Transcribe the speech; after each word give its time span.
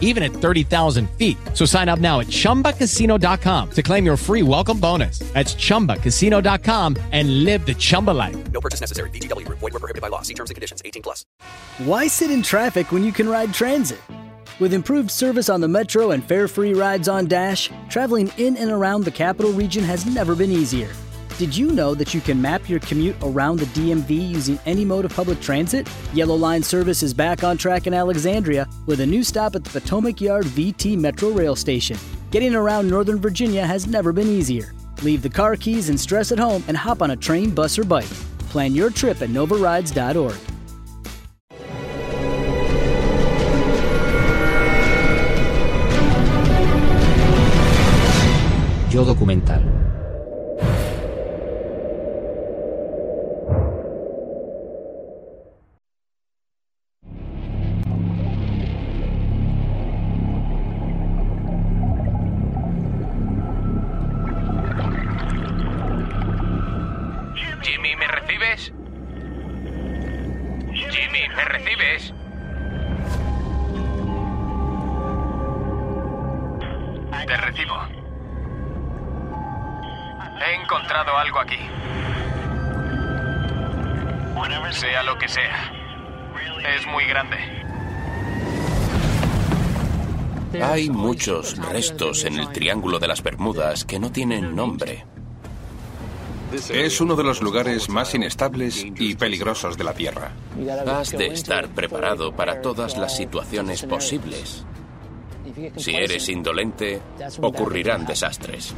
even 0.00 0.22
at 0.22 0.32
30,000 0.32 1.10
feet. 1.18 1.36
So 1.52 1.66
sign 1.66 1.90
up 1.90 1.98
now 1.98 2.20
at 2.20 2.28
chumbacasino.com 2.28 3.70
to 3.72 3.82
claim 3.82 4.06
your 4.06 4.16
free 4.16 4.42
welcome 4.42 4.80
bonus. 4.80 5.18
That's 5.34 5.54
chumbacasino.com 5.54 6.96
and 7.12 7.44
live 7.44 7.66
the 7.66 7.74
Chumba 7.74 8.12
life. 8.12 8.36
No 8.52 8.60
purchase 8.60 8.80
necessary. 8.80 9.10
VGW 9.10 9.44
Group. 9.44 9.58
Void 9.58 9.72
were 9.72 9.80
prohibited 9.80 10.02
by 10.02 10.08
law. 10.08 10.22
See 10.22 10.34
terms 10.34 10.50
and 10.50 10.54
conditions. 10.54 10.80
18 10.84 11.02
plus. 11.02 11.26
Why 11.78 12.06
sit 12.06 12.30
in 12.30 12.42
traffic 12.42 12.92
when 12.92 13.02
you 13.02 13.12
can 13.12 13.28
ride 13.28 13.52
transit? 13.52 14.00
With 14.60 14.72
improved 14.72 15.10
service 15.10 15.48
on 15.48 15.60
the 15.60 15.68
Metro 15.68 16.12
and 16.12 16.24
fare-free 16.24 16.74
rides 16.74 17.08
on 17.08 17.26
Dash, 17.26 17.70
traveling 17.88 18.32
in 18.36 18.56
and 18.56 18.70
around 18.70 19.04
the 19.04 19.10
capital 19.10 19.50
region 19.52 19.82
has 19.82 20.06
never 20.06 20.36
been 20.36 20.52
easier. 20.52 20.90
Did 21.36 21.56
you 21.56 21.72
know 21.72 21.96
that 21.96 22.14
you 22.14 22.20
can 22.20 22.40
map 22.40 22.68
your 22.68 22.78
commute 22.78 23.16
around 23.20 23.58
the 23.58 23.66
DMV 23.66 24.30
using 24.30 24.56
any 24.66 24.84
mode 24.84 25.04
of 25.04 25.12
public 25.12 25.40
transit? 25.40 25.88
Yellow 26.12 26.36
Line 26.36 26.62
service 26.62 27.02
is 27.02 27.12
back 27.12 27.42
on 27.42 27.58
track 27.58 27.88
in 27.88 27.94
Alexandria 27.94 28.68
with 28.86 29.00
a 29.00 29.06
new 29.06 29.24
stop 29.24 29.56
at 29.56 29.64
the 29.64 29.80
Potomac 29.80 30.20
Yard 30.20 30.44
VT 30.44 30.96
Metro 30.96 31.30
Rail 31.30 31.56
Station. 31.56 31.98
Getting 32.30 32.54
around 32.54 32.88
Northern 32.88 33.18
Virginia 33.18 33.66
has 33.66 33.88
never 33.88 34.12
been 34.12 34.28
easier. 34.28 34.74
Leave 35.02 35.22
the 35.22 35.28
car 35.28 35.56
keys 35.56 35.88
and 35.88 35.98
stress 35.98 36.30
at 36.30 36.38
home 36.38 36.62
and 36.68 36.76
hop 36.76 37.02
on 37.02 37.10
a 37.10 37.16
train, 37.16 37.50
bus, 37.50 37.80
or 37.80 37.84
bike. 37.84 38.04
Plan 38.50 38.72
your 38.72 38.90
trip 38.90 39.20
at 39.20 39.30
novarides.org. 39.30 40.36
Yo 48.92 49.04
documental. 49.04 49.83
Muchos 91.26 91.56
restos 91.56 92.24
en 92.26 92.38
el 92.38 92.52
Triángulo 92.52 92.98
de 92.98 93.08
las 93.08 93.22
Bermudas 93.22 93.86
que 93.86 93.98
no 93.98 94.12
tienen 94.12 94.54
nombre. 94.54 95.06
Es 96.68 97.00
uno 97.00 97.16
de 97.16 97.24
los 97.24 97.40
lugares 97.40 97.88
más 97.88 98.14
inestables 98.14 98.84
y 98.98 99.14
peligrosos 99.14 99.78
de 99.78 99.84
la 99.84 99.94
Tierra. 99.94 100.32
Has 100.86 101.12
de 101.12 101.28
estar 101.28 101.68
preparado 101.68 102.32
para 102.32 102.60
todas 102.60 102.98
las 102.98 103.16
situaciones 103.16 103.84
posibles. 103.84 104.66
Si 105.76 105.94
eres 105.94 106.28
indolente, 106.28 107.00
ocurrirán 107.40 108.04
desastres. 108.04 108.74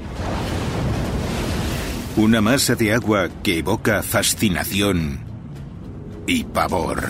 Una 2.16 2.40
masa 2.40 2.76
de 2.76 2.92
agua 2.92 3.28
que 3.42 3.58
evoca 3.58 4.04
fascinación 4.04 5.18
y 6.28 6.44
pavor. 6.44 7.08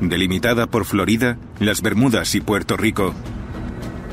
Delimitada 0.00 0.66
por 0.66 0.84
Florida, 0.84 1.38
las 1.58 1.80
Bermudas 1.80 2.34
y 2.34 2.40
Puerto 2.40 2.76
Rico, 2.76 3.14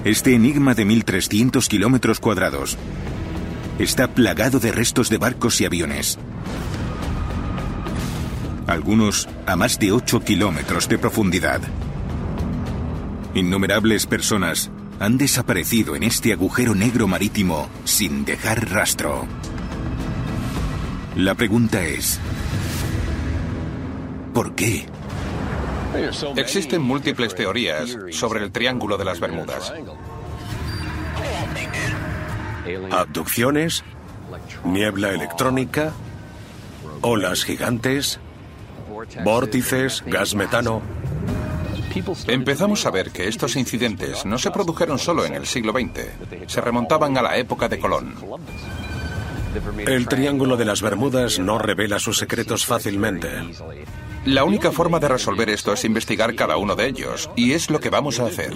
este 0.05 0.33
enigma 0.33 0.75
de 0.75 0.85
1.300 0.85 1.67
kilómetros 1.67 2.19
cuadrados 2.19 2.77
está 3.79 4.07
plagado 4.07 4.59
de 4.59 4.71
restos 4.71 5.09
de 5.09 5.17
barcos 5.17 5.59
y 5.61 5.65
aviones. 5.65 6.17
Algunos 8.67 9.27
a 9.45 9.55
más 9.55 9.77
de 9.79 9.91
8 9.91 10.21
kilómetros 10.21 10.87
de 10.87 10.97
profundidad. 10.97 11.61
Innumerables 13.33 14.05
personas 14.05 14.71
han 14.99 15.17
desaparecido 15.17 15.95
en 15.95 16.03
este 16.03 16.31
agujero 16.31 16.75
negro 16.75 17.07
marítimo 17.07 17.67
sin 17.83 18.23
dejar 18.23 18.71
rastro. 18.71 19.27
La 21.15 21.35
pregunta 21.35 21.83
es, 21.83 22.19
¿por 24.33 24.55
qué? 24.55 24.85
Existen 26.35 26.81
múltiples 26.81 27.35
teorías 27.35 27.97
sobre 28.11 28.43
el 28.43 28.51
Triángulo 28.51 28.97
de 28.97 29.05
las 29.05 29.19
Bermudas. 29.19 29.73
Abducciones, 32.91 33.83
niebla 34.63 35.09
electrónica, 35.11 35.93
olas 37.01 37.43
gigantes, 37.43 38.19
vórtices, 39.23 40.03
gas 40.05 40.35
metano. 40.35 40.81
Empezamos 42.27 42.85
a 42.85 42.91
ver 42.91 43.11
que 43.11 43.27
estos 43.27 43.55
incidentes 43.55 44.25
no 44.25 44.37
se 44.37 44.49
produjeron 44.49 44.97
solo 44.97 45.25
en 45.25 45.33
el 45.35 45.45
siglo 45.45 45.73
XX, 45.73 46.47
se 46.47 46.61
remontaban 46.61 47.17
a 47.17 47.21
la 47.21 47.37
época 47.37 47.69
de 47.69 47.79
Colón. 47.79 48.15
El 49.85 50.07
Triángulo 50.07 50.57
de 50.57 50.65
las 50.65 50.81
Bermudas 50.81 51.37
no 51.37 51.59
revela 51.59 51.99
sus 51.99 52.17
secretos 52.17 52.65
fácilmente. 52.65 53.29
La 54.25 54.45
única 54.45 54.71
forma 54.71 54.99
de 54.99 55.09
resolver 55.09 55.49
esto 55.49 55.73
es 55.73 55.83
investigar 55.83 56.33
cada 56.35 56.55
uno 56.55 56.75
de 56.75 56.87
ellos, 56.87 57.29
y 57.35 57.51
es 57.51 57.69
lo 57.69 57.81
que 57.81 57.89
vamos 57.89 58.21
a 58.21 58.25
hacer. 58.25 58.53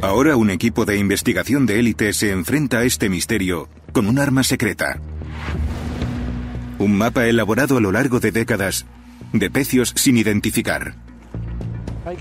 Ahora 0.00 0.36
un 0.36 0.50
equipo 0.50 0.84
de 0.84 0.96
investigación 0.96 1.66
de 1.66 1.78
élite 1.78 2.12
se 2.14 2.32
enfrenta 2.32 2.78
a 2.78 2.84
este 2.84 3.08
misterio 3.08 3.68
con 3.92 4.06
un 4.06 4.18
arma 4.18 4.42
secreta. 4.42 4.98
Un 6.78 6.96
mapa 6.96 7.26
elaborado 7.26 7.76
a 7.76 7.80
lo 7.80 7.92
largo 7.92 8.18
de 8.18 8.32
décadas 8.32 8.86
de 9.32 9.50
pecios 9.50 9.92
sin 9.94 10.16
identificar. 10.16 10.94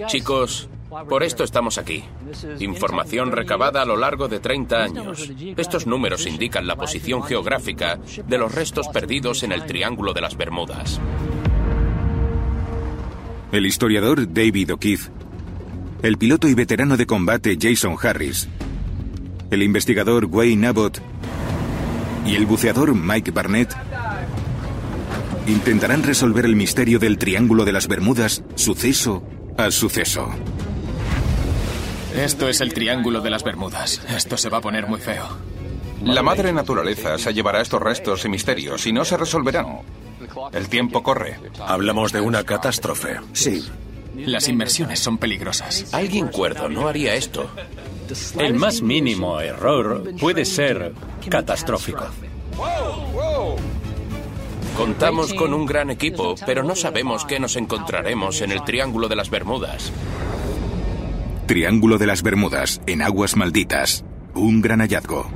Chicos, 0.08 0.70
por 1.08 1.24
esto 1.24 1.44
estamos 1.44 1.78
aquí. 1.78 2.04
Información 2.60 3.32
recabada 3.32 3.82
a 3.82 3.86
lo 3.86 3.96
largo 3.96 4.28
de 4.28 4.40
30 4.40 4.84
años. 4.84 5.32
Estos 5.58 5.88
números 5.88 6.26
indican 6.28 6.68
la 6.68 6.76
posición 6.76 7.24
geográfica 7.24 8.00
de 8.28 8.38
los 8.38 8.54
restos 8.54 8.88
perdidos 8.90 9.44
en 9.44 9.52
el 9.52 9.66
Triángulo 9.66 10.14
de 10.14 10.22
las 10.22 10.36
Bermudas. 10.36 11.00
El 13.52 13.66
historiador 13.66 14.34
David 14.34 14.74
O'Keefe, 14.74 15.12
el 16.04 16.18
piloto 16.18 16.48
y 16.48 16.54
veterano 16.54 16.98
de 16.98 17.06
combate 17.06 17.58
Jason 17.60 17.96
Harris, 18.02 18.48
el 19.50 19.64
investigador 19.64 20.26
Wayne 20.26 20.68
Abbott 20.68 21.00
y 22.26 22.36
el 22.36 22.46
buceador 22.46 22.96
Mike 22.96 23.32
Barnett 23.32 23.76
intentarán 25.48 26.04
resolver 26.04 26.46
el 26.46 26.56
misterio 26.56 27.00
del 27.00 27.18
Triángulo 27.18 27.66
de 27.66 27.74
las 27.74 27.88
Bermudas 27.88 28.44
suceso 28.56 29.24
a 29.58 29.70
suceso. 29.72 30.30
Esto 32.16 32.50
es 32.50 32.62
el 32.62 32.74
Triángulo 32.74 33.22
de 33.22 33.30
las 33.30 33.44
Bermudas. 33.44 34.02
Esto 34.10 34.38
se 34.38 34.50
va 34.50 34.58
a 34.58 34.62
poner 34.62 34.86
muy 34.88 35.00
feo. 35.00 35.26
La 36.04 36.22
madre 36.22 36.52
naturaleza 36.52 37.18
se 37.18 37.34
llevará 37.34 37.62
estos 37.62 37.82
restos 37.82 38.26
y 38.26 38.30
misterios 38.30 38.86
y 38.86 38.92
no 38.92 39.06
se 39.06 39.18
resolverán. 39.18 39.80
El 40.52 40.68
tiempo 40.68 41.04
corre. 41.04 41.40
Hablamos 41.60 42.12
de 42.12 42.22
una 42.22 42.44
catástrofe. 42.44 43.18
Sí. 43.34 43.64
Las 44.16 44.50
inmersiones 44.50 45.00
son 45.00 45.18
peligrosas. 45.18 45.94
Alguien 45.94 46.28
cuerdo 46.28 46.68
no 46.70 46.88
haría 46.88 47.16
esto. 47.16 47.50
El 48.38 48.56
más 48.56 48.82
mínimo 48.82 49.40
error 49.40 50.12
puede 50.20 50.44
ser 50.44 50.94
catastrófico. 51.30 52.06
Contamos 54.76 55.34
con 55.34 55.54
un 55.54 55.66
gran 55.66 55.90
equipo, 55.92 56.36
pero 56.46 56.64
no 56.64 56.76
sabemos 56.76 57.26
qué 57.26 57.40
nos 57.40 57.56
encontraremos 57.56 58.42
en 58.42 58.52
el 58.52 58.64
Triángulo 58.64 59.08
de 59.08 59.16
las 59.16 59.30
Bermudas. 59.30 59.92
Triángulo 61.52 61.98
de 61.98 62.08
las 62.08 62.24
Bermudas, 62.24 62.80
en 62.88 63.02
aguas 63.02 63.36
malditas. 63.36 64.06
Un 64.36 64.62
gran 64.62 64.80
hallazgo. 64.80 65.30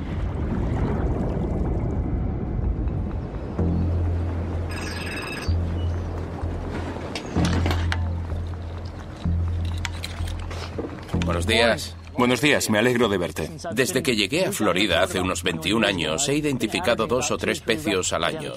Buenos 11.26 11.46
días. 11.46 11.94
Buenos 12.16 12.40
días, 12.40 12.70
me 12.70 12.78
alegro 12.78 13.10
de 13.10 13.18
verte. 13.18 13.50
Desde 13.74 14.02
que 14.02 14.16
llegué 14.16 14.46
a 14.46 14.52
Florida 14.52 15.02
hace 15.02 15.20
unos 15.20 15.42
21 15.42 15.86
años, 15.86 16.26
he 16.30 16.34
identificado 16.34 17.06
dos 17.06 17.30
o 17.30 17.36
tres 17.36 17.60
pecios 17.60 18.14
al 18.14 18.24
año. 18.24 18.54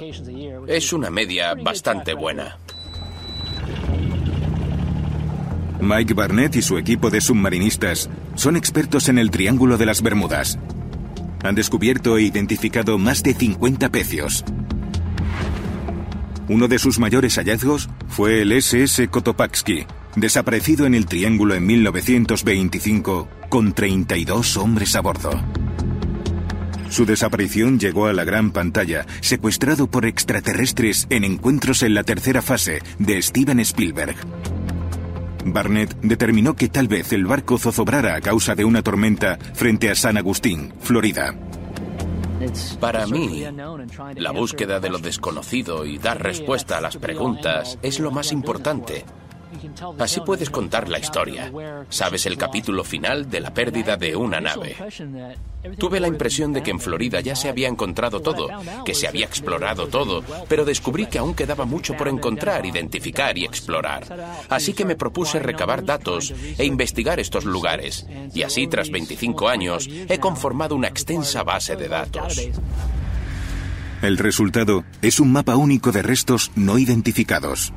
Es 0.65 0.93
una 0.93 1.09
media 1.09 1.55
bastante 1.55 2.13
buena. 2.13 2.57
Mike 5.81 6.13
Barnett 6.13 6.57
y 6.57 6.61
su 6.61 6.77
equipo 6.77 7.09
de 7.09 7.21
submarinistas 7.21 8.09
son 8.35 8.57
expertos 8.57 9.07
en 9.07 9.17
el 9.17 9.31
Triángulo 9.31 9.77
de 9.77 9.85
las 9.85 10.01
Bermudas. 10.01 10.59
Han 11.43 11.55
descubierto 11.55 12.17
e 12.17 12.23
identificado 12.23 12.97
más 12.97 13.23
de 13.23 13.33
50 13.33 13.89
pecios. 13.89 14.43
Uno 16.49 16.67
de 16.67 16.79
sus 16.79 16.99
mayores 16.99 17.35
hallazgos 17.35 17.89
fue 18.07 18.41
el 18.41 18.51
SS 18.51 19.07
Kotopaxki, 19.07 19.85
desaparecido 20.15 20.85
en 20.85 20.95
el 20.95 21.05
Triángulo 21.05 21.55
en 21.55 21.65
1925 21.65 23.29
con 23.47 23.73
32 23.73 24.57
hombres 24.57 24.95
a 24.95 25.01
bordo. 25.01 25.31
Su 26.89 27.05
desaparición 27.05 27.79
llegó 27.79 28.07
a 28.07 28.13
la 28.13 28.23
gran 28.25 28.51
pantalla, 28.51 29.05
secuestrado 29.21 29.89
por 29.89 30.05
extraterrestres 30.05 31.05
en 31.09 31.23
encuentros 31.23 31.83
en 31.83 31.93
la 31.93 32.03
tercera 32.03 32.41
fase 32.41 32.81
de 32.97 33.21
Steven 33.21 33.59
Spielberg. 33.59 34.15
Barnett 35.45 35.99
determinó 36.01 36.55
que 36.55 36.69
tal 36.69 36.87
vez 36.87 37.13
el 37.13 37.25
barco 37.25 37.57
zozobrara 37.57 38.15
a 38.15 38.21
causa 38.21 38.55
de 38.55 38.65
una 38.65 38.81
tormenta 38.81 39.37
frente 39.53 39.89
a 39.89 39.95
San 39.95 40.17
Agustín, 40.17 40.73
Florida. 40.79 41.35
Para 42.79 43.05
mí, 43.05 43.43
la 44.15 44.31
búsqueda 44.31 44.79
de 44.79 44.89
lo 44.89 44.99
desconocido 44.99 45.85
y 45.85 45.97
dar 45.97 46.23
respuesta 46.23 46.77
a 46.77 46.81
las 46.81 46.95
preguntas 46.95 47.77
es 47.81 47.99
lo 47.99 48.11
más 48.11 48.31
importante. 48.31 49.05
Así 49.97 50.21
puedes 50.21 50.49
contar 50.49 50.89
la 50.89 50.99
historia. 50.99 51.51
Sabes 51.89 52.25
el 52.25 52.37
capítulo 52.37 52.83
final 52.83 53.29
de 53.29 53.39
la 53.39 53.53
pérdida 53.53 53.97
de 53.97 54.15
una 54.15 54.39
nave. 54.39 54.75
Tuve 55.77 55.99
la 55.99 56.07
impresión 56.07 56.53
de 56.53 56.63
que 56.63 56.71
en 56.71 56.79
Florida 56.79 57.19
ya 57.19 57.35
se 57.35 57.49
había 57.49 57.67
encontrado 57.67 58.21
todo, 58.21 58.47
que 58.85 58.93
se 58.93 59.07
había 59.07 59.25
explorado 59.25 59.87
todo, 59.87 60.23
pero 60.47 60.63
descubrí 60.63 61.07
que 61.07 61.19
aún 61.19 61.33
quedaba 61.33 61.65
mucho 61.65 61.97
por 61.97 62.07
encontrar, 62.07 62.65
identificar 62.65 63.37
y 63.37 63.45
explorar. 63.45 64.05
Así 64.49 64.73
que 64.73 64.85
me 64.85 64.95
propuse 64.95 65.39
recabar 65.39 65.83
datos 65.83 66.33
e 66.57 66.65
investigar 66.65 67.19
estos 67.19 67.45
lugares. 67.45 68.05
Y 68.33 68.43
así, 68.43 68.67
tras 68.67 68.89
25 68.89 69.49
años, 69.49 69.89
he 70.07 70.19
conformado 70.19 70.75
una 70.75 70.87
extensa 70.87 71.43
base 71.43 71.75
de 71.75 71.87
datos. 71.87 72.49
El 74.01 74.17
resultado 74.17 74.85
es 75.01 75.19
un 75.19 75.33
mapa 75.33 75.57
único 75.57 75.91
de 75.91 76.01
restos 76.01 76.51
no 76.55 76.77
identificados. 76.77 77.73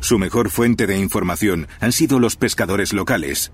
Su 0.00 0.18
mejor 0.18 0.50
fuente 0.50 0.86
de 0.86 0.98
información 0.98 1.68
han 1.80 1.92
sido 1.92 2.18
los 2.18 2.36
pescadores 2.36 2.92
locales. 2.92 3.52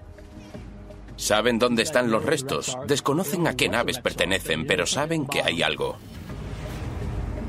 Saben 1.16 1.58
dónde 1.58 1.82
están 1.82 2.10
los 2.10 2.24
restos, 2.24 2.76
desconocen 2.86 3.46
a 3.46 3.54
qué 3.54 3.68
naves 3.68 3.98
pertenecen, 3.98 4.66
pero 4.66 4.86
saben 4.86 5.26
que 5.26 5.42
hay 5.42 5.62
algo. 5.62 5.96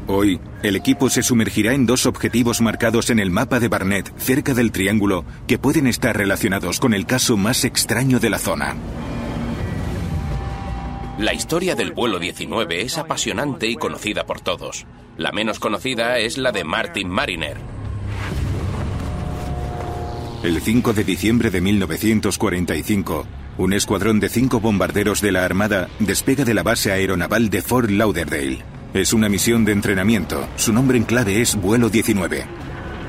Hoy, 0.07 0.39
el 0.62 0.75
equipo 0.75 1.09
se 1.09 1.24
sumergirá 1.24 1.74
en 1.74 1.88
dos 1.88 2.06
objetivos 2.06 2.62
marcados 2.62 3.09
en 3.09 3.18
el 3.18 3.31
mapa 3.31 3.59
de 3.59 3.69
Barnett 3.69 4.15
cerca 4.19 4.53
del 4.53 4.71
triángulo 4.71 5.25
que 5.48 5.57
pueden 5.57 5.88
estar 5.88 6.15
relacionados 6.15 6.80
con 6.80 6.94
el 6.94 7.07
caso 7.07 7.38
más 7.38 7.65
extraño 7.65 8.19
de 8.19 8.30
la 8.30 8.38
zona. 8.38 8.75
La 11.18 11.33
historia 11.33 11.75
del 11.75 11.94
vuelo 11.94 12.19
19 12.19 12.81
es 12.81 13.00
apasionante 13.00 13.68
y 13.68 13.77
conocida 13.77 14.25
por 14.25 14.41
todos. 14.41 14.86
La 15.18 15.31
menos 15.31 15.59
conocida 15.59 16.19
es 16.19 16.38
la 16.38 16.51
de 16.51 16.65
Martin 16.65 17.09
Mariner, 17.09 17.57
el 20.45 20.62
5 20.62 20.94
de 20.94 21.03
diciembre 21.03 21.50
de 21.50 21.59
1945, 21.59 23.25
un 23.57 23.74
escuadrón 23.74 24.19
de 24.19 24.30
cinco 24.30 24.59
bombarderos 24.59 25.19
de 25.19 25.31
la 25.31 25.44
Armada 25.44 25.89
despega 25.97 26.45
de 26.45 26.53
la 26.53 26.62
base 26.62 26.92
aeronaval 26.92 27.50
de 27.50 27.63
Fort 27.63 27.89
Lauderdale. 27.89 28.59
Es 28.94 29.12
una 29.13 29.27
misión 29.27 29.65
de 29.65 29.71
entrenamiento. 29.71 30.47
Su 30.56 30.71
nombre 30.71 31.00
en 31.00 31.03
clave 31.03 31.42
es 31.42 31.56
Vuelo 31.56 31.89
19. 31.89 32.45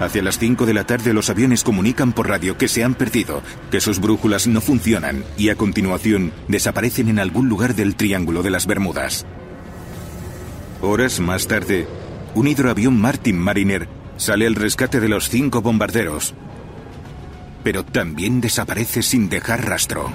Hacia 0.01 0.23
las 0.23 0.39
5 0.39 0.65
de 0.65 0.73
la 0.73 0.85
tarde 0.85 1.13
los 1.13 1.29
aviones 1.29 1.63
comunican 1.63 2.15
por 2.15 2.27
radio 2.27 2.57
que 2.57 2.69
se 2.69 2.83
han 2.83 2.95
perdido, 2.95 3.43
que 3.71 3.83
sus 3.83 4.01
brújulas 4.01 4.47
no 4.47 4.63
funcionan 4.63 5.23
y 5.37 5.51
a 5.51 5.57
continuación 5.57 6.33
desaparecen 6.49 7.09
en 7.09 7.19
algún 7.19 7.51
lugar 7.51 7.75
del 7.75 7.97
Triángulo 7.97 8.43
de 8.43 8.51
las 8.51 8.67
Bermudas. 8.67 9.27
Horas 10.81 11.21
más 11.21 11.47
tarde, 11.47 11.87
un 12.35 12.49
hidroavión 12.49 12.99
Martin 12.99 13.39
Mariner 13.39 13.89
sale 14.17 14.47
al 14.47 14.55
rescate 14.55 15.01
de 15.01 15.09
los 15.09 15.29
cinco 15.29 15.61
bombarderos, 15.61 16.35
pero 17.67 17.85
también 17.85 18.41
desaparece 18.41 19.03
sin 19.03 19.29
dejar 19.29 19.69
rastro. 19.69 20.13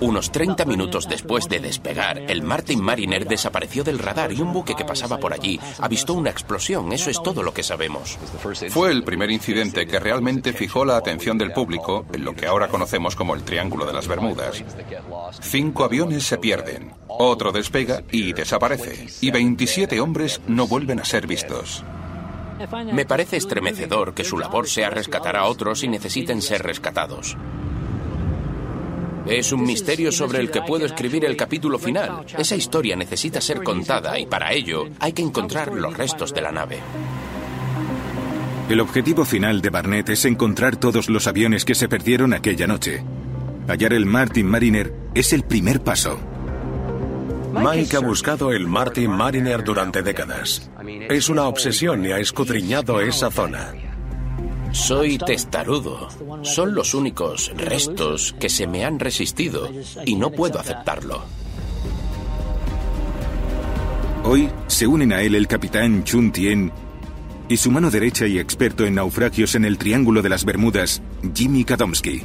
Unos 0.00 0.32
30 0.32 0.64
minutos 0.64 1.08
después 1.08 1.48
de 1.48 1.60
despegar, 1.60 2.18
el 2.18 2.42
Martin 2.42 2.82
Mariner 2.82 3.24
desapareció 3.24 3.84
del 3.84 4.00
radar 4.00 4.32
y 4.32 4.40
un 4.40 4.52
buque 4.52 4.74
que 4.74 4.84
pasaba 4.84 5.18
por 5.18 5.32
allí 5.32 5.60
avistó 5.78 6.14
una 6.14 6.30
explosión. 6.30 6.90
Eso 6.90 7.08
es 7.08 7.22
todo 7.22 7.44
lo 7.44 7.54
que 7.54 7.62
sabemos. 7.62 8.18
Fue 8.70 8.90
el 8.90 9.04
primer 9.04 9.30
incidente 9.30 9.86
que 9.86 10.00
realmente 10.00 10.52
fijó 10.52 10.84
la 10.84 10.96
atención 10.96 11.38
del 11.38 11.52
público 11.52 12.04
en 12.12 12.24
lo 12.24 12.34
que 12.34 12.48
ahora 12.48 12.66
conocemos 12.66 13.14
como 13.14 13.36
el 13.36 13.44
Triángulo 13.44 13.86
de 13.86 13.92
las 13.92 14.08
Bermudas. 14.08 14.64
Cinco 15.40 15.84
aviones 15.84 16.24
se 16.24 16.38
pierden, 16.38 16.94
otro 17.06 17.52
despega 17.52 18.02
y 18.10 18.32
desaparece, 18.32 19.06
y 19.20 19.30
27 19.30 20.00
hombres 20.00 20.40
no 20.48 20.66
vuelven 20.66 20.98
a 20.98 21.04
ser 21.04 21.28
vistos. 21.28 21.84
Me 22.92 23.04
parece 23.04 23.36
estremecedor 23.36 24.14
que 24.14 24.24
su 24.24 24.38
labor 24.38 24.68
sea 24.68 24.90
rescatar 24.90 25.36
a 25.36 25.44
otros 25.44 25.82
y 25.82 25.88
necesiten 25.88 26.42
ser 26.42 26.62
rescatados. 26.62 27.36
Es 29.26 29.52
un 29.52 29.62
misterio 29.62 30.10
sobre 30.10 30.40
el 30.40 30.50
que 30.50 30.62
puedo 30.62 30.86
escribir 30.86 31.24
el 31.24 31.36
capítulo 31.36 31.78
final. 31.78 32.24
Esa 32.36 32.56
historia 32.56 32.96
necesita 32.96 33.40
ser 33.40 33.62
contada 33.62 34.18
y 34.18 34.26
para 34.26 34.52
ello 34.52 34.88
hay 34.98 35.12
que 35.12 35.22
encontrar 35.22 35.72
los 35.72 35.96
restos 35.96 36.32
de 36.34 36.40
la 36.40 36.50
nave. 36.50 36.78
El 38.68 38.80
objetivo 38.80 39.24
final 39.24 39.60
de 39.60 39.70
Barnett 39.70 40.10
es 40.10 40.24
encontrar 40.24 40.76
todos 40.76 41.08
los 41.08 41.26
aviones 41.26 41.64
que 41.64 41.74
se 41.74 41.88
perdieron 41.88 42.32
aquella 42.32 42.66
noche. 42.66 43.02
Hallar 43.66 43.92
el 43.92 44.06
Martin 44.06 44.46
Mariner 44.46 44.94
es 45.14 45.32
el 45.32 45.44
primer 45.44 45.82
paso. 45.82 46.18
Mike 47.52 47.96
ha 47.96 48.00
buscado 48.00 48.52
el 48.52 48.66
Martin 48.66 49.10
Mariner 49.10 49.64
durante 49.64 50.02
décadas. 50.02 50.70
Es 51.08 51.28
una 51.28 51.44
obsesión 51.44 52.04
y 52.04 52.12
ha 52.12 52.18
escudriñado 52.18 53.00
esa 53.00 53.30
zona. 53.30 53.72
Soy 54.72 55.18
testarudo. 55.18 56.08
Son 56.42 56.74
los 56.74 56.94
únicos 56.94 57.52
restos 57.56 58.34
que 58.38 58.48
se 58.48 58.66
me 58.66 58.84
han 58.84 59.00
resistido 59.00 59.68
y 60.04 60.14
no 60.14 60.30
puedo 60.30 60.60
aceptarlo. 60.60 61.24
Hoy 64.24 64.48
se 64.66 64.86
unen 64.86 65.12
a 65.12 65.22
él 65.22 65.34
el 65.34 65.48
capitán 65.48 66.04
Chun 66.04 66.30
Tien 66.30 66.72
y 67.48 67.56
su 67.56 67.70
mano 67.70 67.90
derecha 67.90 68.26
y 68.26 68.38
experto 68.38 68.86
en 68.86 68.94
naufragios 68.94 69.56
en 69.56 69.64
el 69.64 69.76
Triángulo 69.76 70.22
de 70.22 70.28
las 70.28 70.44
Bermudas, 70.44 71.02
Jimmy 71.34 71.64
Kadomsky. 71.64 72.22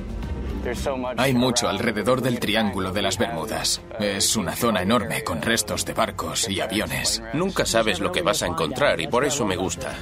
Hay 1.17 1.33
mucho 1.33 1.67
alrededor 1.67 2.21
del 2.21 2.39
Triángulo 2.39 2.91
de 2.91 3.01
las 3.01 3.17
Bermudas. 3.17 3.81
Es 3.99 4.35
una 4.35 4.55
zona 4.55 4.81
enorme 4.81 5.23
con 5.23 5.41
restos 5.41 5.85
de 5.85 5.93
barcos 5.93 6.49
y 6.49 6.59
aviones. 6.59 7.21
Nunca 7.33 7.65
sabes 7.65 7.99
lo 7.99 8.11
que 8.11 8.21
vas 8.21 8.41
a 8.41 8.47
encontrar 8.47 8.99
y 8.99 9.07
por 9.07 9.25
eso 9.25 9.45
me 9.45 9.55
gusta. 9.55 9.93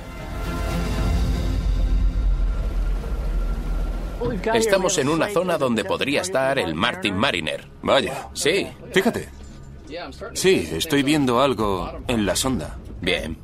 Estamos 4.53 4.97
en 4.97 5.09
una 5.09 5.27
zona 5.27 5.57
donde 5.57 5.83
podría 5.83 6.21
estar 6.21 6.57
el 6.57 6.75
Martin 6.75 7.15
Mariner. 7.15 7.67
Vaya. 7.81 8.29
Sí. 8.33 8.67
Fíjate. 8.91 9.29
Sí, 10.33 10.69
estoy 10.71 11.03
viendo 11.03 11.41
algo 11.41 11.99
en 12.07 12.25
la 12.25 12.35
sonda. 12.35 12.77
Bien. 13.01 13.37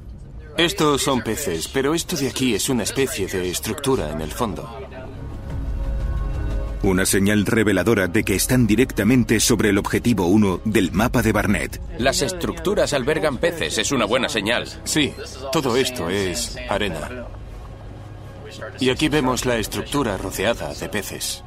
Estos 0.57 1.03
son 1.03 1.21
peces, 1.21 1.67
pero 1.67 1.93
esto 1.93 2.15
de 2.15 2.27
aquí 2.27 2.53
es 2.53 2.69
una 2.69 2.83
especie 2.83 3.27
de 3.27 3.49
estructura 3.49 4.09
en 4.09 4.21
el 4.21 4.31
fondo. 4.31 4.88
Una 6.81 7.05
señal 7.05 7.45
reveladora 7.45 8.07
de 8.07 8.23
que 8.23 8.35
están 8.35 8.65
directamente 8.65 9.41
sobre 9.41 9.69
el 9.69 9.77
objetivo 9.77 10.27
1 10.27 10.61
del 10.63 10.93
mapa 10.93 11.21
de 11.21 11.33
Barnett. 11.33 11.81
Las 11.97 12.21
estructuras 12.21 12.93
albergan 12.93 13.37
peces, 13.37 13.77
es 13.77 13.91
una 13.91 14.05
buena 14.05 14.29
señal. 14.29 14.65
Sí, 14.85 15.13
todo 15.51 15.75
esto 15.75 16.09
es 16.09 16.57
arena. 16.69 17.27
Y 18.79 18.89
aquí 18.89 19.09
vemos 19.09 19.45
la 19.45 19.57
estructura 19.57 20.17
rodeada 20.17 20.73
de 20.73 20.87
peces. 20.87 21.43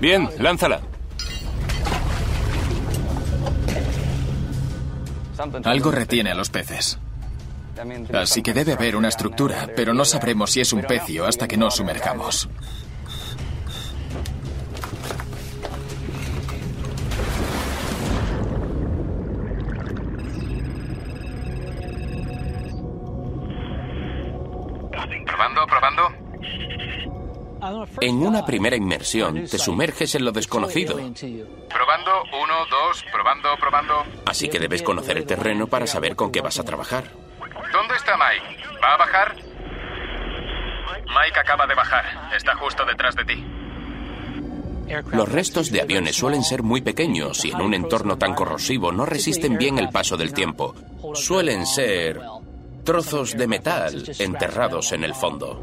Bien, 0.00 0.28
lánzala. 0.38 0.80
Algo 5.64 5.90
retiene 5.92 6.32
a 6.32 6.34
los 6.34 6.50
peces. 6.50 6.98
Así 8.12 8.42
que 8.42 8.52
debe 8.52 8.72
haber 8.72 8.96
una 8.96 9.08
estructura, 9.08 9.68
pero 9.74 9.94
no 9.94 10.04
sabremos 10.04 10.50
si 10.50 10.60
es 10.60 10.72
un 10.72 10.82
pecio 10.82 11.24
hasta 11.24 11.46
que 11.46 11.56
nos 11.56 11.76
sumerjamos. 11.76 12.48
Probando, 25.40 25.66
probando. 25.66 26.02
En 28.02 28.26
una 28.26 28.44
primera 28.44 28.76
inmersión 28.76 29.46
te 29.46 29.58
sumerges 29.58 30.14
en 30.14 30.26
lo 30.26 30.32
desconocido. 30.32 30.96
Probando, 30.96 32.24
uno, 32.42 32.66
dos, 32.70 33.02
probando, 33.10 33.48
probando. 33.58 34.04
Así 34.26 34.50
que 34.50 34.58
debes 34.58 34.82
conocer 34.82 35.16
el 35.16 35.24
terreno 35.24 35.66
para 35.66 35.86
saber 35.86 36.14
con 36.14 36.30
qué 36.30 36.42
vas 36.42 36.58
a 36.58 36.64
trabajar. 36.64 37.04
¿Dónde 37.72 37.96
está 37.96 38.18
Mike? 38.18 38.64
¿Va 38.84 38.92
a 38.92 38.96
bajar? 38.98 39.34
Mike 41.06 41.40
acaba 41.40 41.66
de 41.66 41.74
bajar. 41.74 42.04
Está 42.36 42.54
justo 42.56 42.84
detrás 42.84 43.16
de 43.16 43.24
ti. 43.24 43.46
Los 45.12 45.28
restos 45.30 45.70
de 45.70 45.80
aviones 45.80 46.16
suelen 46.16 46.42
ser 46.42 46.62
muy 46.62 46.82
pequeños 46.82 47.46
y 47.46 47.52
en 47.52 47.62
un 47.62 47.72
entorno 47.72 48.18
tan 48.18 48.34
corrosivo 48.34 48.92
no 48.92 49.06
resisten 49.06 49.56
bien 49.56 49.78
el 49.78 49.88
paso 49.88 50.18
del 50.18 50.34
tiempo. 50.34 50.74
Suelen 51.14 51.64
ser 51.64 52.20
trozos 52.84 53.36
de 53.36 53.46
metal 53.46 54.04
enterrados 54.18 54.92
en 54.92 55.04
el 55.04 55.14
fondo. 55.14 55.60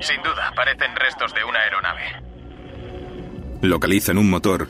Sin 0.00 0.22
duda, 0.22 0.52
parecen 0.54 0.94
restos 0.96 1.34
de 1.34 1.44
una 1.44 1.58
aeronave. 1.60 2.02
Localizan 3.62 4.18
un 4.18 4.30
motor 4.30 4.68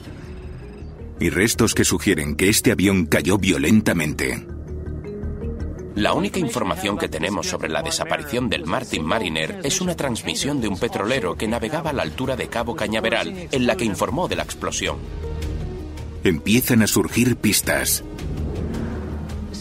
y 1.20 1.30
restos 1.30 1.74
que 1.74 1.84
sugieren 1.84 2.36
que 2.36 2.48
este 2.48 2.72
avión 2.72 3.06
cayó 3.06 3.38
violentamente. 3.38 4.46
La 5.94 6.12
única 6.12 6.38
información 6.38 6.96
que 6.96 7.08
tenemos 7.08 7.48
sobre 7.48 7.68
la 7.68 7.82
desaparición 7.82 8.48
del 8.48 8.66
Martin 8.66 9.04
Mariner 9.04 9.60
es 9.64 9.80
una 9.80 9.96
transmisión 9.96 10.60
de 10.60 10.68
un 10.68 10.78
petrolero 10.78 11.36
que 11.36 11.48
navegaba 11.48 11.90
a 11.90 11.92
la 11.92 12.02
altura 12.02 12.36
de 12.36 12.48
Cabo 12.48 12.76
Cañaveral, 12.76 13.48
en 13.50 13.66
la 13.66 13.76
que 13.76 13.84
informó 13.84 14.28
de 14.28 14.36
la 14.36 14.44
explosión. 14.44 14.98
Empiezan 16.22 16.82
a 16.82 16.86
surgir 16.86 17.36
pistas. 17.36 18.04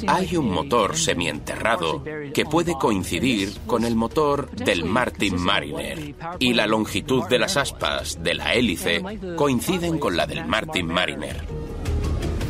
Hay 0.08 0.36
un 0.38 0.50
motor 0.50 0.98
semienterrado 0.98 2.04
que 2.34 2.46
puede 2.46 2.74
coincidir 2.74 3.54
con 3.66 3.84
el 3.84 3.96
motor 3.96 4.52
del 4.52 4.86
Martin 4.86 5.40
Mariner 5.40 6.16
y 6.40 6.54
la 6.54 6.68
longitud 6.68 7.26
de 7.28 7.40
las 7.40 7.58
aspas 7.58 8.22
de 8.22 8.34
la 8.36 8.54
hélice 8.54 9.04
coinciden 9.36 9.98
con 9.98 10.18
la 10.18 10.28
del 10.28 10.46
Martin 10.46 10.88
Mariner. 10.88 11.44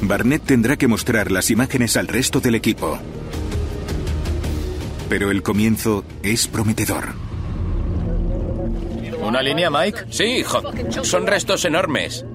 Barnett 0.02 0.44
tendrá 0.44 0.78
que 0.78 0.88
mostrar 0.88 1.32
las 1.32 1.50
imágenes 1.50 1.98
al 1.98 2.08
resto 2.08 2.40
del 2.40 2.56
equipo. 2.56 3.00
Pero 5.10 5.32
el 5.32 5.42
comienzo 5.42 6.04
es 6.22 6.48
prometedor. 6.48 7.16
¿Una 9.22 9.42
línea, 9.42 9.70
Mike? 9.70 10.06
Sí, 10.10 10.24
hijo. 10.24 10.62
Son 11.04 11.28
restos 11.28 11.66
enormes. 11.66 12.26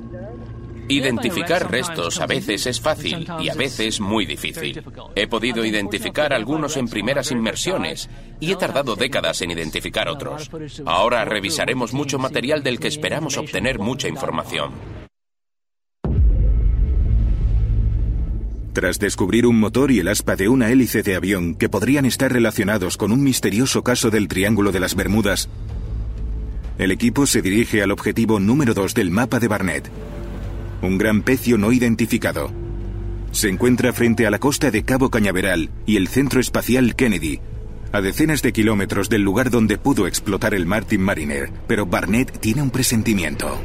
Identificar 0.92 1.70
restos 1.70 2.20
a 2.20 2.26
veces 2.26 2.66
es 2.66 2.78
fácil 2.78 3.26
y 3.40 3.48
a 3.48 3.54
veces 3.54 3.98
muy 3.98 4.26
difícil. 4.26 4.82
He 5.16 5.26
podido 5.26 5.64
identificar 5.64 6.34
algunos 6.34 6.76
en 6.76 6.86
primeras 6.86 7.30
inmersiones 7.30 8.10
y 8.40 8.52
he 8.52 8.56
tardado 8.56 8.94
décadas 8.94 9.40
en 9.40 9.52
identificar 9.52 10.08
otros. 10.08 10.50
Ahora 10.84 11.24
revisaremos 11.24 11.94
mucho 11.94 12.18
material 12.18 12.62
del 12.62 12.78
que 12.78 12.88
esperamos 12.88 13.38
obtener 13.38 13.78
mucha 13.78 14.06
información. 14.06 14.72
Tras 18.74 18.98
descubrir 18.98 19.46
un 19.46 19.58
motor 19.58 19.90
y 19.90 20.00
el 20.00 20.08
aspa 20.08 20.36
de 20.36 20.50
una 20.50 20.70
hélice 20.70 21.02
de 21.02 21.16
avión 21.16 21.54
que 21.54 21.70
podrían 21.70 22.04
estar 22.04 22.30
relacionados 22.30 22.98
con 22.98 23.12
un 23.12 23.22
misterioso 23.22 23.82
caso 23.82 24.10
del 24.10 24.28
Triángulo 24.28 24.72
de 24.72 24.80
las 24.80 24.94
Bermudas, 24.94 25.48
el 26.78 26.90
equipo 26.90 27.26
se 27.26 27.42
dirige 27.42 27.82
al 27.82 27.90
objetivo 27.92 28.40
número 28.40 28.74
2 28.74 28.94
del 28.94 29.10
mapa 29.10 29.40
de 29.40 29.48
Barnett, 29.48 29.90
un 30.82 30.98
gran 30.98 31.22
pecio 31.22 31.56
no 31.56 31.72
identificado. 31.72 32.50
Se 33.30 33.48
encuentra 33.48 33.92
frente 33.92 34.26
a 34.26 34.30
la 34.30 34.38
costa 34.38 34.70
de 34.70 34.84
Cabo 34.84 35.10
Cañaveral 35.10 35.70
y 35.86 35.96
el 35.96 36.08
Centro 36.08 36.40
Espacial 36.40 36.94
Kennedy, 36.94 37.40
a 37.92 38.00
decenas 38.00 38.42
de 38.42 38.52
kilómetros 38.52 39.08
del 39.08 39.22
lugar 39.22 39.50
donde 39.50 39.78
pudo 39.78 40.06
explotar 40.06 40.54
el 40.54 40.66
Martin 40.66 41.02
Mariner, 41.02 41.50
pero 41.66 41.86
Barnett 41.86 42.38
tiene 42.40 42.62
un 42.62 42.70
presentimiento. 42.70 43.58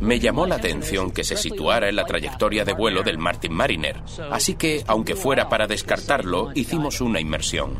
Me 0.00 0.20
llamó 0.20 0.46
la 0.46 0.56
atención 0.56 1.10
que 1.10 1.24
se 1.24 1.36
situara 1.36 1.88
en 1.88 1.96
la 1.96 2.04
trayectoria 2.04 2.64
de 2.64 2.72
vuelo 2.72 3.02
del 3.02 3.18
Martin 3.18 3.52
Mariner, 3.52 4.02
así 4.30 4.54
que, 4.54 4.84
aunque 4.86 5.16
fuera 5.16 5.48
para 5.48 5.66
descartarlo, 5.66 6.50
hicimos 6.54 7.00
una 7.00 7.20
inmersión. 7.20 7.74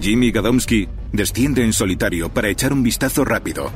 Jimmy 0.00 0.30
Gadomski 0.30 0.88
desciende 1.12 1.64
en 1.64 1.72
solitario 1.72 2.28
para 2.28 2.48
echar 2.48 2.72
un 2.72 2.82
vistazo 2.82 3.24
rápido. 3.24 3.70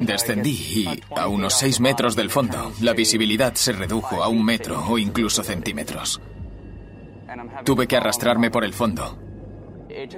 Descendí 0.00 0.50
y, 0.50 1.02
a 1.16 1.28
unos 1.28 1.54
seis 1.54 1.80
metros 1.80 2.14
del 2.14 2.30
fondo, 2.30 2.72
la 2.80 2.92
visibilidad 2.92 3.54
se 3.54 3.72
redujo 3.72 4.22
a 4.22 4.28
un 4.28 4.44
metro 4.44 4.84
o 4.88 4.98
incluso 4.98 5.42
centímetros. 5.42 6.20
Tuve 7.64 7.86
que 7.86 7.96
arrastrarme 7.96 8.50
por 8.50 8.64
el 8.64 8.72
fondo. 8.72 9.18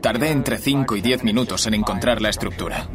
Tardé 0.00 0.30
entre 0.30 0.58
5 0.58 0.96
y 0.96 1.00
10 1.00 1.24
minutos 1.24 1.66
en 1.66 1.74
encontrar 1.74 2.20
la 2.20 2.30
estructura. 2.30 2.88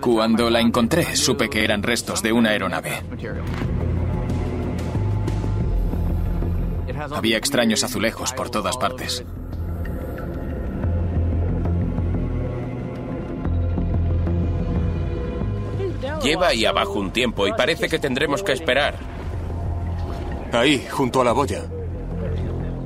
Cuando 0.00 0.50
la 0.50 0.60
encontré, 0.60 1.16
supe 1.16 1.48
que 1.48 1.64
eran 1.64 1.82
restos 1.82 2.22
de 2.22 2.32
una 2.32 2.50
aeronave. 2.50 3.02
Había 7.12 7.36
extraños 7.36 7.84
azulejos 7.84 8.32
por 8.32 8.50
todas 8.50 8.76
partes. 8.76 9.24
Lleva 16.24 16.48
ahí 16.48 16.64
abajo 16.64 16.94
un 16.94 17.10
tiempo 17.12 17.46
y 17.46 17.52
parece 17.52 17.88
que 17.88 17.98
tendremos 17.98 18.42
que 18.42 18.52
esperar. 18.52 18.94
Ahí, 20.52 20.86
junto 20.90 21.20
a 21.20 21.24
la 21.24 21.32
boya. 21.32 21.64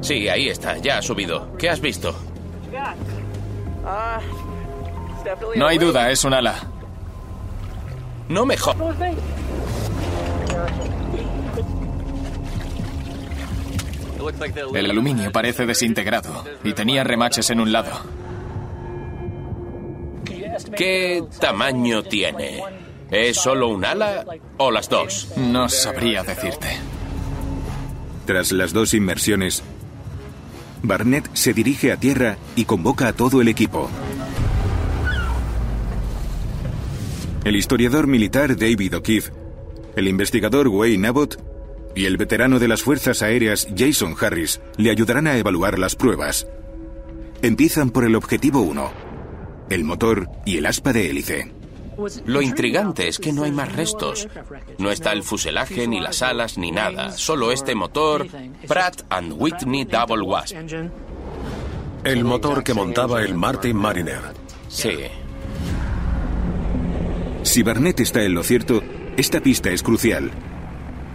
Sí, 0.00 0.28
ahí 0.28 0.48
está, 0.48 0.78
ya 0.78 0.98
ha 0.98 1.02
subido. 1.02 1.56
¿Qué 1.56 1.70
has 1.70 1.80
visto? 1.80 2.14
No 5.56 5.66
hay 5.66 5.78
duda, 5.78 6.10
es 6.10 6.24
un 6.24 6.34
ala. 6.34 6.56
No 8.28 8.44
mejor. 8.44 8.76
El 14.74 14.90
aluminio 14.90 15.30
parece 15.32 15.64
desintegrado 15.64 16.44
y 16.64 16.72
tenía 16.72 17.04
remaches 17.04 17.50
en 17.50 17.60
un 17.60 17.72
lado. 17.72 17.90
¿Qué 20.76 21.24
tamaño 21.40 22.02
tiene? 22.02 22.62
¿Es 23.10 23.38
solo 23.38 23.68
un 23.68 23.84
ala 23.84 24.24
o 24.58 24.70
las 24.70 24.88
dos? 24.88 25.32
No 25.36 25.68
sabría 25.68 26.22
decirte. 26.22 26.68
Tras 28.26 28.52
las 28.52 28.74
dos 28.74 28.92
inmersiones, 28.92 29.62
Barnett 30.82 31.30
se 31.32 31.54
dirige 31.54 31.90
a 31.90 31.96
tierra 31.96 32.36
y 32.54 32.66
convoca 32.66 33.08
a 33.08 33.12
todo 33.14 33.40
el 33.40 33.48
equipo. 33.48 33.88
El 37.44 37.56
historiador 37.56 38.06
militar 38.06 38.56
David 38.56 38.96
O'Keefe, 38.96 39.32
el 39.96 40.06
investigador 40.06 40.68
Wayne 40.68 41.08
Abbott 41.08 41.42
y 41.94 42.04
el 42.04 42.18
veterano 42.18 42.58
de 42.58 42.68
las 42.68 42.82
Fuerzas 42.82 43.22
Aéreas 43.22 43.68
Jason 43.74 44.14
Harris 44.20 44.60
le 44.76 44.90
ayudarán 44.90 45.26
a 45.26 45.38
evaluar 45.38 45.78
las 45.78 45.96
pruebas. 45.96 46.46
Empiezan 47.40 47.88
por 47.90 48.04
el 48.04 48.14
objetivo 48.14 48.60
1, 48.60 48.92
el 49.70 49.84
motor 49.84 50.28
y 50.44 50.58
el 50.58 50.66
aspa 50.66 50.92
de 50.92 51.08
hélice. 51.08 51.57
Lo 52.26 52.42
intrigante 52.42 53.08
es 53.08 53.18
que 53.18 53.32
no 53.32 53.44
hay 53.44 53.52
más 53.52 53.72
restos. 53.72 54.28
No 54.78 54.90
está 54.90 55.12
el 55.12 55.22
fuselaje, 55.22 55.88
ni 55.88 56.00
las 56.00 56.22
alas, 56.22 56.56
ni 56.56 56.70
nada. 56.70 57.12
Solo 57.12 57.50
este 57.50 57.74
motor 57.74 58.26
Pratt 58.66 59.02
and 59.10 59.34
Whitney 59.36 59.84
Double 59.84 60.22
Wasp. 60.22 60.56
El 62.04 62.24
motor 62.24 62.62
que 62.62 62.74
montaba 62.74 63.22
el 63.22 63.34
Martin 63.34 63.76
Mariner. 63.76 64.20
Sí. 64.68 64.90
Si 67.42 67.62
Barnett 67.62 68.00
está 68.00 68.22
en 68.22 68.34
lo 68.34 68.42
cierto, 68.42 68.82
esta 69.16 69.40
pista 69.40 69.70
es 69.70 69.82
crucial. 69.82 70.30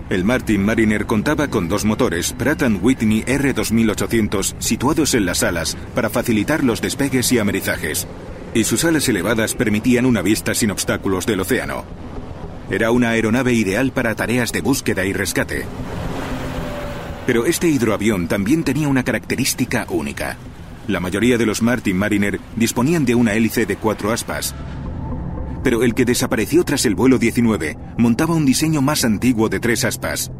El 0.09 0.25
Martin 0.25 0.65
Mariner 0.65 1.05
contaba 1.05 1.47
con 1.47 1.69
dos 1.69 1.85
motores 1.85 2.33
Pratt 2.33 2.63
Whitney 2.81 3.23
R2800 3.23 4.55
situados 4.59 5.13
en 5.13 5.25
las 5.25 5.43
alas 5.43 5.77
para 5.95 6.09
facilitar 6.09 6.63
los 6.63 6.81
despegues 6.81 7.31
y 7.31 7.39
amerizajes 7.39 8.05
y 8.53 8.63
sus 8.63 8.85
alas 8.85 9.07
elevadas 9.09 9.55
permitían 9.55 10.05
una 10.05 10.21
vista 10.21 10.53
sin 10.53 10.71
obstáculos 10.71 11.25
del 11.25 11.39
océano. 11.39 11.85
Era 12.69 12.91
una 12.91 13.09
aeronave 13.09 13.53
ideal 13.53 13.91
para 13.91 14.15
tareas 14.15 14.51
de 14.51 14.61
búsqueda 14.61 15.05
y 15.05 15.13
rescate. 15.13 15.65
Pero 17.25 17.45
este 17.45 17.67
hidroavión 17.67 18.27
también 18.27 18.63
tenía 18.63 18.87
una 18.87 19.03
característica 19.03 19.85
única. 19.89 20.37
La 20.87 20.99
mayoría 20.99 21.37
de 21.37 21.45
los 21.45 21.61
Martin 21.61 21.97
Mariner 21.97 22.39
disponían 22.55 23.05
de 23.05 23.15
una 23.15 23.33
hélice 23.33 23.65
de 23.65 23.77
cuatro 23.77 24.11
aspas. 24.11 24.53
Pero 25.63 25.83
el 25.83 25.93
que 25.93 26.03
desapareció 26.03 26.63
tras 26.65 26.85
el 26.85 26.95
vuelo 26.95 27.17
19 27.17 27.77
montaba 27.97 28.35
un 28.35 28.45
diseño 28.45 28.81
más 28.81 29.05
antiguo 29.05 29.47
de 29.47 29.61
tres 29.61 29.85
aspas. 29.85 30.31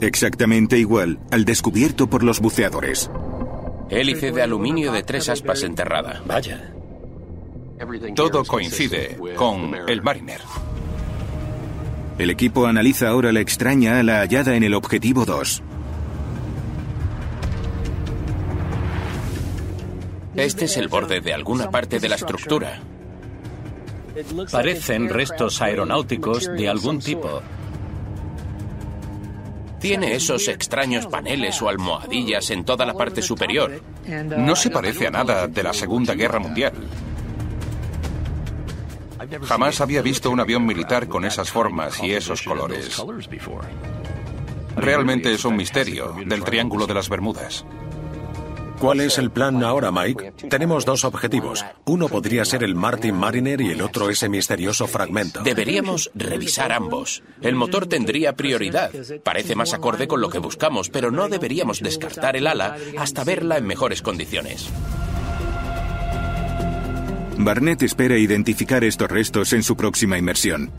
Exactamente 0.00 0.78
igual 0.78 1.18
al 1.30 1.44
descubierto 1.44 2.08
por 2.08 2.22
los 2.22 2.40
buceadores. 2.40 3.10
Hélice 3.88 4.32
de 4.32 4.42
aluminio 4.42 4.92
de 4.92 5.02
tres 5.02 5.28
aspas 5.28 5.62
enterrada. 5.62 6.22
Todo 8.14 8.44
coincide 8.44 9.18
con 9.36 9.74
el 9.88 10.02
Mariner. 10.02 10.40
El 12.18 12.28
equipo 12.28 12.66
analiza 12.66 13.08
ahora 13.08 13.32
la 13.32 13.40
extraña 13.40 13.98
ala 14.00 14.20
hallada 14.20 14.54
en 14.54 14.62
el 14.62 14.74
objetivo 14.74 15.24
2. 15.24 15.62
Este 20.36 20.66
es 20.66 20.76
el 20.76 20.88
borde 20.88 21.20
de 21.20 21.32
alguna 21.32 21.70
parte 21.70 21.98
de 21.98 22.08
la 22.08 22.16
estructura. 22.16 22.80
Parecen 24.50 25.08
restos 25.08 25.62
aeronáuticos 25.62 26.46
de 26.46 26.68
algún 26.68 26.98
tipo. 26.98 27.40
Tiene 29.80 30.14
esos 30.14 30.46
extraños 30.48 31.06
paneles 31.06 31.62
o 31.62 31.70
almohadillas 31.70 32.50
en 32.50 32.64
toda 32.64 32.84
la 32.84 32.92
parte 32.92 33.22
superior. 33.22 33.80
No 34.06 34.54
se 34.54 34.68
parece 34.68 35.06
a 35.06 35.10
nada 35.10 35.48
de 35.48 35.62
la 35.62 35.72
Segunda 35.72 36.14
Guerra 36.14 36.38
Mundial. 36.38 36.74
Jamás 39.42 39.80
había 39.80 40.02
visto 40.02 40.30
un 40.30 40.40
avión 40.40 40.64
militar 40.64 41.08
con 41.08 41.24
esas 41.24 41.50
formas 41.50 42.02
y 42.02 42.12
esos 42.12 42.42
colores. 42.42 43.02
Realmente 44.76 45.32
es 45.32 45.44
un 45.44 45.56
misterio 45.56 46.14
del 46.24 46.44
Triángulo 46.44 46.86
de 46.86 46.94
las 46.94 47.08
Bermudas. 47.08 47.64
¿Cuál 48.80 49.00
es 49.00 49.18
el 49.18 49.30
plan 49.30 49.62
ahora, 49.62 49.92
Mike? 49.92 50.32
Tenemos 50.48 50.86
dos 50.86 51.04
objetivos. 51.04 51.62
Uno 51.84 52.08
podría 52.08 52.46
ser 52.46 52.64
el 52.64 52.74
Martin 52.74 53.14
Mariner 53.14 53.60
y 53.60 53.72
el 53.72 53.82
otro 53.82 54.08
ese 54.08 54.30
misterioso 54.30 54.86
fragmento. 54.86 55.42
Deberíamos 55.42 56.10
revisar 56.14 56.72
ambos. 56.72 57.22
El 57.42 57.56
motor 57.56 57.86
tendría 57.86 58.36
prioridad. 58.36 58.90
Parece 59.22 59.54
más 59.54 59.74
acorde 59.74 60.08
con 60.08 60.22
lo 60.22 60.30
que 60.30 60.38
buscamos, 60.38 60.88
pero 60.88 61.10
no 61.10 61.28
deberíamos 61.28 61.80
descartar 61.80 62.36
el 62.36 62.46
ala 62.46 62.78
hasta 62.98 63.22
verla 63.22 63.58
en 63.58 63.66
mejores 63.66 64.00
condiciones. 64.00 64.70
Barnett 67.44 67.82
espera 67.82 68.18
identificar 68.18 68.84
estos 68.84 69.10
restos 69.10 69.52
en 69.54 69.62
su 69.62 69.76
próxima 69.76 70.18
inmersión. 70.18 70.70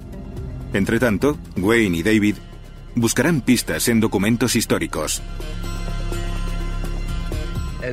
Entre 0.73 0.99
tanto, 0.99 1.37
Wayne 1.57 1.97
y 1.97 2.03
David 2.03 2.35
buscarán 2.95 3.41
pistas 3.41 3.87
en 3.87 3.99
documentos 3.99 4.55
históricos. 4.55 5.21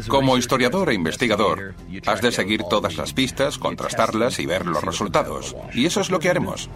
Como 0.06 0.36
historiador 0.36 0.90
e 0.90 0.94
investigador, 0.94 1.74
has 2.06 2.20
de 2.20 2.30
seguir 2.30 2.62
todas 2.68 2.96
las 2.96 3.14
pistas, 3.14 3.56
contrastarlas 3.56 4.38
y 4.38 4.44
ver 4.44 4.66
los 4.66 4.84
resultados. 4.84 5.56
Y 5.72 5.86
eso 5.86 6.02
es 6.02 6.10
lo 6.10 6.18
que 6.18 6.28
haremos. 6.28 6.68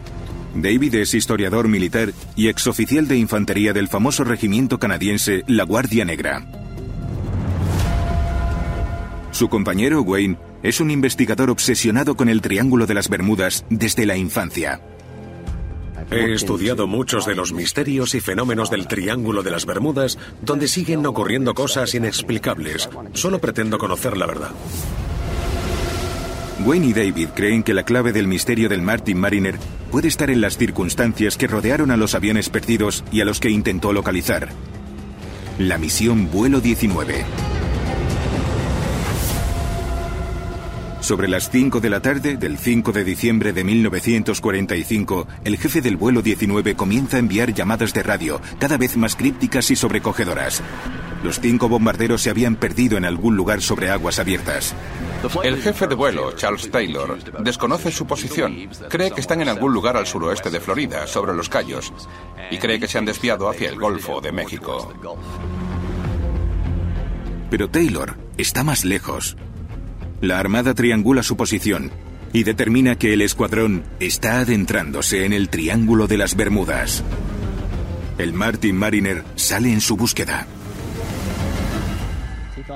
David 0.55 0.95
es 0.95 1.15
historiador 1.15 1.69
militar 1.69 2.13
y 2.37 2.49
exoficial 2.49 3.07
de 3.07 3.19
infantería 3.19 3.75
del 3.75 3.89
famoso 3.89 4.25
regimiento 4.25 4.79
canadiense 4.79 5.45
La 5.47 5.65
Guardia 5.65 6.07
Negra. 6.07 6.47
Su 9.33 9.49
compañero 9.49 10.03
Wayne 10.03 10.37
es 10.63 10.81
un 10.81 10.91
investigador 10.91 11.51
obsesionado 11.51 12.15
con 12.17 12.29
el 12.29 12.43
Triángulo 12.43 12.87
de 12.87 12.95
las 12.95 13.09
Bermudas 13.09 13.65
desde 13.71 14.07
la 14.07 14.17
infancia. 14.17 14.81
He 16.11 16.35
estudiado 16.35 16.87
muchos 16.87 17.25
de 17.25 17.35
los 17.35 17.53
misterios 17.55 18.15
y 18.15 18.21
fenómenos 18.21 18.71
del 18.71 18.87
Triángulo 18.87 19.43
de 19.43 19.51
las 19.51 19.65
Bermudas, 19.65 20.19
donde 20.43 20.69
siguen 20.69 21.05
ocurriendo 21.07 21.55
cosas 21.55 21.95
inexplicables. 21.95 22.91
Solo 23.15 23.41
pretendo 23.41 23.79
conocer 23.79 24.19
la 24.19 24.27
verdad. 24.27 24.51
Wayne 26.67 26.89
y 26.89 26.93
David 26.93 27.29
creen 27.35 27.63
que 27.63 27.73
la 27.73 27.85
clave 27.85 28.13
del 28.13 28.29
misterio 28.29 28.69
del 28.69 28.83
Martin 28.83 29.19
Mariner 29.19 29.57
puede 29.91 30.09
estar 30.09 30.31
en 30.31 30.43
las 30.43 30.59
circunstancias 30.59 31.39
que 31.39 31.47
rodearon 31.47 31.91
a 31.91 31.97
los 31.97 32.15
aviones 32.15 32.51
perdidos 32.51 33.03
y 33.11 33.23
a 33.23 33.25
los 33.25 33.41
que 33.41 33.49
intentó 33.49 33.95
localizar. 33.95 34.51
La 35.59 35.79
misión 35.79 36.31
Vuelo 36.31 36.61
19. 36.61 37.25
Sobre 41.03 41.27
las 41.27 41.51
5 41.51 41.81
de 41.81 41.91
la 41.91 42.01
tarde 42.01 42.37
del 42.37 42.57
5 42.59 42.93
de 42.93 43.03
diciembre 43.03 43.53
de 43.53 43.65
1945, 43.65 45.27
el 45.43 45.59
jefe 45.59 45.81
del 45.81 45.97
vuelo 45.97 46.23
19 46.23 46.77
comienza 46.77 47.17
a 47.17 47.21
enviar 47.21 47.53
llamadas 47.53 47.93
de 47.93 48.05
radio, 48.05 48.41
cada 48.61 48.77
vez 48.77 48.97
más 48.97 49.17
crípticas 49.17 49.73
y 49.73 49.77
sobrecogedoras. 49.77 50.63
Los 51.25 51.41
cinco 51.41 51.69
bombarderos 51.69 52.23
se 52.23 52.31
habían 52.31 52.55
perdido 52.55 52.97
en 52.99 53.05
algún 53.05 53.35
lugar 53.35 53.63
sobre 53.63 53.91
aguas 53.91 54.21
abiertas. 54.21 54.77
El 55.43 55.61
jefe 55.61 55.89
de 55.89 55.97
vuelo, 55.97 56.37
Charles 56.37 56.71
Taylor, 56.71 57.19
desconoce 57.43 57.91
su 57.91 58.07
posición. 58.07 58.69
Cree 58.89 59.11
que 59.11 59.21
están 59.21 59.41
en 59.41 59.49
algún 59.49 59.73
lugar 59.73 59.97
al 59.97 60.07
suroeste 60.07 60.51
de 60.51 60.61
Florida, 60.61 61.09
sobre 61.09 61.35
los 61.35 61.49
Cayos, 61.49 61.93
y 62.53 62.59
cree 62.59 62.79
que 62.79 62.87
se 62.87 62.99
han 62.99 63.07
desviado 63.07 63.51
hacia 63.51 63.71
el 63.71 63.77
Golfo 63.77 64.21
de 64.21 64.31
México. 64.31 64.95
Pero 67.51 67.69
Taylor 67.69 68.17
está 68.37 68.63
más 68.63 68.85
lejos. 68.85 69.37
La 70.23 70.39
Armada 70.39 70.73
triangula 70.73 71.25
su 71.25 71.37
posición 71.37 71.91
y 72.33 72.45
determina 72.45 72.97
que 72.97 73.13
el 73.13 73.23
escuadrón 73.23 73.83
está 73.99 74.39
adentrándose 74.39 75.25
en 75.25 75.33
el 75.33 75.49
Triángulo 75.49 76.07
de 76.07 76.17
las 76.17 76.37
Bermudas. 76.37 77.03
El 78.19 78.33
Martin 78.33 78.77
Mariner 78.77 79.25
sale 79.35 79.73
en 79.73 79.81
su 79.81 79.97
búsqueda. 79.97 80.47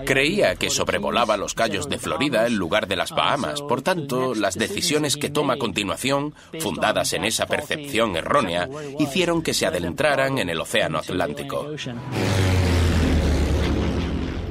Creía 0.05 0.57
que 0.57 0.71
sobrevolaba 0.71 1.37
los 1.37 1.55
cayos 1.55 1.89
de 1.89 1.99
Florida 1.99 2.49
en 2.49 2.57
lugar 2.57 2.89
de 2.89 2.97
las 2.97 3.13
Bahamas. 3.13 3.63
Por 3.63 3.81
tanto, 3.81 4.35
las 4.35 4.57
decisiones 4.57 5.17
que 5.17 5.31
toma 5.31 5.55
a 5.55 5.59
continuación, 5.59 6.35
fundadas 6.59 7.13
en 7.13 7.25
esa 7.25 7.47
percepción 7.47 8.17
errónea, 8.17 8.69
hicieron 8.99 9.43
que 9.43 9.55
se 9.55 9.67
adentraran 9.67 10.39
en 10.39 10.49
el 10.49 10.61
Océano 10.61 10.99
Atlántico. 10.99 11.69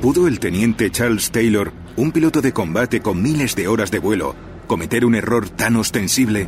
¿Pudo 0.05 0.27
el 0.27 0.39
teniente 0.39 0.91
Charles 0.91 1.31
Taylor, 1.31 1.73
un 1.95 2.11
piloto 2.11 2.39
de 2.39 2.53
combate 2.53 3.01
con 3.01 3.23
miles 3.23 3.55
de 3.55 3.67
horas 3.67 3.89
de 3.89 3.97
vuelo, 3.97 4.35
cometer 4.67 5.03
un 5.03 5.15
error 5.15 5.49
tan 5.49 5.77
ostensible? 5.77 6.47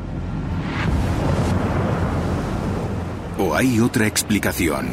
¿O 3.39 3.56
hay 3.56 3.80
otra 3.80 4.06
explicación? 4.06 4.89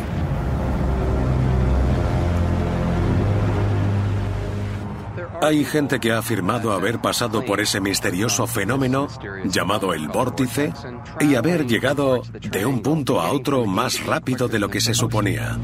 Hay 5.43 5.63
gente 5.67 6.01
que 6.01 6.13
ha 6.13 6.17
afirmado 6.17 6.73
haber 6.73 7.03
pasado 7.03 7.45
por 7.45 7.61
ese 7.61 7.83
misterioso 7.83 8.47
fenómeno 8.47 9.09
llamado 9.45 9.93
el 9.93 10.09
vórtice 10.09 10.73
y 11.21 11.35
haber 11.35 11.67
llegado 11.67 12.23
de 12.51 12.65
un 12.65 12.81
punto 12.81 13.21
a 13.21 13.31
otro 13.31 13.67
más 13.67 14.03
rápido 14.07 14.49
de 14.49 14.59
lo 14.59 14.71
que 14.71 14.81
se 14.81 14.95
suponía. 14.95 15.59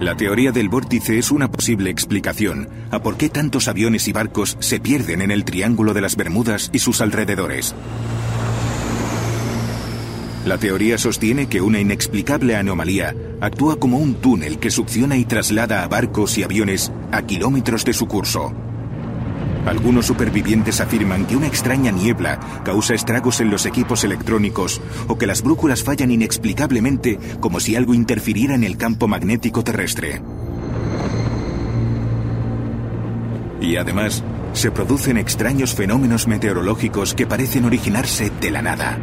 La 0.00 0.16
teoría 0.16 0.52
del 0.52 0.68
vórtice 0.68 1.18
es 1.18 1.32
una 1.32 1.50
posible 1.50 1.90
explicación 1.90 2.68
a 2.92 3.02
por 3.02 3.16
qué 3.16 3.28
tantos 3.28 3.66
aviones 3.66 4.06
y 4.06 4.12
barcos 4.12 4.56
se 4.60 4.78
pierden 4.78 5.22
en 5.22 5.32
el 5.32 5.44
Triángulo 5.44 5.92
de 5.92 6.00
las 6.00 6.14
Bermudas 6.14 6.70
y 6.72 6.78
sus 6.78 7.00
alrededores. 7.00 7.74
La 10.46 10.56
teoría 10.56 10.98
sostiene 10.98 11.48
que 11.48 11.60
una 11.60 11.80
inexplicable 11.80 12.54
anomalía 12.54 13.12
actúa 13.40 13.80
como 13.80 13.98
un 13.98 14.14
túnel 14.14 14.60
que 14.60 14.70
succiona 14.70 15.16
y 15.16 15.24
traslada 15.24 15.82
a 15.82 15.88
barcos 15.88 16.38
y 16.38 16.44
aviones 16.44 16.92
a 17.10 17.22
kilómetros 17.22 17.84
de 17.84 17.92
su 17.92 18.06
curso. 18.06 18.54
Algunos 19.68 20.06
supervivientes 20.06 20.80
afirman 20.80 21.26
que 21.26 21.36
una 21.36 21.46
extraña 21.46 21.90
niebla 21.90 22.40
causa 22.64 22.94
estragos 22.94 23.42
en 23.42 23.50
los 23.50 23.66
equipos 23.66 24.02
electrónicos 24.02 24.80
o 25.08 25.18
que 25.18 25.26
las 25.26 25.42
brújulas 25.42 25.84
fallan 25.84 26.10
inexplicablemente 26.10 27.18
como 27.38 27.60
si 27.60 27.76
algo 27.76 27.92
interfiriera 27.92 28.54
en 28.54 28.64
el 28.64 28.78
campo 28.78 29.08
magnético 29.08 29.62
terrestre. 29.62 30.22
Y 33.60 33.76
además, 33.76 34.24
se 34.54 34.70
producen 34.70 35.18
extraños 35.18 35.74
fenómenos 35.74 36.28
meteorológicos 36.28 37.12
que 37.12 37.26
parecen 37.26 37.66
originarse 37.66 38.32
de 38.40 38.50
la 38.50 38.62
nada. 38.62 38.98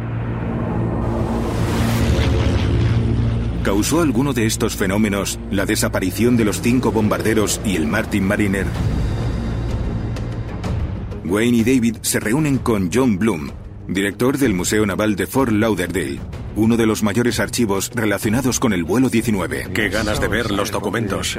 ¿Causó 3.62 4.00
alguno 4.00 4.32
de 4.32 4.46
estos 4.46 4.74
fenómenos 4.74 5.38
la 5.52 5.64
desaparición 5.64 6.36
de 6.36 6.44
los 6.44 6.60
cinco 6.60 6.90
bombarderos 6.90 7.60
y 7.64 7.76
el 7.76 7.86
Martin 7.86 8.24
Mariner? 8.24 8.66
Wayne 11.26 11.58
y 11.58 11.64
David 11.64 11.96
se 12.02 12.20
reúnen 12.20 12.58
con 12.58 12.90
John 12.92 13.18
Bloom, 13.18 13.50
director 13.88 14.38
del 14.38 14.54
Museo 14.54 14.86
Naval 14.86 15.16
de 15.16 15.26
Fort 15.26 15.50
Lauderdale, 15.50 16.20
uno 16.54 16.76
de 16.76 16.86
los 16.86 17.02
mayores 17.02 17.40
archivos 17.40 17.90
relacionados 17.94 18.60
con 18.60 18.72
el 18.72 18.84
vuelo 18.84 19.08
19. 19.08 19.70
Qué 19.74 19.88
ganas 19.88 20.20
de 20.20 20.28
ver 20.28 20.52
los 20.52 20.70
documentos. 20.70 21.36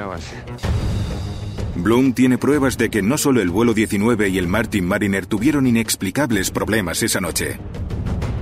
Bloom 1.76 2.14
tiene 2.14 2.38
pruebas 2.38 2.78
de 2.78 2.90
que 2.90 3.02
no 3.02 3.18
solo 3.18 3.42
el 3.42 3.50
vuelo 3.50 3.74
19 3.74 4.28
y 4.28 4.38
el 4.38 4.48
Martin 4.48 4.86
Mariner 4.86 5.26
tuvieron 5.26 5.68
inexplicables 5.68 6.52
problemas 6.52 7.02
esa 7.02 7.22
noche. 7.22 7.58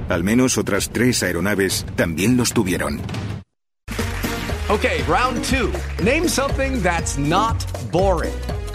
Al 0.10 0.24
menos 0.24 0.58
otras 0.58 0.90
tres 0.90 1.22
aeronaves 1.22 1.86
también 1.96 2.38
los 2.38 2.54
tuvieron. 2.54 3.02
Okay, 4.68 5.04
round 5.08 5.44
two. 5.44 5.72
Name 6.04 6.28
something 6.28 6.82
that's 6.82 7.20
not 7.20 7.64
boring. 7.92 8.34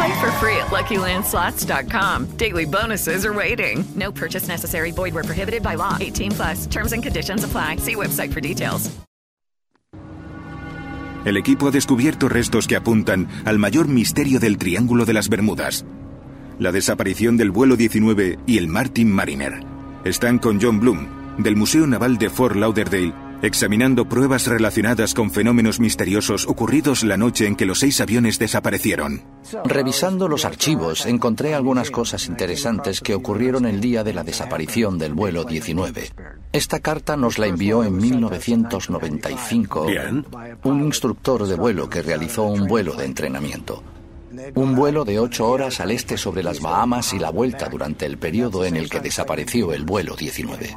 Play 0.00 0.18
for 0.18 0.30
free 0.40 0.56
at 0.56 0.70
LuckyLandSlots.com. 0.70 2.36
Daily 2.38 2.64
bonuses 2.64 3.26
are 3.26 3.34
waiting. 3.34 3.84
No 3.94 4.10
purchase 4.10 4.48
necessary. 4.48 4.92
Void 4.92 5.12
where 5.12 5.24
prohibited 5.24 5.62
by 5.62 5.76
law. 5.76 5.98
18 6.00 6.30
plus. 6.32 6.66
Terms 6.66 6.92
and 6.92 7.02
conditions 7.02 7.44
apply. 7.44 7.76
See 7.76 7.96
website 7.96 8.32
for 8.32 8.40
details. 8.40 8.90
El 11.26 11.36
equipo 11.36 11.68
ha 11.68 11.70
descubierto 11.70 12.30
restos 12.30 12.66
que 12.66 12.76
apuntan 12.76 13.28
al 13.44 13.58
mayor 13.58 13.88
misterio 13.88 14.40
del 14.40 14.56
Triángulo 14.56 15.04
de 15.04 15.12
las 15.12 15.28
Bermudas. 15.28 15.84
La 16.58 16.72
desaparición 16.72 17.36
del 17.36 17.50
vuelo 17.50 17.76
19 17.76 18.38
y 18.46 18.56
el 18.56 18.68
Martin 18.68 19.12
Mariner. 19.12 19.60
Están 20.04 20.38
con 20.38 20.58
John 20.62 20.80
Bloom, 20.80 21.08
del 21.36 21.56
Museo 21.56 21.86
Naval 21.86 22.16
de 22.16 22.30
Fort 22.30 22.56
Lauderdale, 22.56 23.12
examinando 23.42 24.06
pruebas 24.06 24.46
relacionadas 24.46 25.14
con 25.14 25.30
fenómenos 25.30 25.80
misteriosos 25.80 26.46
ocurridos 26.46 27.02
la 27.02 27.16
noche 27.16 27.46
en 27.46 27.56
que 27.56 27.66
los 27.66 27.80
seis 27.80 28.00
aviones 28.00 28.38
desaparecieron. 28.38 29.22
Revisando 29.64 30.28
los 30.28 30.44
archivos, 30.44 31.06
encontré 31.06 31.54
algunas 31.54 31.90
cosas 31.90 32.26
interesantes 32.26 33.00
que 33.00 33.14
ocurrieron 33.14 33.66
el 33.66 33.80
día 33.80 34.04
de 34.04 34.14
la 34.14 34.24
desaparición 34.24 34.98
del 34.98 35.14
vuelo 35.14 35.44
19. 35.44 36.10
Esta 36.52 36.80
carta 36.80 37.16
nos 37.16 37.38
la 37.38 37.46
envió 37.46 37.84
en 37.84 37.96
1995 37.96 39.86
un 40.64 40.80
instructor 40.80 41.46
de 41.46 41.54
vuelo 41.54 41.88
que 41.88 42.02
realizó 42.02 42.44
un 42.44 42.66
vuelo 42.66 42.94
de 42.94 43.04
entrenamiento. 43.04 43.82
Un 44.54 44.74
vuelo 44.76 45.04
de 45.04 45.18
ocho 45.18 45.48
horas 45.48 45.80
al 45.80 45.90
este 45.90 46.16
sobre 46.16 46.42
las 46.42 46.60
Bahamas 46.60 47.12
y 47.12 47.18
la 47.18 47.30
vuelta 47.30 47.68
durante 47.68 48.06
el 48.06 48.16
periodo 48.16 48.64
en 48.64 48.76
el 48.76 48.88
que 48.88 49.00
desapareció 49.00 49.72
el 49.72 49.84
vuelo 49.84 50.14
19. 50.14 50.76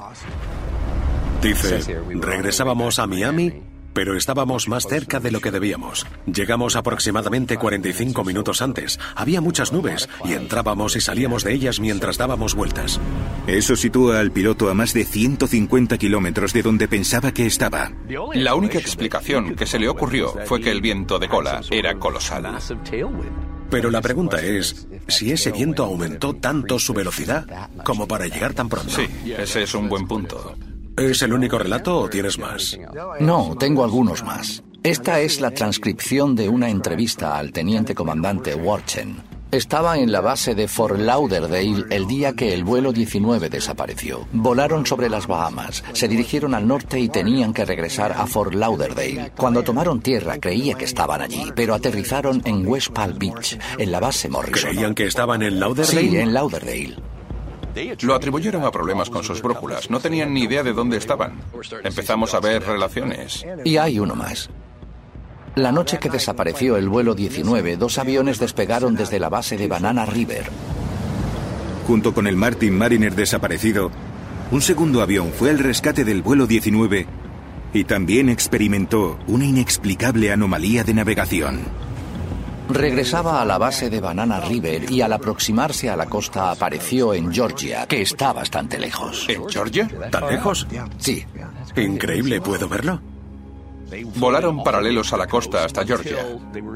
Dice, 1.43 1.99
regresábamos 2.21 2.99
a 2.99 3.05
Miami, 3.05 3.51
pero 3.93 4.15
estábamos 4.15 4.69
más 4.69 4.87
cerca 4.87 5.19
de 5.19 5.29
lo 5.29 5.41
que 5.41 5.51
debíamos. 5.51 6.07
Llegamos 6.25 6.77
aproximadamente 6.77 7.57
45 7.57 8.23
minutos 8.23 8.61
antes. 8.61 8.97
Había 9.13 9.41
muchas 9.41 9.73
nubes 9.73 10.07
y 10.23 10.33
entrábamos 10.33 10.95
y 10.95 11.01
salíamos 11.01 11.43
de 11.43 11.53
ellas 11.53 11.81
mientras 11.81 12.17
dábamos 12.17 12.55
vueltas. 12.55 12.97
Eso 13.45 13.75
sitúa 13.75 14.21
al 14.21 14.31
piloto 14.31 14.69
a 14.69 14.73
más 14.73 14.93
de 14.93 15.03
150 15.03 15.97
kilómetros 15.97 16.53
de 16.53 16.63
donde 16.63 16.87
pensaba 16.87 17.33
que 17.33 17.45
estaba. 17.45 17.91
La 18.33 18.55
única 18.55 18.79
explicación 18.79 19.55
que 19.57 19.65
se 19.65 19.79
le 19.79 19.89
ocurrió 19.89 20.33
fue 20.45 20.61
que 20.61 20.71
el 20.71 20.79
viento 20.79 21.19
de 21.19 21.27
cola 21.27 21.59
era 21.69 21.95
colosal. 21.95 22.57
Pero 23.69 23.91
la 23.91 24.01
pregunta 24.01 24.41
es 24.41 24.87
si 25.09 25.33
ese 25.33 25.51
viento 25.51 25.83
aumentó 25.83 26.35
tanto 26.35 26.79
su 26.79 26.93
velocidad 26.93 27.69
como 27.83 28.07
para 28.07 28.27
llegar 28.27 28.53
tan 28.53 28.69
pronto. 28.69 28.93
Sí, 28.93 29.09
ese 29.37 29.63
es 29.63 29.73
un 29.73 29.89
buen 29.89 30.07
punto. 30.07 30.55
¿Es 30.97 31.23
el 31.23 31.33
único 31.33 31.57
relato 31.57 31.97
o 31.97 32.09
tienes 32.09 32.37
más? 32.37 32.77
No, 33.19 33.55
tengo 33.57 33.83
algunos 33.83 34.23
más. 34.23 34.63
Esta 34.83 35.21
es 35.21 35.41
la 35.41 35.51
transcripción 35.51 36.35
de 36.35 36.49
una 36.49 36.69
entrevista 36.69 37.37
al 37.37 37.51
teniente 37.51 37.95
comandante 37.95 38.53
Warchen. 38.53 39.23
Estaba 39.49 39.97
en 39.99 40.11
la 40.11 40.19
base 40.19 40.55
de 40.55 40.67
Fort 40.67 40.97
Lauderdale 40.97 41.85
el 41.89 42.07
día 42.07 42.33
que 42.33 42.53
el 42.53 42.63
vuelo 42.63 42.91
19 42.91 43.49
desapareció. 43.49 44.27
Volaron 44.33 44.85
sobre 44.85 45.09
las 45.09 45.27
Bahamas, 45.27 45.83
se 45.93 46.07
dirigieron 46.07 46.55
al 46.55 46.67
norte 46.67 46.99
y 46.99 47.07
tenían 47.07 47.53
que 47.53 47.63
regresar 47.63 48.13
a 48.13 48.25
Fort 48.25 48.53
Lauderdale. 48.53 49.31
Cuando 49.37 49.63
tomaron 49.63 50.01
tierra 50.01 50.39
creía 50.39 50.73
que 50.73 50.85
estaban 50.85 51.21
allí, 51.21 51.51
pero 51.55 51.75
aterrizaron 51.75 52.41
en 52.45 52.67
West 52.67 52.93
Palm 52.93 53.17
Beach, 53.19 53.59
en 53.77 53.91
la 53.91 53.99
base 53.99 54.27
Morrison. 54.27 54.71
¿Creían 54.71 54.95
que 54.95 55.05
estaban 55.05 55.43
en 55.43 55.59
Lauderdale? 55.59 56.01
Sí, 56.01 56.17
en 56.17 56.33
Lauderdale. 56.33 56.95
Lo 58.01 58.15
atribuyeron 58.15 58.63
a 58.63 58.71
problemas 58.71 59.09
con 59.09 59.23
sus 59.23 59.41
brújulas. 59.41 59.89
No 59.89 59.99
tenían 59.99 60.33
ni 60.33 60.43
idea 60.43 60.63
de 60.63 60.73
dónde 60.73 60.97
estaban. 60.97 61.39
Empezamos 61.83 62.33
a 62.33 62.39
ver 62.39 62.63
relaciones. 62.63 63.45
Y 63.63 63.77
hay 63.77 63.99
uno 63.99 64.15
más. 64.15 64.49
La 65.55 65.71
noche 65.71 65.99
que 65.99 66.09
desapareció 66.09 66.77
el 66.77 66.89
vuelo 66.89 67.13
19, 67.13 67.77
dos 67.77 67.99
aviones 67.99 68.39
despegaron 68.39 68.95
desde 68.95 69.19
la 69.19 69.29
base 69.29 69.55
de 69.55 69.67
Banana 69.67 70.05
River. 70.05 70.49
Junto 71.85 72.13
con 72.13 72.27
el 72.27 72.35
Martin 72.35 72.75
Mariner 72.77 73.13
desaparecido, 73.13 73.91
un 74.51 74.61
segundo 74.61 75.01
avión 75.01 75.31
fue 75.31 75.49
al 75.49 75.59
rescate 75.59 76.03
del 76.03 76.21
vuelo 76.21 76.47
19 76.47 77.05
y 77.73 77.83
también 77.83 78.29
experimentó 78.29 79.19
una 79.27 79.45
inexplicable 79.45 80.31
anomalía 80.31 80.83
de 80.83 80.93
navegación. 80.93 81.61
Regresaba 82.73 83.39
a 83.39 83.45
la 83.45 83.59
base 83.59 83.91
de 83.91 84.01
Banana 84.01 84.39
River 84.39 84.89
y 84.89 85.01
al 85.01 85.13
aproximarse 85.13 85.91
a 85.91 85.95
la 85.95 86.07
costa 86.07 86.49
apareció 86.49 87.13
en 87.13 87.31
Georgia, 87.31 87.85
que 87.85 88.01
está 88.01 88.33
bastante 88.33 88.79
lejos. 88.79 89.27
¿En 89.29 89.47
Georgia? 89.47 89.87
¿Tan 90.09 90.27
lejos? 90.27 90.65
Sí. 90.97 91.23
Increíble, 91.75 92.41
¿puedo 92.41 92.67
verlo? 92.67 92.99
Volaron 94.15 94.63
paralelos 94.63 95.13
a 95.13 95.17
la 95.17 95.27
costa 95.27 95.65
hasta 95.65 95.85
Georgia. 95.85 96.17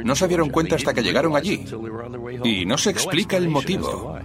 No 0.06 0.16
se 0.16 0.28
dieron 0.28 0.50
cuenta 0.50 0.76
hasta 0.76 0.94
que 0.94 1.02
llegaron 1.02 1.36
allí. 1.36 1.66
Y 2.44 2.66
no 2.66 2.78
se 2.78 2.92
explica 2.92 3.38
el 3.38 3.50
motivo. 3.50 4.20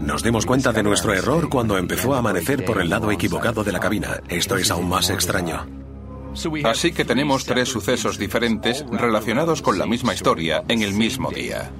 Nos 0.00 0.22
dimos 0.22 0.46
cuenta 0.46 0.72
de 0.72 0.82
nuestro 0.82 1.12
error 1.12 1.50
cuando 1.50 1.76
empezó 1.76 2.14
a 2.14 2.18
amanecer 2.18 2.64
por 2.64 2.80
el 2.80 2.88
lado 2.88 3.10
equivocado 3.10 3.62
de 3.62 3.72
la 3.72 3.80
cabina. 3.80 4.22
Esto 4.28 4.56
es 4.56 4.70
aún 4.70 4.88
más 4.88 5.10
extraño. 5.10 5.81
Así 6.64 6.92
que 6.92 7.04
tenemos 7.04 7.44
tres 7.44 7.68
sucesos 7.68 8.18
diferentes 8.18 8.84
relacionados 8.90 9.62
con 9.62 9.78
la 9.78 9.86
misma 9.86 10.14
historia 10.14 10.64
en 10.68 10.82
el 10.82 10.94
mismo 10.94 11.30
día. 11.30 11.70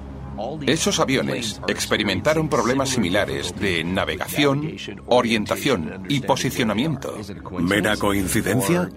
Esos 0.65 0.99
aviones 0.99 1.61
experimentaron 1.67 2.49
problemas 2.49 2.89
similares 2.89 3.53
de 3.59 3.83
navegación, 3.83 4.75
orientación 5.07 6.05
y 6.09 6.21
posicionamiento. 6.21 7.15
¿Mera 7.59 7.97
coincidencia? 7.97 8.89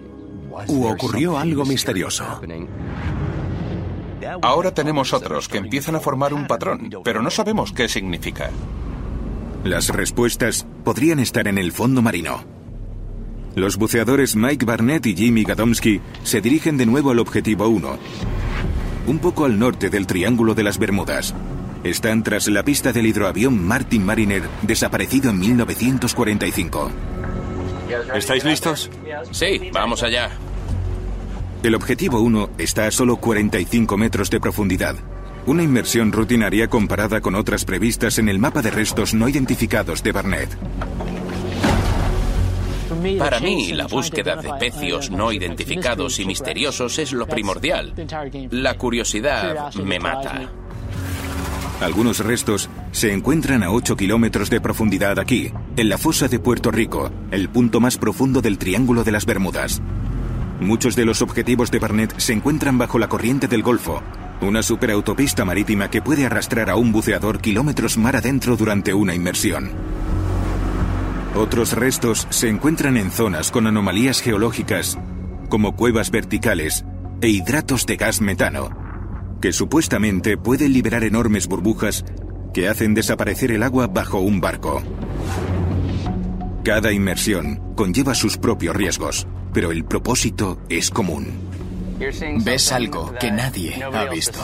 ¿U 0.67 0.87
ocurrió 0.87 1.37
algo 1.37 1.65
misterioso? 1.65 2.41
Ahora 4.41 4.73
tenemos 4.73 5.13
otros 5.13 5.47
que 5.47 5.57
empiezan 5.57 5.95
a 5.95 5.99
formar 5.99 6.33
un 6.33 6.47
patrón, 6.47 6.89
pero 7.03 7.21
no 7.21 7.29
sabemos 7.29 7.71
qué 7.71 7.87
significa. 7.87 8.49
Las 9.63 9.89
respuestas 9.89 10.65
podrían 10.83 11.19
estar 11.19 11.47
en 11.47 11.57
el 11.57 11.71
fondo 11.71 12.01
marino. 12.01 12.56
Los 13.57 13.75
buceadores 13.77 14.35
Mike 14.35 14.67
Barnett 14.67 15.07
y 15.07 15.15
Jimmy 15.15 15.43
Gadomski 15.43 15.99
se 16.21 16.41
dirigen 16.41 16.77
de 16.77 16.85
nuevo 16.85 17.09
al 17.09 17.17
objetivo 17.17 17.67
1, 17.67 17.97
un 19.07 19.17
poco 19.17 19.45
al 19.45 19.57
norte 19.57 19.89
del 19.89 20.05
Triángulo 20.05 20.53
de 20.53 20.61
las 20.61 20.77
Bermudas. 20.77 21.33
Están 21.83 22.21
tras 22.21 22.47
la 22.49 22.61
pista 22.61 22.93
del 22.93 23.07
hidroavión 23.07 23.65
Martin 23.65 24.05
Mariner, 24.05 24.43
desaparecido 24.61 25.31
en 25.31 25.39
1945. 25.39 26.91
¿Estáis 28.13 28.45
listos? 28.45 28.91
Sí, 29.31 29.71
vamos 29.73 30.03
allá. 30.03 30.29
El 31.63 31.73
objetivo 31.73 32.21
1 32.21 32.51
está 32.59 32.85
a 32.85 32.91
solo 32.91 33.17
45 33.17 33.97
metros 33.97 34.29
de 34.29 34.39
profundidad. 34.39 34.97
Una 35.47 35.63
inmersión 35.63 36.11
rutinaria 36.11 36.67
comparada 36.67 37.21
con 37.21 37.33
otras 37.33 37.65
previstas 37.65 38.19
en 38.19 38.29
el 38.29 38.37
mapa 38.37 38.61
de 38.61 38.69
restos 38.69 39.15
no 39.15 39.27
identificados 39.27 40.03
de 40.03 40.11
Barnett. 40.11 40.55
Para 43.19 43.39
mí, 43.39 43.73
la 43.73 43.87
búsqueda 43.87 44.35
de 44.35 44.53
pecios 44.59 45.09
no 45.11 45.31
identificados 45.31 46.19
y 46.19 46.25
misteriosos 46.25 46.99
es 46.99 47.13
lo 47.13 47.27
primordial. 47.27 47.93
La 48.51 48.77
curiosidad 48.77 49.73
me 49.75 49.99
mata. 49.99 50.49
Algunos 51.81 52.19
restos 52.19 52.69
se 52.91 53.13
encuentran 53.13 53.61
a 53.61 53.71
8 53.71 53.95
kilómetros 53.95 54.49
de 54.49 54.59
profundidad 54.59 55.19
aquí, 55.19 55.51
en 55.75 55.89
la 55.89 55.99
fosa 55.99 56.27
de 56.27 56.39
Puerto 56.39 56.71
Rico, 56.71 57.11
el 57.29 57.49
punto 57.49 57.79
más 57.79 57.97
profundo 57.97 58.41
del 58.41 58.57
Triángulo 58.57 59.03
de 59.03 59.11
las 59.11 59.27
Bermudas. 59.27 59.79
Muchos 60.59 60.95
de 60.95 61.05
los 61.05 61.21
objetivos 61.21 61.69
de 61.69 61.77
Barnett 61.77 62.17
se 62.17 62.33
encuentran 62.33 62.79
bajo 62.79 62.97
la 62.97 63.07
corriente 63.07 63.47
del 63.47 63.61
Golfo, 63.61 64.01
una 64.41 64.63
superautopista 64.63 65.45
marítima 65.45 65.91
que 65.91 66.01
puede 66.01 66.25
arrastrar 66.25 66.71
a 66.71 66.75
un 66.75 66.91
buceador 66.91 67.39
kilómetros 67.39 67.97
mar 67.97 68.15
adentro 68.15 68.57
durante 68.57 68.93
una 68.95 69.13
inmersión. 69.13 69.71
Otros 71.37 71.73
restos 71.73 72.25
se 72.31 72.49
encuentran 72.49 72.97
en 72.97 73.11
zonas 73.11 73.51
con 73.51 73.67
anomalías 73.67 74.21
geológicas, 74.21 74.97
como 75.49 75.75
cuevas 75.75 76.09
verticales 76.09 76.83
e 77.21 77.29
hidratos 77.29 77.85
de 77.85 77.95
gas 77.95 78.21
metano, 78.21 78.69
que 79.39 79.53
supuestamente 79.53 80.35
pueden 80.35 80.73
liberar 80.73 81.03
enormes 81.03 81.45
burbujas 81.45 82.03
que 82.55 82.67
hacen 82.67 82.95
desaparecer 82.95 83.51
el 83.51 83.61
agua 83.61 83.85
bajo 83.85 84.19
un 84.19 84.41
barco. 84.41 84.81
Cada 86.63 86.91
inmersión 86.91 87.61
conlleva 87.75 88.15
sus 88.15 88.37
propios 88.37 88.75
riesgos, 88.75 89.27
pero 89.53 89.71
el 89.71 89.85
propósito 89.85 90.59
es 90.69 90.89
común. 90.89 91.27
Ves 92.43 92.71
algo 92.71 93.13
que 93.19 93.31
nadie 93.31 93.83
ha 93.83 94.05
visto. 94.05 94.39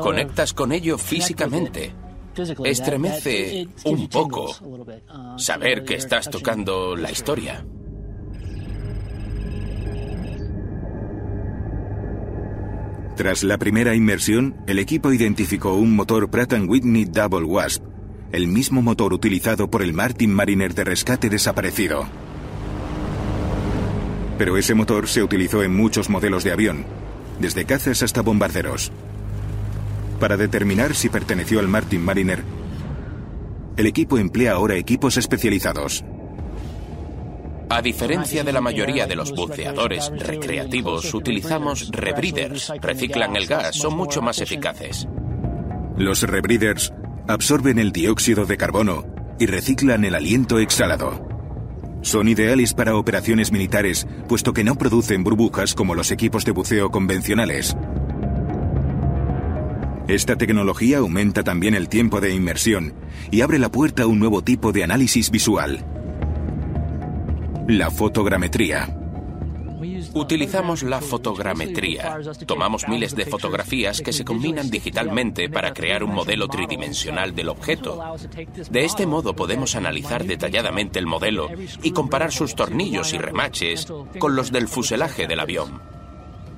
Conectas 0.00 0.52
con 0.52 0.70
ello 0.70 0.98
físicamente. 0.98 1.92
Estremece 2.64 3.68
un 3.84 4.08
poco 4.08 4.54
saber 5.36 5.84
que 5.84 5.94
estás 5.94 6.30
tocando 6.30 6.96
la 6.96 7.10
historia. 7.10 7.64
Tras 13.16 13.44
la 13.44 13.58
primera 13.58 13.94
inmersión, 13.94 14.56
el 14.66 14.78
equipo 14.78 15.12
identificó 15.12 15.74
un 15.74 15.94
motor 15.94 16.30
Pratt 16.30 16.54
Whitney 16.66 17.04
Double 17.04 17.44
Wasp, 17.44 17.84
el 18.32 18.46
mismo 18.46 18.80
motor 18.80 19.12
utilizado 19.12 19.70
por 19.70 19.82
el 19.82 19.92
Martin 19.92 20.32
Mariner 20.32 20.72
de 20.72 20.84
rescate 20.84 21.28
desaparecido. 21.28 22.06
Pero 24.38 24.56
ese 24.56 24.74
motor 24.74 25.06
se 25.06 25.22
utilizó 25.22 25.62
en 25.62 25.76
muchos 25.76 26.08
modelos 26.08 26.44
de 26.44 26.52
avión, 26.52 26.86
desde 27.38 27.66
cazas 27.66 28.02
hasta 28.02 28.22
bombarderos. 28.22 28.90
Para 30.20 30.36
determinar 30.36 30.94
si 30.94 31.08
perteneció 31.08 31.60
al 31.60 31.68
Martin 31.68 32.04
Mariner, 32.04 32.44
el 33.78 33.86
equipo 33.86 34.18
emplea 34.18 34.52
ahora 34.52 34.76
equipos 34.76 35.16
especializados. 35.16 36.04
A 37.70 37.80
diferencia 37.80 38.44
de 38.44 38.52
la 38.52 38.60
mayoría 38.60 39.06
de 39.06 39.16
los 39.16 39.32
buceadores 39.32 40.12
recreativos, 40.14 41.14
utilizamos 41.14 41.88
rebreathers. 41.90 42.70
Reciclan 42.82 43.34
el 43.36 43.46
gas, 43.46 43.76
son 43.76 43.96
mucho 43.96 44.20
más 44.20 44.40
eficaces. 44.40 45.08
Los 45.96 46.22
rebreathers 46.22 46.92
absorben 47.26 47.78
el 47.78 47.92
dióxido 47.92 48.44
de 48.44 48.58
carbono 48.58 49.06
y 49.38 49.46
reciclan 49.46 50.04
el 50.04 50.14
aliento 50.14 50.58
exhalado. 50.58 51.26
Son 52.02 52.28
ideales 52.28 52.74
para 52.74 52.96
operaciones 52.96 53.52
militares, 53.52 54.06
puesto 54.28 54.52
que 54.52 54.64
no 54.64 54.74
producen 54.74 55.24
burbujas 55.24 55.74
como 55.74 55.94
los 55.94 56.10
equipos 56.10 56.44
de 56.44 56.52
buceo 56.52 56.90
convencionales. 56.90 57.76
Esta 60.10 60.34
tecnología 60.34 60.98
aumenta 60.98 61.44
también 61.44 61.76
el 61.76 61.88
tiempo 61.88 62.20
de 62.20 62.34
inmersión 62.34 62.94
y 63.30 63.42
abre 63.42 63.60
la 63.60 63.70
puerta 63.70 64.02
a 64.02 64.06
un 64.08 64.18
nuevo 64.18 64.42
tipo 64.42 64.72
de 64.72 64.82
análisis 64.82 65.30
visual. 65.30 65.84
La 67.68 67.92
fotogrametría. 67.92 68.92
Utilizamos 70.12 70.82
la 70.82 71.00
fotogrametría. 71.00 72.18
Tomamos 72.44 72.88
miles 72.88 73.14
de 73.14 73.24
fotografías 73.24 74.00
que 74.00 74.12
se 74.12 74.24
combinan 74.24 74.68
digitalmente 74.68 75.48
para 75.48 75.72
crear 75.72 76.02
un 76.02 76.12
modelo 76.12 76.48
tridimensional 76.48 77.32
del 77.32 77.48
objeto. 77.48 78.02
De 78.68 78.84
este 78.84 79.06
modo 79.06 79.36
podemos 79.36 79.76
analizar 79.76 80.24
detalladamente 80.24 80.98
el 80.98 81.06
modelo 81.06 81.50
y 81.84 81.92
comparar 81.92 82.32
sus 82.32 82.56
tornillos 82.56 83.14
y 83.14 83.18
remaches 83.18 83.86
con 84.18 84.34
los 84.34 84.50
del 84.50 84.66
fuselaje 84.66 85.28
del 85.28 85.38
avión. 85.38 85.99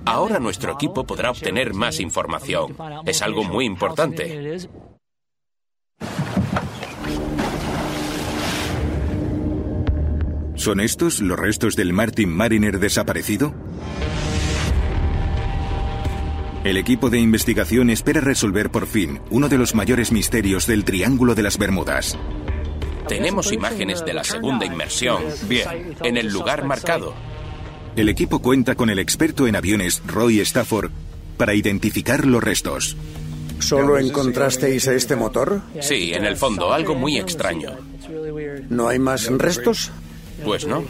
Ahora 0.05 0.39
nuestro 0.39 0.73
equipo 0.73 1.05
podrá 1.05 1.31
obtener 1.31 1.75
más 1.75 2.01
información. 2.01 2.77
Es 3.07 3.23
algo 3.23 3.45
muy 3.45 3.65
importante. 3.65 4.59
¿Son 10.55 10.81
estos 10.81 11.21
los 11.21 11.39
restos 11.39 11.75
del 11.75 11.93
Martin 11.93 12.31
Mariner 12.31 12.79
desaparecido? 12.79 13.53
El 16.63 16.77
equipo 16.77 17.11
de 17.11 17.19
investigación 17.19 17.91
espera 17.91 18.21
resolver 18.21 18.71
por 18.71 18.87
fin 18.87 19.21
uno 19.31 19.49
de 19.49 19.59
los 19.59 19.75
mayores 19.75 20.13
misterios 20.13 20.69
del 20.69 20.85
Triángulo 20.85 21.35
de 21.35 21.43
las 21.43 21.59
Bermudas. 21.59 22.17
Tenemos 23.09 23.53
imágenes 23.53 24.05
de 24.05 24.15
la 24.15 24.23
segunda 24.23 24.65
inmersión. 24.65 25.25
Bien, 25.49 25.97
en 26.05 26.17
el 26.17 26.29
lugar 26.29 26.65
marcado. 26.65 27.15
El 27.95 28.09
equipo 28.09 28.41
cuenta 28.41 28.75
con 28.75 28.89
el 28.89 28.99
experto 28.99 29.47
en 29.47 29.55
aviones 29.55 30.03
Roy 30.07 30.41
Stafford 30.41 30.91
para 31.37 31.55
identificar 31.55 32.25
los 32.25 32.43
restos. 32.43 32.97
¿Solo 33.59 33.99
encontrasteis 33.99 34.87
este 34.87 35.15
motor? 35.15 35.61
Sí, 35.81 36.13
en 36.15 36.25
el 36.25 36.37
fondo, 36.37 36.73
algo 36.73 36.95
muy 36.95 37.19
extraño. 37.19 37.73
¿No 38.71 38.89
hay 38.89 38.99
más 38.99 39.27
restos? 39.31 39.91
Pues 40.45 40.67
no. 40.67 40.85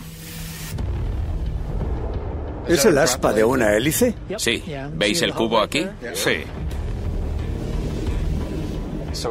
¿Es 2.69 2.85
el 2.85 2.97
aspa 2.99 3.33
de 3.33 3.45
una 3.45 3.75
hélice? 3.77 4.15
Sí. 4.39 4.63
¿Veis 4.95 5.23
el 5.23 5.35
cubo 5.35 5.61
aquí? 5.61 5.85
Sí. 6.15 6.37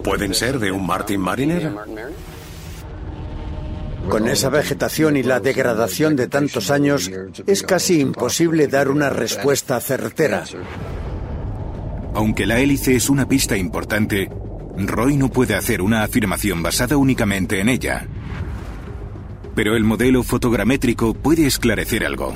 ¿Pueden 0.03 0.33
ser 0.33 0.59
de 0.59 0.71
un 0.71 0.85
Martin 0.85 1.21
Mariner? 1.21 1.71
Con 4.09 4.27
esa 4.27 4.49
vegetación 4.49 5.15
y 5.17 5.23
la 5.23 5.39
degradación 5.39 6.15
de 6.15 6.27
tantos 6.27 6.71
años, 6.71 7.09
es 7.47 7.63
casi 7.63 8.01
imposible 8.01 8.67
dar 8.67 8.89
una 8.89 9.09
respuesta 9.09 9.79
certera. 9.79 10.43
Aunque 12.13 12.45
la 12.45 12.59
hélice 12.59 12.95
es 12.95 13.09
una 13.09 13.27
pista 13.27 13.55
importante, 13.55 14.29
Roy 14.77 15.17
no 15.17 15.29
puede 15.29 15.55
hacer 15.55 15.81
una 15.81 16.03
afirmación 16.03 16.61
basada 16.61 16.97
únicamente 16.97 17.59
en 17.59 17.69
ella. 17.69 18.07
Pero 19.55 19.75
el 19.75 19.83
modelo 19.83 20.23
fotogramétrico 20.23 21.13
puede 21.13 21.45
esclarecer 21.45 22.05
algo. 22.05 22.35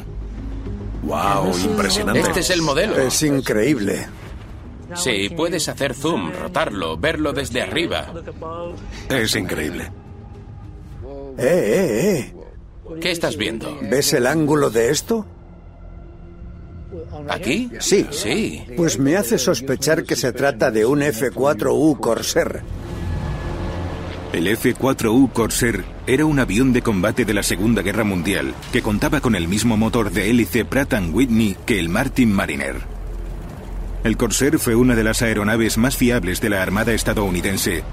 ¡Wow! 1.04 1.58
Impresionante. 1.63 2.19
Este 2.21 2.39
es 2.39 2.49
el 2.49 2.62
modelo. 2.62 2.97
Es 2.97 3.21
increíble. 3.23 4.08
Sí, 4.95 5.30
puedes 5.36 5.67
hacer 5.67 5.93
zoom, 5.93 6.32
rotarlo, 6.32 6.97
verlo 6.97 7.34
desde 7.34 7.62
arriba. 7.62 8.13
Es 9.10 9.36
increíble. 9.36 9.91
Eh, 11.38 11.43
eh, 11.43 12.19
eh. 12.19 12.34
¿Qué 13.02 13.12
estás 13.12 13.36
viendo? 13.36 13.78
¿Ves 13.82 14.13
el 14.13 14.28
ángulo 14.28 14.69
de 14.69 14.89
esto? 14.89 15.26
¿Aquí? 17.30 17.69
Sí. 17.80 18.06
Sí. 18.12 18.63
Pues 18.78 19.00
me 19.00 19.17
hace 19.17 19.38
sospechar 19.38 20.04
que 20.04 20.15
se 20.15 20.32
trata 20.32 20.71
de 20.71 20.86
un 20.86 21.02
F-4U 21.02 22.00
Corsair. 22.00 22.62
El 24.32 24.48
F-4U 24.48 25.32
Corsair 25.32 25.84
era 26.08 26.26
un 26.26 26.39
avión 26.39 26.74
de 26.74 26.82
combate 26.82 27.26
de 27.26 27.34
la 27.34 27.43
Segunda 27.43 27.82
Guerra 27.82 28.04
Mundial 28.04 28.54
que 28.71 28.82
contaba 28.82 29.21
con 29.21 29.36
el 29.36 29.48
mismo 29.48 29.78
motor 29.78 30.12
de 30.12 30.30
hélice 30.30 30.65
Pratt 30.65 30.93
Whitney 31.12 31.58
que 31.65 31.80
el 31.80 31.89
Martin 31.89 32.32
Mariner. 32.32 32.76
El 34.04 34.17
Corsair 34.17 34.60
fue 34.60 34.76
una 34.76 34.95
de 34.95 35.04
las 35.04 35.21
aeronaves 35.21 35.78
más 35.78 35.98
fiables 35.98 36.39
de 36.39 36.50
la 36.50 36.62
Armada 36.62 36.93
estadounidense 36.93 37.84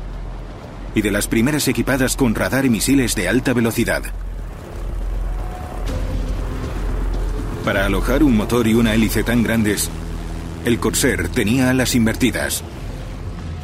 y 0.95 1.03
de 1.03 1.11
las 1.11 1.27
primeras 1.27 1.69
equipadas 1.69 2.17
con 2.17 2.35
radar 2.35 2.65
y 2.65 2.71
misiles 2.71 3.15
de 3.15 3.29
alta 3.29 3.53
velocidad. 3.53 4.03
Para 7.65 7.87
alojar 7.87 8.23
un 8.23 8.37
motor 8.37 8.67
y 8.67 8.75
una 8.75 8.95
hélice 8.95 9.23
tan 9.23 9.43
grandes, 9.43 9.89
el 10.65 10.79
Corsair 10.79 11.29
tenía 11.29 11.71
alas 11.71 11.95
invertidas. 11.95 12.65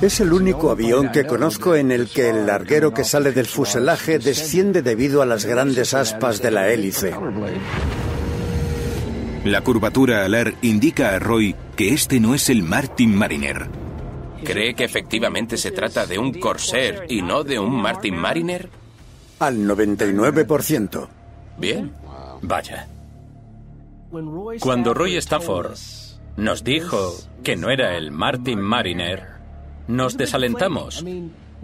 Es 0.01 0.21
el 0.21 0.33
único 0.33 0.71
avión 0.71 1.11
que 1.11 1.27
conozco 1.27 1.75
en 1.75 1.91
el 1.91 2.09
que 2.09 2.31
el 2.31 2.47
larguero 2.47 2.95
que 2.95 3.03
sale 3.03 3.33
del 3.33 3.47
fuselaje 3.47 4.21
desciende 4.21 4.83
debido 4.83 5.23
a 5.23 5.27
las 5.27 5.45
grandes 5.45 5.93
aspas 5.95 6.41
de 6.41 6.53
la 6.53 6.69
hélice. 6.69 7.13
La 9.45 9.63
curvatura 9.63 10.25
alar 10.25 10.55
indica 10.63 11.15
a 11.15 11.19
Roy 11.19 11.57
que 11.75 11.93
este 11.93 12.21
no 12.21 12.35
es 12.35 12.49
el 12.49 12.63
Martin 12.63 13.15
Mariner. 13.17 13.69
¿Cree 14.45 14.75
que 14.75 14.85
efectivamente 14.85 15.57
se 15.57 15.71
trata 15.71 16.07
de 16.07 16.19
un 16.19 16.33
Corsair 16.35 17.05
y 17.09 17.23
no 17.23 17.45
de 17.45 17.59
un 17.59 17.75
Martin 17.81 18.17
Mariner? 18.17 18.69
Al 19.41 19.59
99%. 19.67 21.09
Bien. 21.59 21.93
Vaya. 22.43 22.89
Cuando 24.61 24.95
Roy 24.95 25.17
Stafford 25.17 25.77
nos 26.37 26.65
dijo 26.65 27.15
que 27.43 27.57
no 27.57 27.71
era 27.71 27.97
el 27.97 28.11
Martin 28.11 28.61
Mariner, 28.61 29.25
nos 29.87 30.17
desalentamos. 30.17 31.05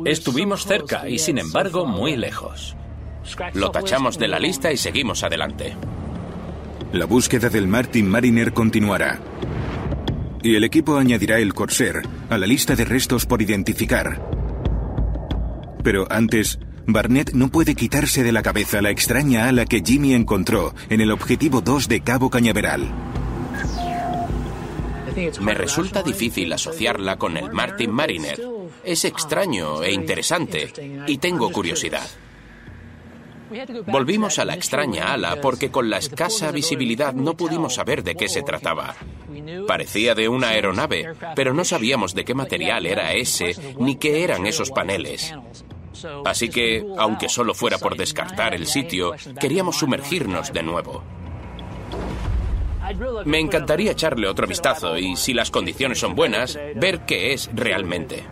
Estuvimos 0.04 0.66
cerca 0.66 1.08
y 1.08 1.18
sin 1.18 1.38
embargo 1.38 1.87
muy 1.87 2.16
lejos. 2.16 2.76
Lo 3.54 3.70
tachamos 3.70 4.18
de 4.18 4.28
la 4.28 4.38
lista 4.38 4.72
y 4.72 4.76
seguimos 4.76 5.22
adelante. 5.22 5.74
La 6.92 7.06
búsqueda 7.06 7.48
del 7.48 7.66
Martin 7.66 8.08
Mariner 8.08 8.52
continuará. 8.52 9.20
Y 10.42 10.56
el 10.56 10.64
equipo 10.64 10.96
añadirá 10.96 11.38
el 11.38 11.54
Corsair 11.54 12.02
a 12.35 12.38
la 12.38 12.47
lista 12.47 12.75
de 12.77 12.85
restos 12.85 13.27
por 13.27 13.40
identificar. 13.40 14.20
Pero 15.83 16.07
antes, 16.11 16.59
Barnett 16.87 17.33
no 17.33 17.49
puede 17.49 17.75
quitarse 17.75 18.23
de 18.23 18.33
la 18.33 18.42
cabeza 18.42 18.83
la 18.83 18.90
extraña 18.90 19.49
ala 19.49 19.64
que 19.64 19.83
Jimmy 19.85 20.14
encontró 20.14 20.75
en 20.90 21.01
el 21.01 21.11
objetivo 21.11 21.61
2 21.61 21.88
de 21.88 22.01
Cabo 22.01 22.31
Cañaveral. 22.31 22.92
Me 25.40 25.55
resulta 25.55 26.03
difícil 26.03 26.53
asociarla 26.53 27.16
con 27.16 27.37
el 27.37 27.53
Martin 27.53 27.92
Mariner. 27.92 28.40
Es 28.83 29.05
extraño 29.05 29.83
e 29.83 29.92
interesante 29.92 30.73
y 31.07 31.18
tengo 31.18 31.53
curiosidad. 31.53 32.07
Volvimos 33.87 34.38
a 34.38 34.44
la 34.44 34.54
extraña 34.54 35.12
ala 35.12 35.40
porque 35.40 35.70
con 35.70 35.90
la 35.90 35.98
escasa 35.98 36.50
visibilidad 36.50 37.12
no 37.12 37.37
pudimos 37.37 37.74
saber 37.74 38.02
de 38.02 38.14
qué 38.14 38.28
se 38.28 38.42
trataba. 38.42 38.94
Parecía 39.66 40.14
de 40.14 40.28
una 40.28 40.48
aeronave, 40.48 41.12
pero 41.35 41.52
no 41.54 41.64
sabíamos 41.64 42.14
de 42.14 42.24
qué 42.24 42.35
material 42.35 42.87
era 42.87 43.12
ese 43.12 43.54
ni 43.78 43.96
qué 43.96 44.24
eran 44.24 44.46
esos 44.46 44.70
paneles. 44.70 45.35
Así 46.24 46.48
que, 46.48 46.85
aunque 46.98 47.28
solo 47.28 47.54
fuera 47.54 47.78
por 47.78 47.96
descartar 47.96 48.54
el 48.54 48.66
sitio, 48.66 49.12
queríamos 49.40 49.78
sumergirnos 49.78 50.52
de 50.52 50.62
nuevo. 50.62 51.02
Me 53.24 53.38
encantaría 53.40 53.92
echarle 53.92 54.28
otro 54.28 54.46
vistazo 54.46 54.98
y, 54.98 55.16
si 55.16 55.33
las 55.33 55.50
condiciones 55.50 55.98
son 55.98 56.14
buenas, 56.14 56.59
ver 56.74 57.07
qué 57.07 57.33
es 57.33 57.48
realmente. 57.54 58.24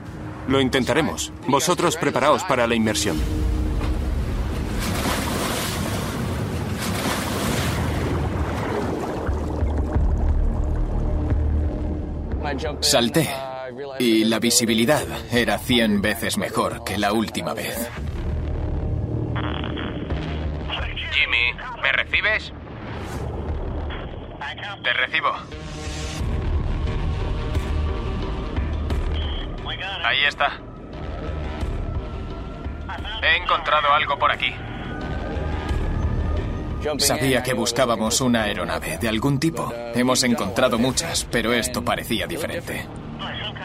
Lo 0.48 0.60
intentaremos. 0.60 1.32
Vosotros 1.46 1.96
preparaos 1.96 2.44
para 2.44 2.66
la 2.66 2.74
inmersión. 2.74 3.16
Salté 12.80 13.28
y 13.98 14.24
la 14.24 14.38
visibilidad 14.38 15.04
era 15.30 15.58
100 15.58 16.02
veces 16.02 16.38
mejor 16.38 16.84
que 16.84 16.98
la 16.98 17.12
última 17.12 17.54
vez. 17.54 17.90
Jimmy, 21.12 21.52
¿me 21.82 21.92
recibes? 21.92 22.52
Te 24.82 24.92
recibo. 24.92 25.32
Ahí 30.04 30.24
está. 30.24 30.58
He 33.22 33.36
encontrado 33.36 33.92
algo 33.92 34.18
por 34.18 34.32
aquí. 34.32 34.52
Sabía 36.98 37.42
que 37.42 37.54
buscábamos 37.54 38.20
una 38.20 38.44
aeronave 38.44 38.98
de 38.98 39.08
algún 39.08 39.38
tipo. 39.38 39.72
Hemos 39.94 40.22
encontrado 40.24 40.78
muchas, 40.78 41.24
pero 41.30 41.52
esto 41.52 41.84
parecía 41.84 42.26
diferente. 42.26 42.86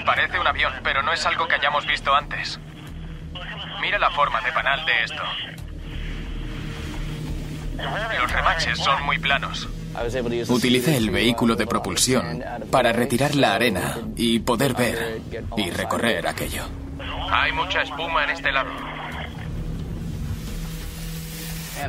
Parece 0.06 0.39
un 0.39 0.47
avión, 0.47 0.73
pero 0.84 1.01
no 1.03 1.12
es 1.12 1.25
algo 1.25 1.47
que 1.47 1.56
hayamos 1.56 1.86
visto 1.86 2.13
antes. 2.13 2.60
Mira 3.82 3.99
la 3.99 4.10
forma 4.12 4.41
de 4.41 4.51
panal 4.51 4.86
de 4.86 5.03
esto. 5.03 5.23
Los 8.19 8.32
remaches 8.32 8.77
son 8.80 9.03
muy 9.03 9.19
planos. 9.19 9.67
Utilicé 10.49 10.97
el 10.97 11.10
vehículo 11.10 11.56
de 11.56 11.65
propulsión 11.65 12.43
para 12.71 12.93
retirar 12.93 13.36
la 13.36 13.53
arena 13.53 13.97
y 14.15 14.39
poder 14.39 14.73
ver 14.73 15.21
y 15.58 15.69
recorrer 15.71 16.27
aquello. 16.27 16.63
Hay 17.32 17.51
mucha 17.51 17.82
espuma 17.82 18.23
en 18.23 18.30
este 18.32 18.51
lado. 18.51 18.69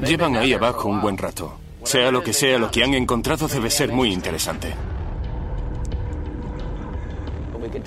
Llevan 0.02 0.36
ahí 0.36 0.52
abajo 0.52 0.88
un 0.88 1.00
buen 1.00 1.18
rato. 1.18 1.58
Sea 1.84 2.10
lo 2.10 2.22
que 2.22 2.32
sea, 2.32 2.58
lo 2.58 2.70
que 2.70 2.84
han 2.84 2.94
encontrado 2.94 3.48
debe 3.48 3.70
ser 3.70 3.92
muy 3.92 4.12
interesante. 4.12 4.74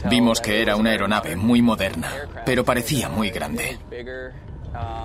Vimos 0.09 0.41
que 0.41 0.61
era 0.61 0.75
una 0.75 0.91
aeronave 0.91 1.35
muy 1.35 1.61
moderna, 1.61 2.11
pero 2.45 2.63
parecía 2.63 3.09
muy 3.09 3.29
grande. 3.29 3.77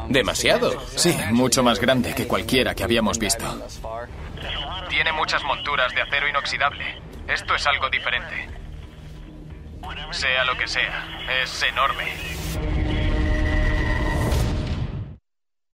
¿Demasiado? 0.09 0.81
Sí, 0.95 1.17
mucho 1.33 1.63
más 1.63 1.81
grande 1.81 2.15
que 2.15 2.27
cualquiera 2.27 2.75
que 2.75 2.85
habíamos 2.85 3.19
visto. 3.19 3.45
Tiene 4.89 5.13
muchas 5.13 5.43
monturas 5.45 5.93
de 5.95 6.03
acero 6.03 6.29
inoxidable. 6.29 6.85
Esto 7.29 7.55
es 7.55 7.67
algo 7.67 7.91
diferente. 7.91 8.49
Sea 10.13 10.45
lo 10.45 10.57
que 10.57 10.69
sea, 10.69 11.05
es 11.43 11.63
enorme. 11.63 12.05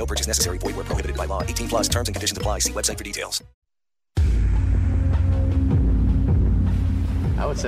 No 0.00 0.06
purchase 0.06 0.26
necessary. 0.26 0.56
Void 0.56 0.76
where 0.76 0.86
prohibited 0.86 1.14
by 1.14 1.26
law. 1.26 1.42
18 1.42 1.68
plus 1.68 1.88
terms 1.88 2.08
and 2.08 2.14
conditions 2.16 2.38
apply. 2.38 2.60
See 2.60 2.72
website 2.72 2.96
for 2.96 3.04
details. 3.04 3.44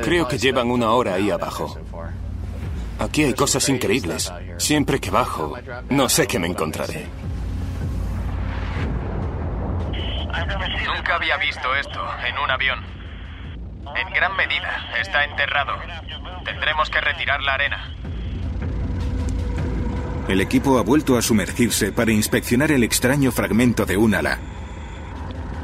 Creo 0.03 0.29
que 0.29 0.38
llevan 0.38 0.71
una 0.71 0.92
hora 0.92 1.14
ahí 1.14 1.31
abajo. 1.31 1.77
Aquí 2.99 3.25
hay 3.25 3.35
cosas 3.35 3.68
increíbles. 3.68 4.33
Siempre 4.59 5.01
que 5.01 5.11
bajo, 5.11 5.55
no 5.90 6.09
sé 6.09 6.27
qué 6.27 6.38
me 6.38 6.47
encontraré. 6.47 7.07
Nunca 10.87 11.16
había 11.16 11.37
visto 11.38 11.75
esto 11.75 12.01
en 12.27 12.38
un 12.38 12.51
avión. 12.51 12.79
En 13.97 14.12
gran 14.14 14.37
medida 14.37 14.90
está 15.01 15.25
enterrado. 15.25 15.75
Tendremos 16.45 16.88
que 16.88 17.01
retirar 17.01 17.42
la 17.42 17.55
arena. 17.55 17.95
El 20.29 20.41
equipo 20.41 20.79
ha 20.79 20.83
vuelto 20.83 21.17
a 21.17 21.23
sumergirse 21.23 21.93
para 21.93 22.13
inspeccionar 22.13 22.71
el 22.71 22.85
extraño 22.85 23.33
fragmento 23.33 23.85
de 23.85 23.97
un 23.97 24.15
ala. 24.15 24.39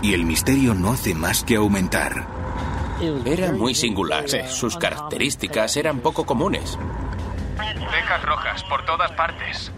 Y 0.02 0.14
el 0.14 0.24
misterio 0.24 0.74
no 0.74 0.92
hace 0.92 1.14
más 1.14 1.44
que 1.44 1.56
aumentar. 1.56 2.26
Era 3.24 3.52
muy 3.52 3.74
singular. 3.74 4.28
Sus 4.48 4.76
características 4.76 5.76
eran 5.76 6.00
poco 6.00 6.26
comunes. 6.26 6.78
Cejas 7.56 8.22
rojas 8.24 8.64
por 8.64 8.84
todas 8.84 9.12
partes. 9.12 9.72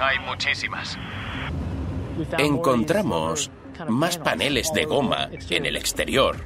Hay 0.00 0.18
muchísimas. 0.20 0.98
Encontramos 2.38 3.50
más 3.88 4.18
paneles 4.18 4.72
de 4.72 4.84
goma 4.84 5.28
en 5.50 5.66
el 5.66 5.76
exterior 5.76 6.36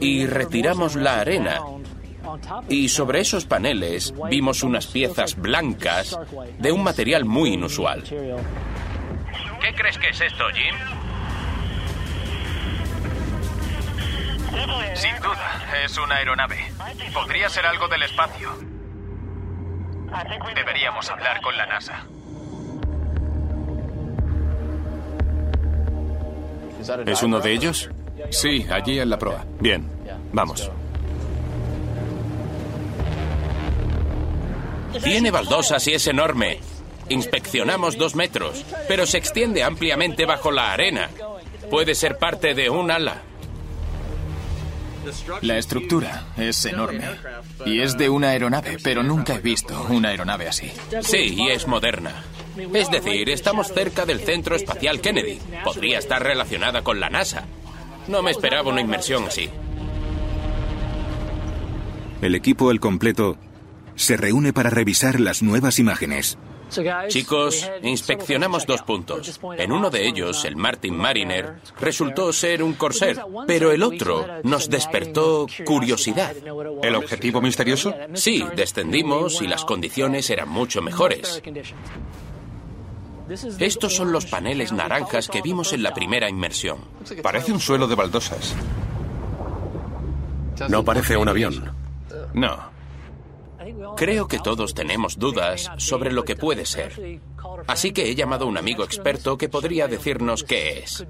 y 0.00 0.26
retiramos 0.26 0.94
la 0.94 1.20
arena. 1.20 1.60
Y 2.68 2.88
sobre 2.88 3.20
esos 3.20 3.44
paneles 3.44 4.14
vimos 4.28 4.62
unas 4.62 4.86
piezas 4.86 5.36
blancas 5.36 6.18
de 6.58 6.72
un 6.72 6.82
material 6.82 7.24
muy 7.24 7.54
inusual. 7.54 8.02
¿Qué 8.02 9.74
crees 9.74 9.98
que 9.98 10.08
es 10.08 10.20
esto, 10.20 10.44
Jim? 10.54 10.74
Sin 14.94 15.14
duda, 15.16 15.84
es 15.84 15.96
una 15.98 16.16
aeronave. 16.16 16.56
Podría 17.12 17.48
ser 17.48 17.66
algo 17.66 17.88
del 17.88 18.02
espacio. 18.02 18.50
Deberíamos 20.54 21.08
hablar 21.10 21.40
con 21.40 21.56
la 21.56 21.66
NASA. 21.66 22.06
¿Es 27.06 27.22
uno 27.22 27.40
de 27.40 27.52
ellos? 27.52 27.90
Sí, 28.30 28.66
allí 28.70 28.98
en 28.98 29.10
la 29.10 29.18
proa. 29.18 29.44
Bien, 29.60 29.88
vamos. 30.32 30.70
Tiene 35.02 35.30
baldosas 35.30 35.86
y 35.86 35.94
es 35.94 36.06
enorme. 36.06 36.60
Inspeccionamos 37.08 37.96
dos 37.96 38.14
metros, 38.14 38.64
pero 38.86 39.06
se 39.06 39.18
extiende 39.18 39.62
ampliamente 39.62 40.26
bajo 40.26 40.50
la 40.50 40.72
arena. 40.72 41.10
Puede 41.70 41.94
ser 41.94 42.18
parte 42.18 42.54
de 42.54 42.70
un 42.70 42.90
ala. 42.90 43.22
La 45.42 45.56
estructura 45.56 46.26
es 46.36 46.64
enorme. 46.66 47.04
Y 47.64 47.80
es 47.80 47.96
de 47.96 48.08
una 48.10 48.30
aeronave, 48.30 48.76
pero 48.82 49.02
nunca 49.02 49.36
he 49.36 49.40
visto 49.40 49.86
una 49.88 50.10
aeronave 50.10 50.48
así. 50.48 50.70
Sí, 51.02 51.34
y 51.38 51.48
es 51.48 51.66
moderna. 51.66 52.24
Es 52.74 52.90
decir, 52.90 53.30
estamos 53.30 53.68
cerca 53.68 54.04
del 54.04 54.20
Centro 54.20 54.56
Espacial 54.56 55.00
Kennedy. 55.00 55.38
Podría 55.64 55.98
estar 55.98 56.22
relacionada 56.22 56.82
con 56.82 57.00
la 57.00 57.08
NASA. 57.08 57.44
No 58.08 58.22
me 58.22 58.30
esperaba 58.30 58.70
una 58.70 58.80
inmersión 58.80 59.24
así. 59.24 59.48
El 62.20 62.34
equipo 62.34 62.70
al 62.70 62.80
completo 62.80 63.38
se 63.98 64.16
reúne 64.16 64.52
para 64.52 64.70
revisar 64.70 65.20
las 65.20 65.42
nuevas 65.42 65.78
imágenes. 65.78 66.38
Chicos, 67.08 67.68
inspeccionamos 67.82 68.66
dos 68.66 68.82
puntos. 68.82 69.40
En 69.56 69.72
uno 69.72 69.90
de 69.90 70.06
ellos, 70.06 70.44
el 70.44 70.56
Martin 70.56 70.96
Mariner, 70.96 71.60
resultó 71.80 72.32
ser 72.32 72.62
un 72.62 72.74
corsair, 72.74 73.18
pero 73.46 73.72
el 73.72 73.82
otro 73.82 74.26
nos 74.44 74.68
despertó 74.68 75.46
curiosidad. 75.64 76.34
¿El 76.82 76.94
objetivo 76.94 77.40
misterioso? 77.40 77.94
Sí, 78.14 78.44
descendimos 78.54 79.40
y 79.42 79.46
las 79.46 79.64
condiciones 79.64 80.28
eran 80.30 80.48
mucho 80.48 80.82
mejores. 80.82 81.42
Estos 83.58 83.94
son 83.94 84.12
los 84.12 84.26
paneles 84.26 84.72
naranjas 84.72 85.28
que 85.28 85.42
vimos 85.42 85.72
en 85.72 85.82
la 85.82 85.92
primera 85.92 86.28
inmersión. 86.28 86.78
Parece 87.22 87.52
un 87.52 87.60
suelo 87.60 87.86
de 87.88 87.94
baldosas. 87.94 88.54
No 90.68 90.84
parece 90.84 91.16
un 91.16 91.28
avión. 91.28 91.72
No. 92.34 92.77
Creo 93.96 94.28
que 94.28 94.38
todos 94.38 94.74
tenemos 94.74 95.18
dudas 95.18 95.70
sobre 95.78 96.12
lo 96.12 96.24
que 96.24 96.36
puede 96.36 96.66
ser. 96.66 97.20
Así 97.66 97.92
que 97.92 98.10
he 98.10 98.14
llamado 98.14 98.44
a 98.44 98.48
un 98.48 98.58
amigo 98.58 98.84
experto 98.84 99.36
que 99.36 99.48
podría 99.48 99.88
decirnos 99.88 100.44
qué 100.44 100.80
es. 100.80 101.06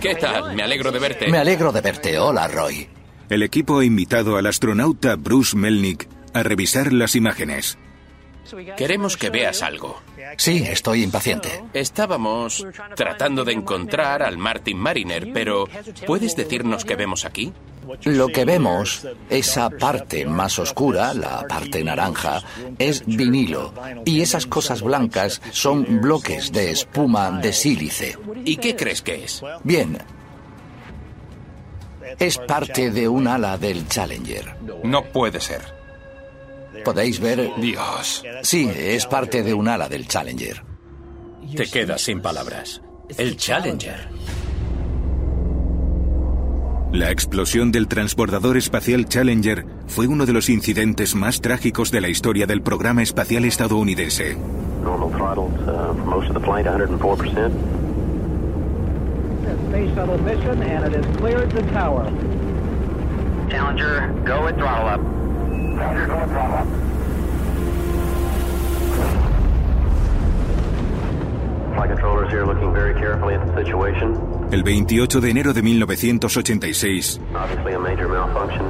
¿Qué 0.00 0.14
tal? 0.14 0.56
Me 0.56 0.62
alegro 0.62 0.90
de 0.92 0.98
verte. 0.98 1.28
Me 1.28 1.38
alegro 1.38 1.72
de 1.72 1.80
verte. 1.80 2.18
Hola, 2.18 2.48
Roy. 2.48 2.88
El 3.28 3.42
equipo 3.42 3.78
ha 3.78 3.84
invitado 3.84 4.36
al 4.36 4.46
astronauta 4.46 5.16
Bruce 5.16 5.56
Melnick 5.56 6.08
a 6.32 6.42
revisar 6.42 6.92
las 6.92 7.14
imágenes. 7.16 7.78
Queremos 8.76 9.16
que 9.16 9.30
veas 9.30 9.62
algo. 9.62 10.00
Sí, 10.36 10.64
estoy 10.66 11.02
impaciente. 11.02 11.62
Estábamos 11.72 12.66
tratando 12.96 13.44
de 13.44 13.52
encontrar 13.52 14.22
al 14.22 14.38
Martin 14.38 14.78
Mariner, 14.78 15.30
pero 15.32 15.68
¿puedes 16.06 16.36
decirnos 16.36 16.84
qué 16.84 16.96
vemos 16.96 17.24
aquí? 17.24 17.52
Lo 18.04 18.28
que 18.28 18.44
vemos, 18.44 19.06
esa 19.28 19.70
parte 19.70 20.24
más 20.24 20.58
oscura, 20.58 21.14
la 21.14 21.46
parte 21.48 21.82
naranja, 21.82 22.42
es 22.78 23.04
vinilo. 23.06 23.72
Y 24.04 24.20
esas 24.20 24.46
cosas 24.46 24.82
blancas 24.82 25.40
son 25.50 26.00
bloques 26.00 26.52
de 26.52 26.70
espuma 26.70 27.30
de 27.30 27.52
sílice. 27.52 28.16
¿Y 28.44 28.56
qué 28.56 28.76
crees 28.76 29.02
que 29.02 29.24
es? 29.24 29.42
Bien. 29.64 29.98
Es 32.18 32.38
parte 32.38 32.90
de 32.90 33.08
un 33.08 33.26
ala 33.28 33.56
del 33.56 33.86
Challenger. 33.88 34.56
No 34.84 35.04
puede 35.04 35.40
ser. 35.40 35.79
¿Podéis 36.84 37.20
ver? 37.20 37.50
Dios. 37.58 38.24
Sí, 38.42 38.70
es 38.74 39.06
parte 39.06 39.42
de 39.42 39.54
un 39.54 39.68
ala 39.68 39.88
del 39.88 40.06
Challenger. 40.06 40.62
Te 41.56 41.66
quedas 41.66 42.02
sin 42.02 42.20
palabras. 42.20 42.80
El 43.16 43.36
Challenger. 43.36 44.08
La 46.92 47.10
explosión 47.10 47.70
del 47.70 47.86
transbordador 47.86 48.56
espacial 48.56 49.06
Challenger 49.06 49.64
fue 49.86 50.08
uno 50.08 50.26
de 50.26 50.32
los 50.32 50.48
incidentes 50.48 51.14
más 51.14 51.40
trágicos 51.40 51.92
de 51.92 52.00
la 52.00 52.08
historia 52.08 52.46
del 52.46 52.62
programa 52.62 53.02
espacial 53.02 53.44
estadounidense. 53.44 54.36
Uh, 54.82 55.94
for 55.94 56.04
most 56.04 56.28
of 56.28 56.34
the 56.34 56.40
flight, 56.40 56.66
104%. 56.66 57.52
Space 59.68 59.94
shuttle 59.94 60.18
mission, 60.18 60.62
and 60.62 60.84
it 60.86 61.04
has 61.04 61.16
cleared 61.16 61.50
the 61.52 61.62
tower. 61.72 62.10
Challenger, 63.50 64.08
go 64.24 64.44
with 64.44 64.56
throttle 64.56 64.88
up. 64.88 65.29
El 74.50 74.62
28 74.64 75.20
de 75.20 75.30
enero 75.30 75.52
de 75.52 75.62
1986, 75.62 77.20
Obviously 77.32 77.74
a 77.74 77.78
major 77.78 78.08
malfunction. 78.08 78.66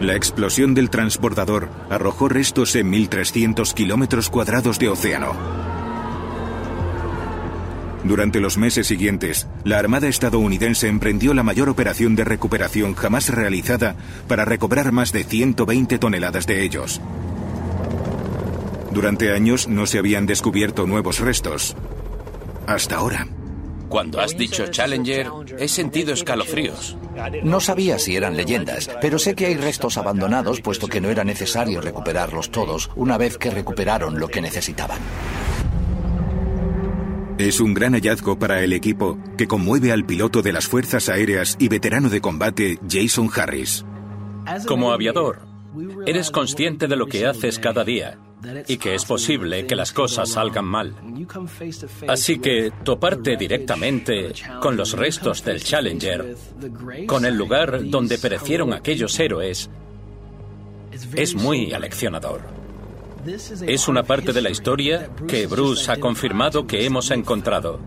la 0.00 0.14
explosión 0.16 0.74
del 0.74 0.90
transbordador 0.90 1.68
arrojó 1.88 2.28
restos 2.28 2.74
en 2.74 2.92
1.300 2.92 3.72
kilómetros 3.74 4.28
cuadrados 4.28 4.78
de 4.78 4.88
océano. 4.88 5.69
Durante 8.04 8.40
los 8.40 8.56
meses 8.56 8.86
siguientes, 8.86 9.46
la 9.64 9.78
Armada 9.78 10.08
estadounidense 10.08 10.88
emprendió 10.88 11.34
la 11.34 11.42
mayor 11.42 11.68
operación 11.68 12.16
de 12.16 12.24
recuperación 12.24 12.94
jamás 12.94 13.28
realizada 13.28 13.94
para 14.26 14.44
recobrar 14.44 14.90
más 14.90 15.12
de 15.12 15.24
120 15.24 15.98
toneladas 15.98 16.46
de 16.46 16.64
ellos. 16.64 17.00
Durante 18.90 19.32
años 19.32 19.68
no 19.68 19.86
se 19.86 19.98
habían 19.98 20.26
descubierto 20.26 20.86
nuevos 20.86 21.20
restos. 21.20 21.76
Hasta 22.66 22.96
ahora. 22.96 23.28
Cuando 23.88 24.20
has 24.20 24.36
dicho 24.36 24.68
Challenger, 24.68 25.30
he 25.58 25.68
sentido 25.68 26.14
escalofríos. 26.14 26.96
No 27.42 27.60
sabía 27.60 27.98
si 27.98 28.16
eran 28.16 28.36
leyendas, 28.36 28.88
pero 29.00 29.18
sé 29.18 29.34
que 29.34 29.46
hay 29.46 29.56
restos 29.56 29.98
abandonados 29.98 30.60
puesto 30.60 30.86
que 30.86 31.00
no 31.00 31.10
era 31.10 31.24
necesario 31.24 31.80
recuperarlos 31.80 32.50
todos 32.50 32.90
una 32.94 33.18
vez 33.18 33.36
que 33.36 33.50
recuperaron 33.50 34.18
lo 34.18 34.28
que 34.28 34.40
necesitaban. 34.40 35.00
Es 37.40 37.58
un 37.58 37.72
gran 37.72 37.94
hallazgo 37.94 38.38
para 38.38 38.62
el 38.62 38.74
equipo 38.74 39.18
que 39.38 39.48
conmueve 39.48 39.92
al 39.92 40.04
piloto 40.04 40.42
de 40.42 40.52
las 40.52 40.66
Fuerzas 40.66 41.08
Aéreas 41.08 41.56
y 41.58 41.68
veterano 41.68 42.10
de 42.10 42.20
combate 42.20 42.78
Jason 42.86 43.30
Harris. 43.34 43.82
Como 44.66 44.92
aviador, 44.92 45.40
eres 46.06 46.30
consciente 46.30 46.86
de 46.86 46.96
lo 46.96 47.06
que 47.06 47.26
haces 47.26 47.58
cada 47.58 47.82
día 47.82 48.18
y 48.68 48.76
que 48.76 48.94
es 48.94 49.06
posible 49.06 49.66
que 49.66 49.74
las 49.74 49.90
cosas 49.94 50.28
salgan 50.28 50.66
mal. 50.66 50.94
Así 52.08 52.40
que 52.40 52.72
toparte 52.84 53.38
directamente 53.38 54.34
con 54.60 54.76
los 54.76 54.92
restos 54.92 55.42
del 55.42 55.62
Challenger, 55.62 56.36
con 57.06 57.24
el 57.24 57.36
lugar 57.36 57.88
donde 57.88 58.18
perecieron 58.18 58.74
aquellos 58.74 59.18
héroes, 59.18 59.70
es 61.14 61.34
muy 61.34 61.72
aleccionador. 61.72 62.59
Es 63.66 63.88
una 63.88 64.02
parte 64.02 64.32
de 64.32 64.40
la 64.40 64.50
historia 64.50 65.10
que 65.28 65.46
Bruce 65.46 65.90
ha 65.90 65.96
confirmado 65.96 66.66
que 66.66 66.84
hemos 66.84 67.10
encontrado. 67.10 67.80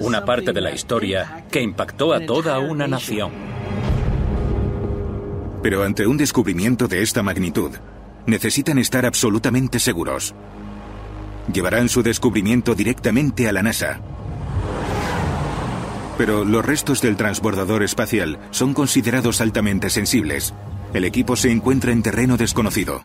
Una 0.00 0.24
parte 0.24 0.52
de 0.52 0.60
la 0.60 0.72
historia 0.72 1.44
que 1.50 1.60
impactó 1.60 2.12
a 2.12 2.24
toda 2.24 2.58
una 2.58 2.86
nación. 2.86 3.32
Pero 5.62 5.84
ante 5.84 6.06
un 6.06 6.16
descubrimiento 6.16 6.88
de 6.88 7.02
esta 7.02 7.22
magnitud, 7.22 7.72
necesitan 8.26 8.78
estar 8.78 9.06
absolutamente 9.06 9.78
seguros. 9.78 10.34
Llevarán 11.52 11.88
su 11.88 12.02
descubrimiento 12.02 12.74
directamente 12.74 13.48
a 13.48 13.52
la 13.52 13.62
NASA. 13.62 14.00
Pero 16.18 16.44
los 16.44 16.64
restos 16.64 17.02
del 17.02 17.16
transbordador 17.16 17.82
espacial 17.82 18.38
son 18.50 18.74
considerados 18.74 19.40
altamente 19.40 19.90
sensibles. 19.90 20.54
El 20.94 21.04
equipo 21.04 21.36
se 21.36 21.50
encuentra 21.50 21.92
en 21.92 22.02
terreno 22.02 22.36
desconocido. 22.36 23.04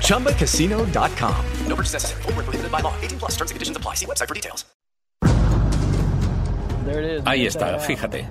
ChumbaCasino.com. 0.00 1.44
No 1.68 1.76
purchase 1.76 1.92
necessary. 1.92 2.22
Where 2.22 2.44
prohibited 2.44 2.70
by 2.70 2.80
law. 2.80 2.94
18 3.02 3.18
plus 3.18 3.32
terms 3.32 3.50
and 3.50 3.56
conditions 3.56 3.76
apply. 3.76 3.96
See 3.96 4.06
website 4.06 4.28
for 4.28 4.34
details. 4.34 4.64
Ahí 7.24 7.46
está, 7.46 7.78
fíjate. 7.78 8.28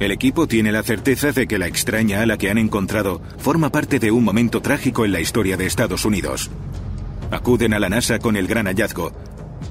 El 0.00 0.10
equipo 0.10 0.48
tiene 0.48 0.72
la 0.72 0.82
certeza 0.82 1.30
de 1.30 1.46
que 1.46 1.58
la 1.58 1.68
extraña 1.68 2.22
ala 2.22 2.36
que 2.36 2.50
han 2.50 2.58
encontrado 2.58 3.22
forma 3.38 3.70
parte 3.70 4.00
de 4.00 4.10
un 4.10 4.24
momento 4.24 4.60
trágico 4.60 5.04
en 5.04 5.12
la 5.12 5.20
historia 5.20 5.56
de 5.56 5.66
Estados 5.66 6.04
Unidos. 6.04 6.50
Acuden 7.30 7.72
a 7.72 7.78
la 7.78 7.88
NASA 7.88 8.18
con 8.18 8.36
el 8.36 8.48
gran 8.48 8.66
hallazgo, 8.66 9.12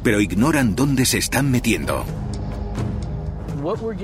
pero 0.04 0.22
ignoran 0.22 0.74
dónde 0.74 1.06
se 1.06 1.18
están 1.18 1.52
metiendo. 1.52 2.06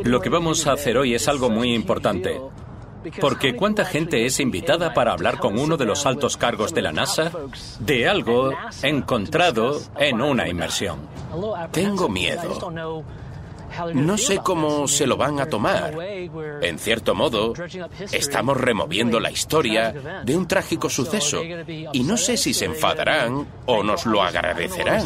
Lo 0.04 0.22
que 0.22 0.30
vamos 0.30 0.68
a 0.68 0.74
hacer 0.74 0.98
hoy 0.98 1.16
es 1.16 1.28
algo 1.28 1.50
muy 1.50 1.74
importante. 1.74 2.40
Porque 3.22 3.56
¿cuánta 3.56 3.86
gente 3.86 4.26
es 4.26 4.40
invitada 4.40 4.94
para 4.94 5.14
hablar 5.14 5.38
con 5.40 5.58
uno 5.58 5.78
de 5.78 5.86
los 5.86 6.06
altos 6.06 6.36
cargos 6.38 6.74
de 6.74 6.82
la 6.82 6.92
NASA 6.92 7.32
de 7.80 8.08
algo 8.08 8.52
encontrado 8.84 9.80
en 9.98 10.22
una 10.22 10.48
inmersión? 10.48 11.00
Tengo 11.72 12.10
miedo. 12.10 12.74
No 13.94 14.18
sé 14.18 14.40
cómo 14.40 14.88
se 14.88 15.06
lo 15.06 15.18
van 15.18 15.40
a 15.40 15.46
tomar. 15.46 15.96
En 16.62 16.80
cierto 16.80 17.14
modo, 17.14 17.54
estamos 18.12 18.58
removiendo 18.58 19.20
la 19.20 19.32
historia 19.32 19.94
de 20.24 20.36
un 20.36 20.48
trágico 20.48 20.90
suceso 20.90 21.42
y 21.44 22.04
no 22.04 22.18
sé 22.18 22.38
si 22.38 22.54
se 22.54 22.66
enfadarán 22.66 23.48
o 23.66 23.84
nos 23.84 24.06
lo 24.06 24.24
agradecerán. 24.24 25.04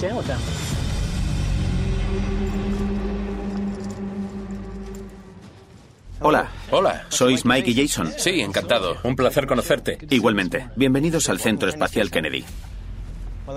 Hola. 6.23 6.51
Hola. 6.69 7.05
¿Sois 7.09 7.45
Mike 7.45 7.71
y 7.71 7.87
Jason? 7.87 8.13
Sí, 8.15 8.41
encantado. 8.41 8.97
Un 9.03 9.15
placer 9.15 9.47
conocerte. 9.47 9.97
Igualmente. 10.11 10.69
Bienvenidos 10.75 11.29
al 11.29 11.39
Centro 11.39 11.67
Espacial 11.67 12.11
Kennedy. 12.11 12.45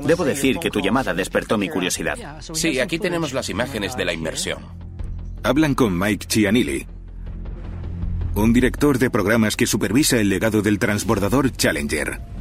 Debo 0.03 0.25
decir 0.25 0.59
que 0.59 0.71
tu 0.71 0.81
llamada 0.81 1.13
despertó 1.13 1.59
mi 1.59 1.69
curiosidad. 1.69 2.17
Sí, 2.41 2.81
aquí 2.81 2.99
tenemos 2.99 3.35
las 3.35 3.51
imágenes 3.51 3.97
de 3.97 4.07
la 4.07 4.15
inmersión. 4.15 4.65
Hablan 5.43 5.75
con 5.75 5.99
Mike 5.99 6.27
Chianilli, 6.27 6.87
un 8.35 8.55
director 8.55 8.99
de 8.99 9.11
programas 9.11 9.57
que 9.57 9.67
supervisa 9.67 10.19
el 10.19 10.31
legado 10.31 10.63
del 10.63 10.79
transbordador 10.79 11.53
Challenger. 11.53 12.34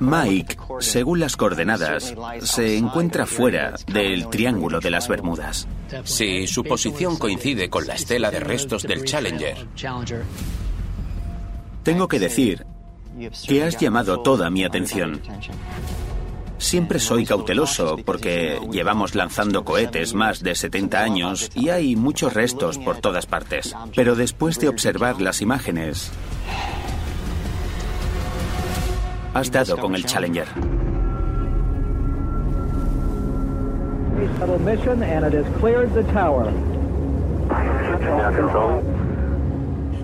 Mike, 0.00 0.56
según 0.80 1.20
las 1.20 1.36
coordenadas, 1.36 2.14
se 2.42 2.76
encuentra 2.76 3.26
fuera 3.26 3.74
del 3.86 4.28
Triángulo 4.28 4.80
de 4.80 4.90
las 4.90 5.08
Bermudas. 5.08 5.66
Sí, 6.04 6.46
su 6.46 6.64
posición 6.64 7.16
coincide 7.16 7.68
con 7.68 7.86
la 7.86 7.94
estela 7.94 8.30
de 8.30 8.40
restos 8.40 8.82
del 8.82 9.04
Challenger. 9.04 9.66
Tengo 11.82 12.08
que 12.08 12.18
decir 12.18 12.66
que 13.46 13.62
has 13.62 13.78
llamado 13.78 14.20
toda 14.20 14.50
mi 14.50 14.64
atención. 14.64 15.20
Siempre 16.58 16.98
soy 16.98 17.26
cauteloso 17.26 17.96
porque 18.04 18.58
llevamos 18.72 19.14
lanzando 19.14 19.64
cohetes 19.64 20.14
más 20.14 20.42
de 20.42 20.54
70 20.54 21.02
años 21.02 21.50
y 21.54 21.68
hay 21.68 21.96
muchos 21.96 22.32
restos 22.32 22.78
por 22.78 22.98
todas 22.98 23.26
partes. 23.26 23.74
Pero 23.94 24.16
después 24.16 24.58
de 24.58 24.68
observar 24.68 25.20
las 25.20 25.42
imágenes, 25.42 26.10
has 29.36 29.50
dado 29.50 29.76
con 29.76 29.94
el 29.94 30.04
Challenger. 30.04 30.46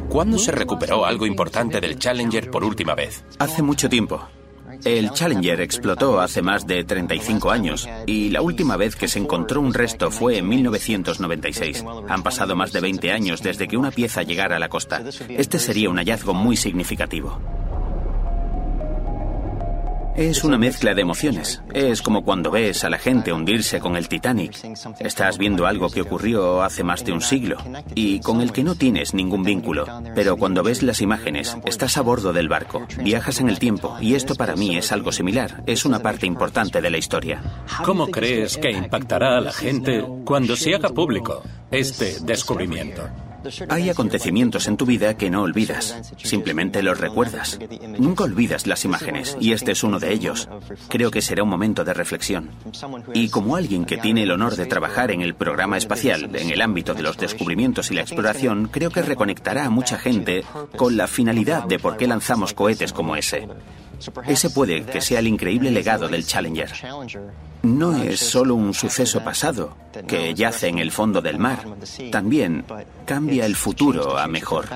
¿Cuándo 0.08 0.38
se 0.38 0.52
recuperó 0.52 1.06
algo 1.06 1.24
importante 1.26 1.80
del 1.80 1.98
Challenger 1.98 2.50
por 2.50 2.62
última 2.62 2.94
vez? 2.94 3.24
Hace 3.38 3.62
mucho 3.62 3.88
tiempo. 3.88 4.22
El 4.84 5.12
Challenger 5.12 5.60
explotó 5.60 6.20
hace 6.20 6.42
más 6.42 6.66
de 6.66 6.84
35 6.84 7.50
años 7.50 7.88
y 8.06 8.30
la 8.30 8.42
última 8.42 8.76
vez 8.76 8.96
que 8.96 9.08
se 9.08 9.18
encontró 9.18 9.60
un 9.60 9.72
resto 9.72 10.10
fue 10.10 10.38
en 10.38 10.48
1996. 10.48 11.84
Han 12.08 12.22
pasado 12.22 12.56
más 12.56 12.72
de 12.72 12.80
20 12.80 13.12
años 13.12 13.42
desde 13.42 13.68
que 13.68 13.76
una 13.76 13.90
pieza 13.90 14.22
llegara 14.22 14.56
a 14.56 14.58
la 14.58 14.68
costa. 14.68 15.02
Este 15.28 15.58
sería 15.58 15.88
un 15.88 15.96
hallazgo 15.96 16.34
muy 16.34 16.56
significativo. 16.56 17.40
Es 20.14 20.44
una 20.44 20.58
mezcla 20.58 20.94
de 20.94 21.00
emociones. 21.00 21.62
Es 21.72 22.02
como 22.02 22.22
cuando 22.22 22.50
ves 22.50 22.84
a 22.84 22.90
la 22.90 22.98
gente 22.98 23.32
hundirse 23.32 23.80
con 23.80 23.96
el 23.96 24.08
Titanic. 24.08 24.58
Estás 24.98 25.38
viendo 25.38 25.66
algo 25.66 25.88
que 25.88 26.02
ocurrió 26.02 26.62
hace 26.62 26.84
más 26.84 27.02
de 27.04 27.12
un 27.12 27.22
siglo 27.22 27.56
y 27.94 28.20
con 28.20 28.42
el 28.42 28.52
que 28.52 28.62
no 28.62 28.74
tienes 28.74 29.14
ningún 29.14 29.42
vínculo. 29.42 29.86
Pero 30.14 30.36
cuando 30.36 30.62
ves 30.62 30.82
las 30.82 31.00
imágenes, 31.00 31.56
estás 31.64 31.96
a 31.96 32.02
bordo 32.02 32.34
del 32.34 32.48
barco, 32.48 32.86
viajas 33.02 33.40
en 33.40 33.48
el 33.48 33.58
tiempo 33.58 33.96
y 34.02 34.14
esto 34.14 34.34
para 34.34 34.54
mí 34.54 34.76
es 34.76 34.92
algo 34.92 35.12
similar. 35.12 35.62
Es 35.66 35.86
una 35.86 36.00
parte 36.00 36.26
importante 36.26 36.82
de 36.82 36.90
la 36.90 36.98
historia. 36.98 37.42
¿Cómo 37.82 38.08
crees 38.08 38.58
que 38.58 38.70
impactará 38.70 39.38
a 39.38 39.40
la 39.40 39.52
gente 39.52 40.04
cuando 40.24 40.56
se 40.56 40.74
haga 40.74 40.90
público 40.90 41.42
este 41.70 42.18
descubrimiento? 42.20 43.08
Hay 43.68 43.90
acontecimientos 43.90 44.66
en 44.68 44.76
tu 44.76 44.86
vida 44.86 45.16
que 45.16 45.30
no 45.30 45.42
olvidas, 45.42 46.12
simplemente 46.16 46.82
los 46.82 46.98
recuerdas. 46.98 47.58
Nunca 47.98 48.24
olvidas 48.24 48.66
las 48.66 48.84
imágenes 48.84 49.36
y 49.40 49.52
este 49.52 49.72
es 49.72 49.82
uno 49.82 49.98
de 49.98 50.12
ellos. 50.12 50.48
Creo 50.88 51.10
que 51.10 51.22
será 51.22 51.42
un 51.42 51.48
momento 51.48 51.84
de 51.84 51.94
reflexión. 51.94 52.50
Y 53.14 53.28
como 53.28 53.56
alguien 53.56 53.84
que 53.84 53.98
tiene 53.98 54.22
el 54.22 54.30
honor 54.30 54.56
de 54.56 54.66
trabajar 54.66 55.10
en 55.10 55.20
el 55.20 55.34
programa 55.34 55.78
espacial 55.78 56.30
en 56.34 56.50
el 56.50 56.60
ámbito 56.60 56.94
de 56.94 57.02
los 57.02 57.16
descubrimientos 57.16 57.90
y 57.90 57.94
la 57.94 58.02
exploración, 58.02 58.68
creo 58.68 58.90
que 58.90 59.02
reconectará 59.02 59.64
a 59.64 59.70
mucha 59.70 59.98
gente 59.98 60.44
con 60.76 60.96
la 60.96 61.06
finalidad 61.06 61.64
de 61.64 61.78
por 61.78 61.96
qué 61.96 62.06
lanzamos 62.06 62.54
cohetes 62.54 62.92
como 62.92 63.16
ese. 63.16 63.48
Ese 64.26 64.50
puede 64.50 64.84
que 64.84 65.00
sea 65.00 65.18
el 65.18 65.26
increíble 65.26 65.70
legado 65.70 66.08
del 66.08 66.26
Challenger. 66.26 66.70
No 67.62 68.02
es 68.02 68.20
solo 68.20 68.54
un 68.54 68.74
suceso 68.74 69.22
pasado 69.22 69.76
que 70.06 70.34
yace 70.34 70.68
en 70.68 70.78
el 70.78 70.90
fondo 70.90 71.20
del 71.20 71.38
mar, 71.38 71.64
también 72.10 72.64
cambia 73.06 73.46
el 73.46 73.54
futuro 73.54 74.18
a 74.18 74.26
mejor. 74.26 74.68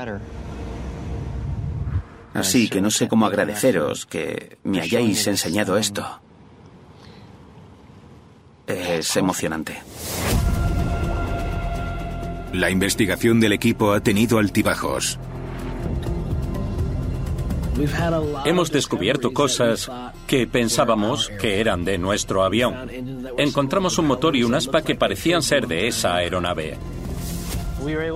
Así 2.35 2.68
que 2.68 2.81
no 2.81 2.91
sé 2.91 3.09
cómo 3.09 3.27
agradeceros 3.27 4.07
que 4.07 4.59
me 4.64 4.81
hayáis 4.81 5.27
enseñado 5.27 5.79
esto. 5.79 6.20
Es 8.66 9.16
emocionante. 9.16 9.79
La 12.53 12.70
investigación 12.70 13.41
del 13.41 13.53
equipo 13.53 13.93
ha 13.93 14.01
tenido 14.01 14.39
altibajos. 14.39 15.18
Hemos 18.45 18.72
descubierto 18.72 19.33
cosas 19.33 19.91
que 20.27 20.47
pensábamos 20.47 21.31
que 21.41 21.61
eran 21.61 21.85
de 21.85 21.99
nuestro 21.99 22.43
avión. 22.43 22.91
Encontramos 23.37 23.99
un 23.99 24.07
motor 24.07 24.35
y 24.35 24.45
un 24.45 24.55
aspa 24.55 24.83
que 24.83 24.95
parecían 24.95 25.43
ser 25.43 25.66
de 25.66 25.87
esa 25.87 26.14
aeronave. 26.16 26.79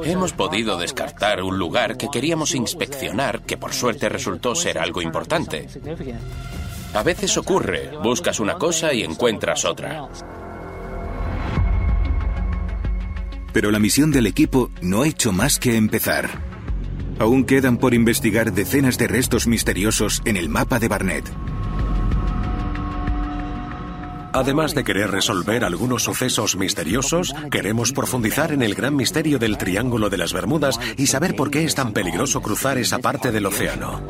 Hemos 0.05 0.33
podido 0.33 0.79
descartar 0.79 1.43
un 1.43 1.59
lugar 1.59 1.97
que 1.97 2.09
queríamos 2.11 2.55
inspeccionar, 2.55 3.43
que 3.43 3.59
por 3.59 3.75
suerte 3.75 4.09
resultó 4.09 4.55
ser 4.55 4.79
algo 4.79 5.03
importante. 5.03 5.69
A 6.95 7.03
veces 7.03 7.37
ocurre, 7.37 7.91
buscas 8.03 8.41
una 8.41 8.55
cosa 8.55 8.93
y 8.95 9.03
encuentras 9.03 9.65
otra. 9.65 10.09
Pero 13.53 13.71
la 13.71 13.79
misión 13.79 14.11
del 14.11 14.27
equipo 14.27 14.71
no 14.81 15.03
ha 15.03 15.09
hecho 15.09 15.33
más 15.33 15.59
que 15.59 15.77
empezar. 15.77 16.50
Aún 17.21 17.45
quedan 17.45 17.77
por 17.77 17.93
investigar 17.93 18.51
decenas 18.51 18.97
de 18.97 19.07
restos 19.07 19.47
misteriosos 19.47 20.23
en 20.25 20.39
el 20.39 20.49
mapa 20.49 20.79
de 20.79 20.89
Barnett. 20.89 21.31
Además 24.33 24.75
de 24.75 24.85
querer 24.85 25.11
resolver 25.11 25.65
algunos 25.65 26.05
sucesos 26.05 26.57
misteriosos, 26.57 27.35
queremos 27.51 27.93
profundizar 27.93 28.53
en 28.53 28.63
el 28.63 28.75
gran 28.75 28.97
misterio 28.97 29.39
del 29.39 29.59
Triángulo 29.59 30.09
de 30.09 30.17
las 30.17 30.33
Bermudas 30.33 30.81
y 30.97 31.09
saber 31.09 31.37
por 31.37 31.51
qué 31.51 31.65
es 31.65 31.75
tan 31.75 31.93
peligroso 31.93 32.41
cruzar 32.41 32.79
esa 32.79 33.01
parte 33.01 33.31
del 33.31 33.45
océano. 33.45 34.01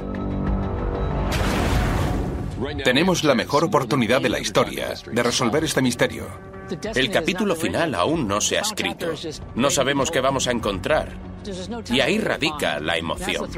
Tenemos 2.84 3.24
la 3.24 3.34
mejor 3.34 3.64
oportunidad 3.64 4.20
de 4.20 4.28
la 4.28 4.38
historia 4.38 4.94
de 5.10 5.22
resolver 5.24 5.64
este 5.64 5.82
misterio. 5.82 6.28
El 6.94 7.10
capítulo 7.10 7.56
final 7.56 7.94
aún 7.94 8.28
no 8.28 8.40
se 8.40 8.58
ha 8.58 8.62
escrito. 8.62 9.06
No 9.54 9.70
sabemos 9.70 10.10
qué 10.10 10.20
vamos 10.20 10.46
a 10.46 10.52
encontrar. 10.52 11.08
Y 11.90 12.00
ahí 12.00 12.18
radica 12.18 12.80
la 12.80 12.96
emoción. 12.96 13.48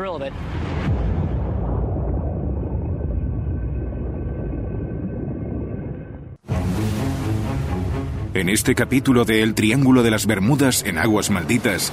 En 8.35 8.49
este 8.49 8.75
capítulo 8.75 9.27
de 9.27 9.43
El 9.43 9.55
Triángulo 9.55 10.03
de 10.03 10.11
las 10.11 10.27
Bermudas 10.27 10.85
en 10.85 10.97
aguas 10.97 11.29
malditas, 11.29 11.93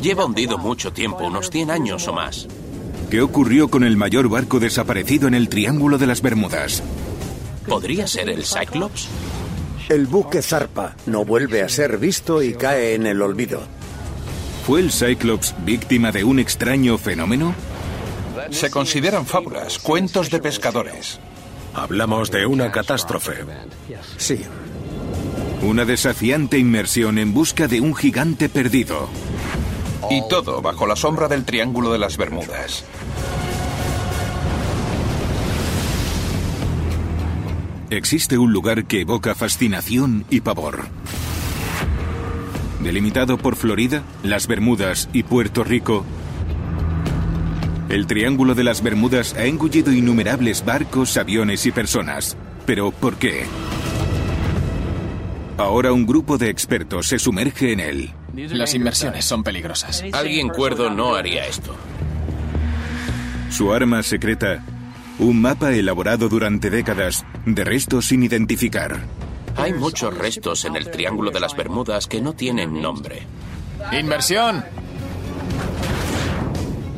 Lleva 0.00 0.24
hundido 0.24 0.58
mucho 0.58 0.92
tiempo, 0.92 1.26
unos 1.26 1.50
100 1.50 1.70
años 1.70 2.06
o 2.06 2.12
más. 2.12 2.46
¿qué 3.10 3.20
ocurrió 3.22 3.68
con 3.68 3.84
el 3.84 3.96
mayor 3.96 4.28
barco 4.28 4.60
desaparecido 4.60 5.28
en 5.28 5.34
el 5.34 5.48
Triángulo 5.48 5.98
de 5.98 6.06
las 6.06 6.22
Bermudas? 6.22 6.82
¿Podría 7.66 8.06
ser 8.06 8.28
el 8.28 8.44
Cyclops? 8.44 9.08
El 9.88 10.06
buque 10.06 10.42
zarpa, 10.42 10.94
no 11.06 11.24
vuelve 11.24 11.62
a 11.62 11.68
ser 11.70 11.96
visto 11.96 12.42
y 12.42 12.52
cae 12.52 12.94
en 12.94 13.06
el 13.06 13.22
olvido. 13.22 13.62
¿Fue 14.66 14.80
el 14.80 14.92
Cyclops 14.92 15.54
víctima 15.64 16.12
de 16.12 16.24
un 16.24 16.38
extraño 16.38 16.98
fenómeno? 16.98 17.54
Se 18.50 18.70
consideran 18.70 19.24
fábulas, 19.24 19.78
cuentos 19.78 20.30
de 20.30 20.40
pescadores. 20.40 21.20
Hablamos 21.74 22.30
de 22.30 22.44
una 22.44 22.70
catástrofe. 22.70 23.32
Sí. 24.18 24.42
Una 25.62 25.86
desafiante 25.86 26.58
inmersión 26.58 27.16
en 27.16 27.32
busca 27.32 27.66
de 27.66 27.80
un 27.80 27.94
gigante 27.94 28.50
perdido. 28.50 29.08
Y 30.10 30.20
todo 30.28 30.60
bajo 30.60 30.86
la 30.86 30.96
sombra 30.96 31.28
del 31.28 31.44
Triángulo 31.44 31.90
de 31.92 31.98
las 31.98 32.18
Bermudas. 32.18 32.84
Existe 37.90 38.36
un 38.36 38.52
lugar 38.52 38.84
que 38.84 39.00
evoca 39.00 39.34
fascinación 39.34 40.24
y 40.30 40.40
pavor. 40.40 40.88
Delimitado 42.82 43.38
por 43.38 43.56
Florida, 43.56 44.02
las 44.22 44.46
Bermudas 44.46 45.08
y 45.12 45.22
Puerto 45.22 45.64
Rico, 45.64 46.04
el 47.88 48.06
Triángulo 48.06 48.54
de 48.54 48.64
las 48.64 48.82
Bermudas 48.82 49.34
ha 49.34 49.46
engullido 49.46 49.92
innumerables 49.92 50.62
barcos, 50.62 51.16
aviones 51.16 51.64
y 51.64 51.72
personas. 51.72 52.36
¿Pero 52.66 52.90
por 52.90 53.16
qué? 53.16 53.46
Ahora 55.56 55.92
un 55.92 56.04
grupo 56.04 56.36
de 56.36 56.50
expertos 56.50 57.08
se 57.08 57.18
sumerge 57.18 57.72
en 57.72 57.80
él. 57.80 58.10
Las 58.34 58.74
inmersiones 58.74 59.24
son 59.24 59.42
peligrosas. 59.42 60.04
Alguien 60.12 60.50
cuerdo 60.50 60.90
no 60.90 61.14
haría 61.14 61.46
esto. 61.46 61.74
Su 63.50 63.72
arma 63.72 64.02
secreta, 64.02 64.62
un 65.18 65.40
mapa 65.40 65.72
elaborado 65.72 66.28
durante 66.28 66.70
décadas 66.70 67.24
de 67.44 67.64
restos 67.64 68.06
sin 68.06 68.22
identificar. 68.22 69.00
Hay 69.56 69.72
muchos 69.72 70.16
restos 70.16 70.64
en 70.64 70.76
el 70.76 70.90
Triángulo 70.90 71.30
de 71.30 71.40
las 71.40 71.56
Bermudas 71.56 72.06
que 72.06 72.20
no 72.20 72.32
tienen 72.32 72.80
nombre. 72.80 73.22
¡Inmersión! 73.92 74.64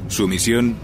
Su 0.09 0.29
misión, 0.29 0.77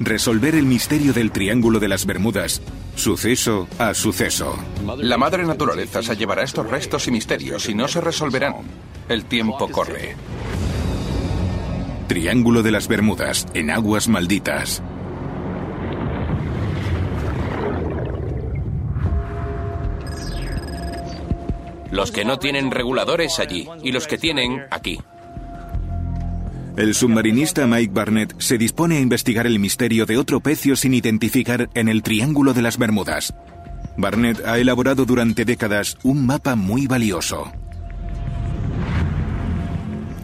resolver 0.00 0.54
el 0.54 0.64
misterio 0.64 1.12
del 1.12 1.30
Triángulo 1.30 1.78
de 1.78 1.88
las 1.88 2.06
Bermudas, 2.06 2.62
suceso 2.96 3.68
a 3.78 3.94
suceso. 3.94 4.58
La 4.96 5.18
madre 5.18 5.44
naturaleza 5.44 6.02
se 6.02 6.16
llevará 6.16 6.42
estos 6.42 6.68
restos 6.68 7.06
y 7.06 7.12
misterios 7.12 7.68
y 7.68 7.74
no 7.74 7.86
se 7.86 8.00
resolverán. 8.00 8.54
El 9.08 9.24
tiempo 9.24 9.68
corre. 9.68 10.16
Triángulo 12.08 12.62
de 12.62 12.72
las 12.72 12.88
Bermudas, 12.88 13.46
en 13.54 13.70
aguas 13.70 14.08
malditas. 14.08 14.82
Los 21.90 22.12
que 22.12 22.24
no 22.24 22.38
tienen 22.38 22.70
reguladores 22.70 23.38
allí 23.38 23.68
y 23.82 23.92
los 23.92 24.06
que 24.06 24.18
tienen 24.18 24.62
aquí. 24.70 24.98
El 26.76 26.94
submarinista 26.94 27.66
Mike 27.66 27.92
Barnett 27.92 28.34
se 28.38 28.56
dispone 28.56 28.98
a 28.98 29.00
investigar 29.00 29.46
el 29.46 29.58
misterio 29.58 30.06
de 30.06 30.16
otro 30.16 30.40
pecio 30.40 30.76
sin 30.76 30.94
identificar 30.94 31.68
en 31.74 31.88
el 31.88 32.02
Triángulo 32.02 32.54
de 32.54 32.62
las 32.62 32.78
Bermudas. 32.78 33.34
Barnett 33.96 34.44
ha 34.46 34.58
elaborado 34.58 35.04
durante 35.04 35.44
décadas 35.44 35.98
un 36.04 36.24
mapa 36.24 36.54
muy 36.54 36.86
valioso 36.86 37.50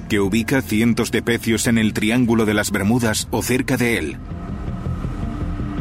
que 0.09 0.21
ubica 0.21 0.63
cientos 0.63 1.11
de 1.11 1.23
pecios 1.23 1.67
en 1.67 1.79
el 1.79 1.93
Triángulo 1.93 2.45
de 2.45 2.55
las 2.55 2.71
Bermudas 2.71 3.27
o 3.31 3.43
cerca 3.43 3.77
de 3.77 3.99
él. 3.99 4.17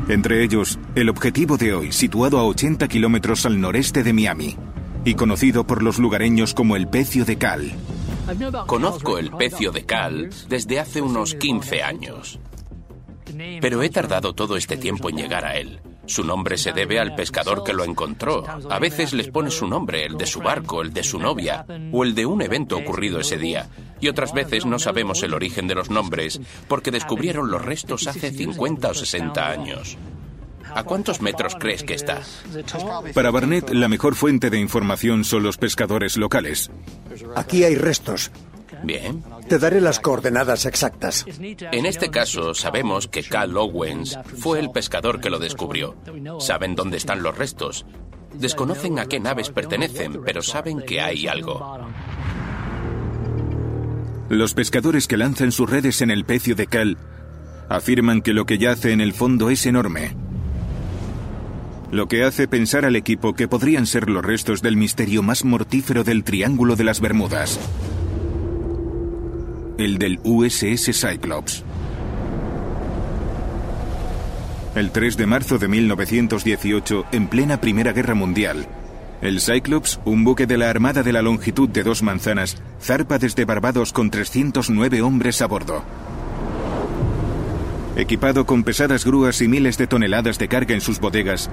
Entre 0.08 0.44
ellos, 0.44 0.80
el 0.96 1.10
objetivo 1.10 1.58
de 1.58 1.74
hoy, 1.74 1.92
situado 1.92 2.40
a 2.40 2.46
80 2.46 2.88
kilómetros 2.88 3.46
al 3.46 3.62
noreste 3.62 4.04
de 4.04 4.12
Miami, 4.12 4.58
y 5.06 5.16
conocido 5.16 5.66
por 5.66 5.84
los 5.84 6.00
lugareños 6.00 6.54
como 6.54 6.76
el 6.76 6.88
Pecio 6.88 7.26
de 7.26 7.38
Cal. 7.38 7.74
Conozco 8.68 9.18
el 9.18 9.32
pecio 9.32 9.72
de 9.72 9.86
cal 9.86 10.30
desde 10.48 10.80
hace 10.80 11.02
unos 11.02 11.36
15 11.36 11.84
años. 11.84 12.40
Pero 13.62 13.84
he 13.84 13.90
tardado 13.90 14.34
todo 14.34 14.56
este 14.56 14.78
tiempo 14.78 15.10
en 15.10 15.18
llegar 15.18 15.44
a 15.44 15.58
él. 15.58 15.82
Su 16.06 16.24
nombre 16.24 16.58
se 16.58 16.72
debe 16.72 17.00
al 17.00 17.16
pescador 17.16 17.64
que 17.64 17.74
lo 17.74 17.84
encontró. 17.84 18.44
A 18.70 18.80
veces 18.80 19.14
les 19.14 19.30
pone 19.30 19.52
su 19.52 19.68
nombre, 19.68 20.06
el 20.06 20.18
de 20.18 20.26
su 20.26 20.40
barco, 20.40 20.82
el 20.82 20.94
de 20.94 21.04
su 21.04 21.20
novia 21.20 21.66
o 21.92 22.04
el 22.04 22.16
de 22.16 22.26
un 22.26 22.42
evento 22.42 22.78
ocurrido 22.78 23.20
ese 23.20 23.38
día. 23.38 23.68
Y 24.00 24.10
otras 24.10 24.34
veces 24.34 24.66
no 24.66 24.80
sabemos 24.80 25.24
el 25.24 25.34
origen 25.34 25.68
de 25.68 25.76
los 25.76 25.90
nombres 25.90 26.40
porque 26.68 26.92
descubrieron 26.92 27.52
los 27.52 27.64
restos 27.64 28.08
hace 28.08 28.32
50 28.32 28.90
o 28.90 28.94
60 28.94 29.50
años. 29.50 29.98
¿A 30.76 30.84
cuántos 30.84 31.22
metros 31.22 31.56
crees 31.60 31.84
que 31.84 31.94
está? 31.94 32.22
Para 33.14 33.32
Barnett, 33.32 33.70
la 33.72 33.88
mejor 33.88 34.16
fuente 34.16 34.50
de 34.50 34.60
información 34.60 35.24
son 35.24 35.44
los 35.44 35.58
pescadores 35.58 36.18
locales. 36.18 36.72
Aquí 37.36 37.64
hay 37.64 37.76
restos. 37.76 38.32
Bien. 38.84 39.24
Te 39.48 39.60
daré 39.60 39.80
las 39.82 40.00
coordenadas 40.00 40.66
exactas. 40.66 41.26
En 41.28 41.86
este 41.86 42.10
caso, 42.10 42.54
sabemos 42.54 43.08
que 43.08 43.24
Cal 43.24 43.56
Owens 43.56 44.18
fue 44.40 44.60
el 44.60 44.72
pescador 44.72 45.22
que 45.22 45.30
lo 45.30 45.40
descubrió. 45.40 45.96
Saben 46.40 46.76
dónde 46.76 46.98
están 46.98 47.24
los 47.24 47.38
restos. 47.38 47.86
Desconocen 48.34 49.00
a 49.00 49.06
qué 49.06 49.20
naves 49.20 49.50
pertenecen, 49.52 50.22
pero 50.26 50.42
saben 50.42 50.82
que 50.82 51.02
hay 51.02 51.28
algo. 51.28 51.80
Los 54.30 54.54
pescadores 54.54 55.08
que 55.08 55.18
lanzan 55.18 55.52
sus 55.52 55.70
redes 55.70 56.02
en 56.02 56.10
el 56.10 56.26
pecio 56.26 56.56
de 56.56 56.68
Cal 56.68 56.98
afirman 57.70 58.22
que 58.22 58.34
lo 58.34 58.46
que 58.46 58.58
yace 58.58 58.92
en 58.92 59.02
el 59.02 59.14
fondo 59.14 59.50
es 59.50 59.66
enorme. 59.66 60.16
Lo 61.94 62.08
que 62.08 62.24
hace 62.24 62.48
pensar 62.48 62.86
al 62.86 62.96
equipo 62.96 63.36
que 63.36 63.48
podrían 63.48 63.86
ser 63.86 64.10
los 64.10 64.26
restos 64.26 64.64
del 64.64 64.76
misterio 64.76 65.22
más 65.22 65.46
mortífero 65.46 66.04
del 66.04 66.24
Triángulo 66.24 66.76
de 66.76 66.84
las 66.84 67.00
Bermudas. 67.00 67.60
El 69.78 70.00
del 70.00 70.20
USS 70.24 70.92
Cyclops. 70.92 71.64
El 74.74 74.90
3 74.90 75.18
de 75.18 75.26
marzo 75.28 75.60
de 75.60 75.68
1918, 75.68 77.06
en 77.12 77.28
plena 77.28 77.62
Primera 77.62 77.94
Guerra 77.94 78.16
Mundial, 78.16 78.66
el 79.22 79.40
Cyclops, 79.40 80.00
un 80.04 80.24
buque 80.24 80.48
de 80.48 80.58
la 80.58 80.72
Armada 80.72 81.04
de 81.04 81.14
la 81.14 81.22
longitud 81.22 81.70
de 81.70 81.84
dos 81.84 82.02
manzanas, 82.02 82.58
zarpa 82.82 83.20
desde 83.20 83.46
Barbados 83.46 83.94
con 83.94 84.10
309 84.10 85.04
hombres 85.04 85.44
a 85.44 85.46
bordo. 85.46 85.84
Equipado 87.96 88.46
con 88.46 88.64
pesadas 88.64 89.06
grúas 89.06 89.42
y 89.42 89.48
miles 89.48 89.78
de 89.78 89.88
toneladas 89.88 90.40
de 90.40 90.48
carga 90.48 90.74
en 90.74 90.82
sus 90.82 91.00
bodegas, 91.00 91.50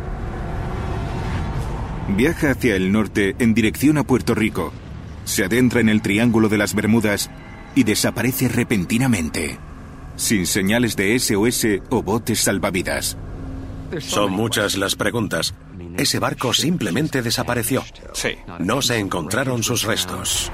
viaja 2.16 2.52
hacia 2.52 2.76
el 2.76 2.92
norte 2.92 3.36
en 3.38 3.54
dirección 3.54 3.98
a 3.98 4.04
Puerto 4.04 4.34
Rico, 4.34 4.72
se 5.24 5.44
adentra 5.44 5.80
en 5.80 5.88
el 5.88 6.02
Triángulo 6.02 6.48
de 6.48 6.58
las 6.58 6.74
Bermudas 6.74 7.30
y 7.74 7.84
desaparece 7.84 8.48
repentinamente, 8.48 9.58
sin 10.16 10.46
señales 10.46 10.96
de 10.96 11.18
SOS 11.18 11.66
o 11.90 12.02
botes 12.02 12.40
salvavidas. 12.40 13.16
Son 13.98 14.32
muchas 14.32 14.76
las 14.76 14.94
preguntas. 14.96 15.54
Ese 15.96 16.18
barco 16.18 16.54
simplemente 16.54 17.22
desapareció. 17.22 17.84
Sí. 18.12 18.30
No 18.60 18.82
se 18.82 18.98
encontraron 18.98 19.62
sus 19.62 19.82
restos. 19.82 20.50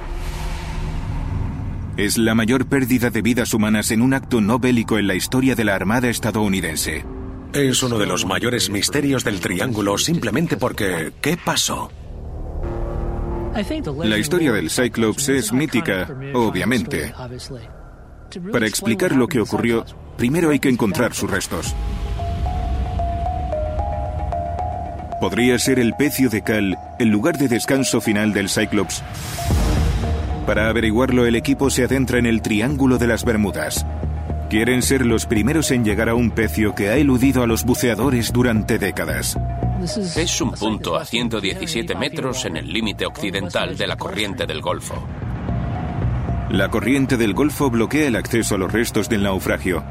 Es 1.97 2.19
la 2.19 2.35
mayor 2.35 2.67
pérdida 2.67 3.09
de 3.09 3.23
vidas 3.23 3.55
humanas 3.55 3.91
en 3.91 4.03
un 4.03 4.13
acto 4.13 4.43
no 4.43 4.59
bélico 4.59 4.99
en 4.99 5.07
la 5.07 5.15
historia 5.15 5.55
de 5.55 5.65
la 5.65 5.75
Armada 5.75 6.11
estadounidense. 6.11 7.07
Es 7.55 7.83
uno 7.83 7.99
de 7.99 8.05
los 8.05 8.27
mayores 8.27 8.69
misterios 8.69 9.25
del 9.25 9.41
Triángulo 9.41 9.97
simplemente 9.97 10.59
porque... 10.59 11.13
¿Qué 11.23 11.39
pasó? 11.43 11.91
La 14.05 14.19
historia 14.19 14.53
del 14.53 14.69
Cyclops 14.69 15.31
es 15.31 15.55
mítica, 15.55 16.15
obviamente. 16.35 17.15
Para 18.53 18.67
explicar 18.67 19.13
lo 19.13 19.27
que 19.27 19.41
ocurrió, 19.41 19.87
primero 20.19 20.51
hay 20.51 20.59
que 20.59 20.69
encontrar 20.69 21.15
sus 21.15 21.31
restos. 21.31 21.75
Podría 25.19 25.59
ser 25.59 25.79
el 25.79 25.95
pecio 25.95 26.29
de 26.29 26.43
Cal 26.43 26.77
el 26.99 27.09
lugar 27.09 27.39
de 27.39 27.49
descanso 27.49 28.03
final 28.03 28.35
del 28.35 28.51
Cyclops. 28.51 29.03
Para 30.47 30.69
averiguarlo, 30.69 31.27
el 31.27 31.35
equipo 31.35 31.71
se 31.71 31.85
adentra 31.85 32.19
en 32.21 32.27
el 32.27 32.41
Triángulo 32.41 32.99
de 32.99 33.09
las 33.09 33.25
Bermudas. 33.25 33.85
Quieren 34.49 34.81
ser 34.81 35.05
los 35.05 35.27
primeros 35.27 35.73
en 35.73 35.85
llegar 35.85 36.09
a 36.09 36.15
un 36.15 36.31
pecio 36.31 36.73
que 36.73 36.89
ha 36.89 36.97
eludido 36.97 37.43
a 37.43 37.49
los 37.49 37.65
buceadores 37.65 38.33
durante 38.33 38.79
décadas. 38.79 39.37
Es 40.17 40.41
un 40.41 40.53
punto 40.53 40.97
a 40.97 41.05
117 41.05 41.97
metros 41.97 42.45
en 42.45 42.57
el 42.57 42.73
límite 42.73 43.07
occidental 43.07 43.77
de 43.77 43.89
la 43.89 43.97
corriente 43.97 44.47
del 44.47 44.63
Golfo. 44.63 45.05
La 46.51 46.69
corriente 46.69 47.17
del 47.17 47.35
Golfo 47.35 47.69
bloquea 47.69 48.07
el 48.07 48.15
acceso 48.15 48.55
a 48.55 48.59
los 48.59 48.73
restos 48.73 49.09
del 49.09 49.25
naufragio. 49.25 49.83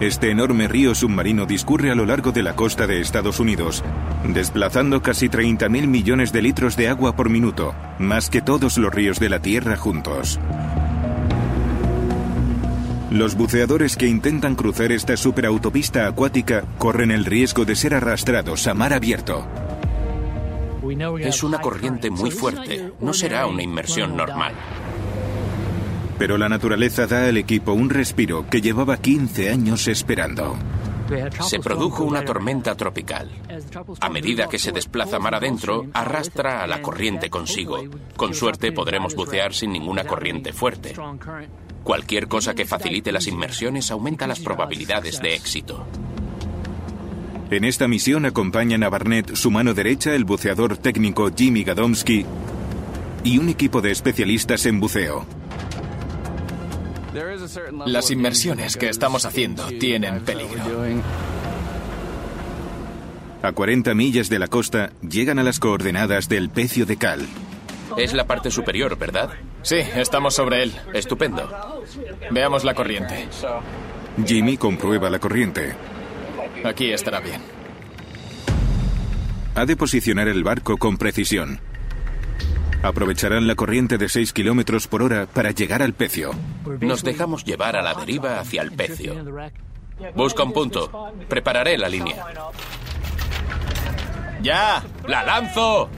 Este 0.00 0.30
enorme 0.30 0.68
río 0.68 0.94
submarino 0.94 1.46
discurre 1.46 1.90
a 1.90 1.94
lo 1.94 2.04
largo 2.04 2.30
de 2.30 2.42
la 2.42 2.54
costa 2.54 2.86
de 2.86 3.00
Estados 3.00 3.40
Unidos, 3.40 3.82
desplazando 4.28 5.00
casi 5.00 5.30
30.000 5.30 5.86
millones 5.86 6.32
de 6.32 6.42
litros 6.42 6.76
de 6.76 6.90
agua 6.90 7.16
por 7.16 7.30
minuto, 7.30 7.74
más 7.98 8.28
que 8.28 8.42
todos 8.42 8.76
los 8.76 8.92
ríos 8.92 9.18
de 9.18 9.30
la 9.30 9.40
Tierra 9.40 9.74
juntos. 9.78 10.38
Los 13.10 13.36
buceadores 13.36 13.96
que 13.96 14.06
intentan 14.06 14.54
cruzar 14.54 14.92
esta 14.92 15.16
superautopista 15.16 16.06
acuática 16.06 16.64
corren 16.76 17.10
el 17.10 17.24
riesgo 17.24 17.64
de 17.64 17.74
ser 17.74 17.94
arrastrados 17.94 18.66
a 18.66 18.74
mar 18.74 18.92
abierto. 18.92 19.46
Es 21.20 21.42
una 21.42 21.58
corriente 21.58 22.10
muy 22.10 22.30
fuerte, 22.30 22.92
no 23.00 23.14
será 23.14 23.46
una 23.46 23.62
inmersión 23.62 24.14
normal. 24.14 24.52
Pero 26.18 26.38
la 26.38 26.48
naturaleza 26.48 27.06
da 27.06 27.28
al 27.28 27.36
equipo 27.36 27.72
un 27.72 27.90
respiro 27.90 28.46
que 28.48 28.60
llevaba 28.60 28.96
15 28.96 29.50
años 29.50 29.86
esperando. 29.88 30.56
Se 31.40 31.60
produjo 31.60 32.04
una 32.04 32.24
tormenta 32.24 32.74
tropical. 32.74 33.30
A 34.00 34.08
medida 34.08 34.48
que 34.48 34.58
se 34.58 34.72
desplaza 34.72 35.18
mar 35.18 35.34
adentro, 35.34 35.86
arrastra 35.92 36.62
a 36.62 36.66
la 36.66 36.82
corriente 36.82 37.30
consigo. 37.30 37.78
Con 38.16 38.34
suerte 38.34 38.72
podremos 38.72 39.14
bucear 39.14 39.54
sin 39.54 39.72
ninguna 39.72 40.04
corriente 40.04 40.52
fuerte. 40.52 40.94
Cualquier 41.84 42.26
cosa 42.26 42.54
que 42.54 42.64
facilite 42.64 43.12
las 43.12 43.28
inmersiones 43.28 43.90
aumenta 43.90 44.26
las 44.26 44.40
probabilidades 44.40 45.20
de 45.20 45.34
éxito. 45.34 45.86
En 47.48 47.62
esta 47.62 47.86
misión 47.86 48.24
acompañan 48.24 48.82
a 48.82 48.88
Barnett 48.88 49.36
su 49.36 49.52
mano 49.52 49.72
derecha, 49.72 50.16
el 50.16 50.24
buceador 50.24 50.78
técnico 50.78 51.30
Jimmy 51.36 51.62
Gadomski, 51.62 52.26
y 53.22 53.38
un 53.38 53.48
equipo 53.48 53.80
de 53.80 53.92
especialistas 53.92 54.66
en 54.66 54.80
buceo. 54.80 55.24
Las 57.86 58.10
inmersiones 58.10 58.76
que 58.76 58.88
estamos 58.88 59.24
haciendo 59.24 59.66
tienen 59.66 60.24
peligro. 60.24 60.62
A 63.42 63.52
40 63.52 63.94
millas 63.94 64.28
de 64.28 64.38
la 64.38 64.48
costa 64.48 64.90
llegan 65.02 65.38
a 65.38 65.42
las 65.42 65.60
coordenadas 65.60 66.28
del 66.28 66.50
pecio 66.50 66.84
de 66.84 66.96
Cal. 66.96 67.26
Es 67.96 68.12
la 68.12 68.26
parte 68.26 68.50
superior, 68.50 68.98
¿verdad? 68.98 69.30
Sí, 69.62 69.76
estamos 69.94 70.34
sobre 70.34 70.62
él. 70.62 70.72
Estupendo. 70.92 71.84
Veamos 72.30 72.64
la 72.64 72.74
corriente. 72.74 73.28
Jimmy 74.26 74.56
comprueba 74.56 75.08
la 75.10 75.18
corriente. 75.18 75.74
Aquí 76.64 76.90
estará 76.90 77.20
bien. 77.20 77.40
Ha 79.54 79.64
de 79.64 79.76
posicionar 79.76 80.28
el 80.28 80.44
barco 80.44 80.76
con 80.76 80.98
precisión. 80.98 81.60
Aprovecharán 82.82 83.46
la 83.46 83.54
corriente 83.54 83.98
de 83.98 84.08
6 84.08 84.32
kilómetros 84.32 84.86
por 84.86 85.02
hora 85.02 85.26
para 85.26 85.50
llegar 85.50 85.82
al 85.82 85.94
pecio. 85.94 86.32
Nos 86.80 87.02
dejamos 87.02 87.44
llevar 87.44 87.76
a 87.76 87.82
la 87.82 87.94
deriva 87.94 88.38
hacia 88.38 88.62
el 88.62 88.72
pecio. 88.72 89.14
Busca 90.14 90.42
un 90.42 90.52
punto. 90.52 91.12
Prepararé 91.28 91.78
la 91.78 91.88
línea. 91.88 92.24
¡Ya! 94.42 94.82
¡La 95.08 95.22
lanzo! 95.22 95.88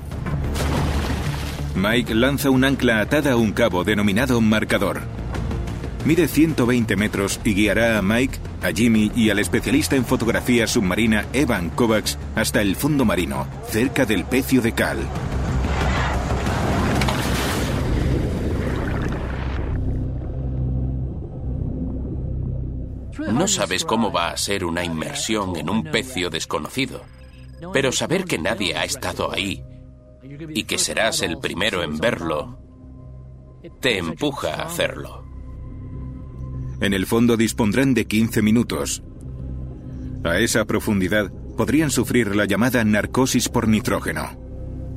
Mike 1.75 2.15
lanza 2.15 2.51
un 2.51 2.65
ancla 2.65 3.01
atada 3.01 3.33
a 3.33 3.37
un 3.37 3.53
cabo 3.53 3.85
denominado 3.85 4.41
marcador. 4.41 5.01
Mide 6.05 6.27
120 6.27 6.97
metros 6.97 7.41
y 7.45 7.55
guiará 7.55 7.99
a 7.99 8.03
Mike, 8.03 8.39
a 8.63 8.71
Jimmy 8.71 9.13
y 9.15 9.31
al 9.31 9.39
especialista 9.39 9.95
en 9.97 10.05
fotografía 10.05 10.67
submarina 10.67 11.27
Evan 11.33 11.71
Kovacs 11.71 12.19
hasta 12.35 12.63
el 12.63 12.77
fondo 12.77 13.05
marino, 13.05 13.47
cerca 13.69 14.07
del 14.07 14.25
pecio 14.25 14.63
de 14.63 14.73
Cal. 14.73 14.99
No 23.33 23.49
sabes 23.49 23.85
cómo 23.85 24.11
va 24.13 24.31
a 24.31 24.37
ser 24.37 24.65
una 24.65 24.85
inmersión 24.85 25.57
en 25.57 25.71
un 25.71 25.85
pecio 25.85 26.31
desconocido, 26.31 27.03
pero 27.73 27.93
saber 27.93 28.25
que 28.25 28.39
nadie 28.39 28.77
ha 28.77 28.85
estado 28.85 29.33
ahí 29.33 29.63
y 30.49 30.65
que 30.65 30.79
serás 30.79 31.23
el 31.23 31.39
primero 31.39 31.83
en 31.83 31.99
verlo, 31.99 32.59
te 33.81 33.99
empuja 33.99 34.55
a 34.55 34.67
hacerlo. 34.67 35.25
En 36.81 36.95
el 36.95 37.07
fondo 37.07 37.37
dispondrán 37.37 37.95
de 37.95 38.07
15 38.07 38.43
minutos. 38.43 39.03
A 40.25 40.39
esa 40.39 40.65
profundidad 40.65 41.33
podrían 41.57 41.91
sufrir 41.91 42.37
la 42.37 42.45
llamada 42.45 42.85
narcosis 42.85 43.49
por 43.49 43.67
nitrógeno. 43.69 44.48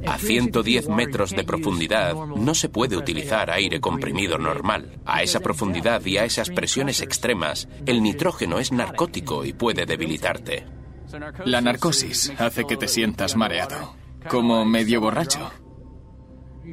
A 0.08 0.18
110 0.18 0.90
metros 0.90 1.32
de 1.32 1.44
profundidad 1.44 2.14
no 2.14 2.56
se 2.56 2.70
puede 2.70 2.98
utilizar 2.98 3.52
aire 3.52 3.80
comprimido 3.80 4.38
normal. 4.38 5.00
A 5.06 5.22
esa 5.22 5.40
profundidad 5.40 6.04
y 6.06 6.18
a 6.18 6.26
esas 6.26 6.50
presiones 6.50 7.02
extremas, 7.02 7.68
el 7.86 8.02
nitrógeno 8.02 8.60
es 8.60 8.72
narcótico 8.72 9.46
y 9.46 9.54
puede 9.54 9.86
debilitarte. 9.86 10.66
La 11.46 11.62
narcosis 11.62 12.32
hace 12.38 12.66
que 12.66 12.78
te 12.78 12.88
sientas 12.88 13.36
mareado, 13.36 13.96
como 14.30 14.66
medio 14.66 15.02
borracho. 15.02 15.52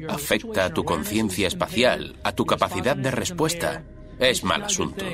Afecta 0.07 0.65
a 0.65 0.73
tu 0.73 0.83
conciencia 0.83 1.47
espacial, 1.47 2.15
a 2.23 2.31
tu 2.31 2.45
capacidad 2.45 2.95
de 2.95 3.11
respuesta. 3.11 3.83
Es 4.17 4.43
mal 4.43 4.63
asunto. 4.63 5.05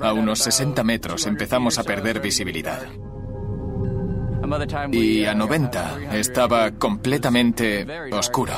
A 0.00 0.12
unos 0.12 0.40
60 0.40 0.82
metros 0.82 1.26
empezamos 1.26 1.78
a 1.78 1.84
perder 1.84 2.20
visibilidad. 2.20 2.82
Y 4.92 5.24
a 5.24 5.34
90 5.34 6.16
estaba 6.16 6.70
completamente 6.72 7.86
oscuro. 8.12 8.52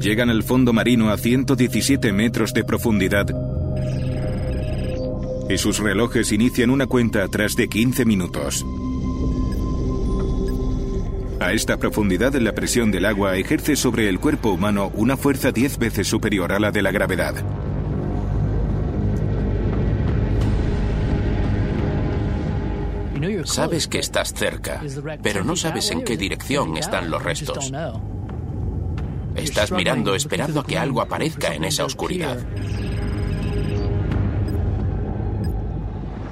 Llegan 0.00 0.30
al 0.30 0.42
fondo 0.42 0.72
marino 0.72 1.10
a 1.10 1.16
117 1.16 2.12
metros 2.12 2.54
de 2.54 2.64
profundidad 2.64 3.26
y 5.48 5.56
sus 5.56 5.78
relojes 5.78 6.30
inician 6.32 6.70
una 6.70 6.86
cuenta 6.86 7.24
atrás 7.24 7.56
de 7.56 7.68
15 7.68 8.04
minutos. 8.04 8.66
A 11.40 11.52
esta 11.52 11.76
profundidad 11.78 12.34
la 12.34 12.52
presión 12.52 12.90
del 12.90 13.06
agua 13.06 13.36
ejerce 13.36 13.76
sobre 13.76 14.08
el 14.08 14.18
cuerpo 14.18 14.50
humano 14.50 14.90
una 14.94 15.16
fuerza 15.16 15.52
10 15.52 15.78
veces 15.78 16.06
superior 16.06 16.52
a 16.52 16.58
la 16.58 16.70
de 16.70 16.82
la 16.82 16.90
gravedad. 16.90 17.34
Sabes 23.44 23.88
que 23.88 23.98
estás 23.98 24.32
cerca, 24.32 24.82
pero 25.22 25.44
no 25.44 25.56
sabes 25.56 25.90
en 25.90 26.02
qué 26.02 26.16
dirección 26.16 26.76
están 26.76 27.10
los 27.10 27.22
restos. 27.22 27.72
Estás 29.34 29.72
mirando 29.72 30.14
esperando 30.14 30.60
a 30.60 30.64
que 30.64 30.78
algo 30.78 31.00
aparezca 31.00 31.54
en 31.54 31.64
esa 31.64 31.84
oscuridad. 31.84 32.38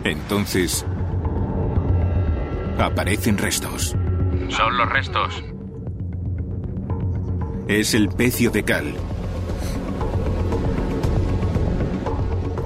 Entonces, 0.05 0.85
aparecen 2.79 3.39
restos. 3.39 3.97
Son 4.49 4.77
los 4.77 4.89
restos. 4.89 5.45
Es 7.69 7.95
el 7.95 8.09
pecio 8.09 8.51
de 8.51 8.63
cal. 8.63 8.95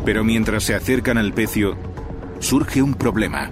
Pero 0.04 0.24
mientras 0.24 0.64
se 0.64 0.74
acercan 0.74 1.18
al 1.18 1.32
pecio, 1.32 1.76
surge 2.40 2.82
un 2.82 2.94
problema. 2.94 3.50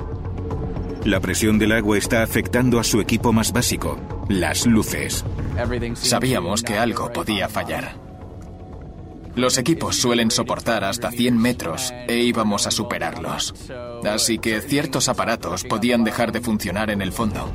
La 1.05 1.21
presión 1.21 1.59
del 1.59 1.73
agua 1.73 1.97
está 1.97 2.23
afectando 2.23 2.79
a 2.79 2.85
su 2.85 3.01
equipo 3.01 3.33
más 3.33 3.53
básico, 3.53 3.99
las 4.29 4.67
luces. 4.67 5.25
Sabíamos 5.95 6.63
que 6.63 6.77
algo 6.77 7.13
podía 7.13 7.49
fallar. 7.49 7.97
Los 9.35 9.57
equipos 9.57 9.97
suelen 9.97 10.31
soportar 10.31 10.83
hasta 10.83 11.11
100 11.11 11.39
metros 11.39 11.95
e 12.09 12.19
íbamos 12.19 12.67
a 12.67 12.73
superarlos. 12.73 13.55
Así 14.05 14.39
que 14.39 14.61
ciertos 14.61 15.09
aparatos 15.09 15.65
podían 15.65 16.03
dejar 16.03 16.33
de 16.33 16.41
funcionar 16.41 16.91
en 16.91 17.01
el 17.01 17.13
fondo. 17.13 17.51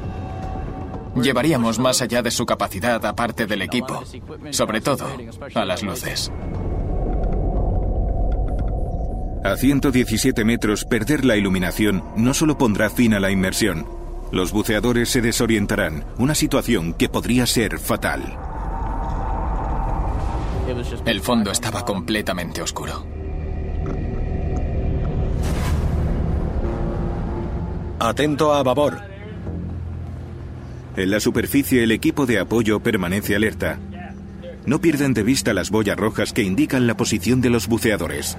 Llevaríamos 1.22 1.80
más 1.80 2.02
allá 2.02 2.22
de 2.22 2.32
su 2.32 2.46
capacidad 2.46 3.06
a 3.06 3.16
parte 3.16 3.46
del 3.46 3.62
equipo, 3.62 4.04
sobre 4.52 4.82
todo 4.82 5.06
a 5.54 5.66
las 5.66 5.84
luces. 5.84 6.32
A 9.44 9.58
117 9.58 10.46
metros, 10.46 10.86
perder 10.86 11.26
la 11.26 11.36
iluminación 11.36 12.02
no 12.16 12.34
solo 12.34 12.58
pondrá 12.58 12.89
fin 12.89 13.14
a 13.14 13.20
la 13.20 13.30
inmersión. 13.30 13.86
Los 14.32 14.54
buceadores 14.54 15.10
se 15.10 15.22
desorientarán, 15.22 16.06
una 16.18 16.34
situación 16.34 16.94
que 16.94 17.10
podría 17.10 17.46
ser 17.46 17.78
fatal. 17.78 18.22
El 21.06 21.20
fondo 21.20 21.52
estaba 21.52 21.84
completamente 21.84 22.62
oscuro. 22.62 23.06
Atento 28.00 28.54
a 28.54 28.64
babor. 28.64 29.02
En 30.96 31.12
la 31.12 31.20
superficie 31.20 31.84
el 31.84 31.91
equipo 31.91 32.26
de 32.26 32.39
apoyo 32.39 32.80
permanece 32.80 33.36
alerta. 33.36 33.78
No 34.66 34.80
pierden 34.80 35.14
de 35.14 35.24
vista 35.24 35.54
las 35.54 35.70
boyas 35.70 35.98
rojas 35.98 36.32
que 36.32 36.44
indican 36.44 36.88
la 36.88 36.96
posición 36.96 37.41
de 37.41 37.50
los 37.50 37.68
buceadores. 37.68 38.38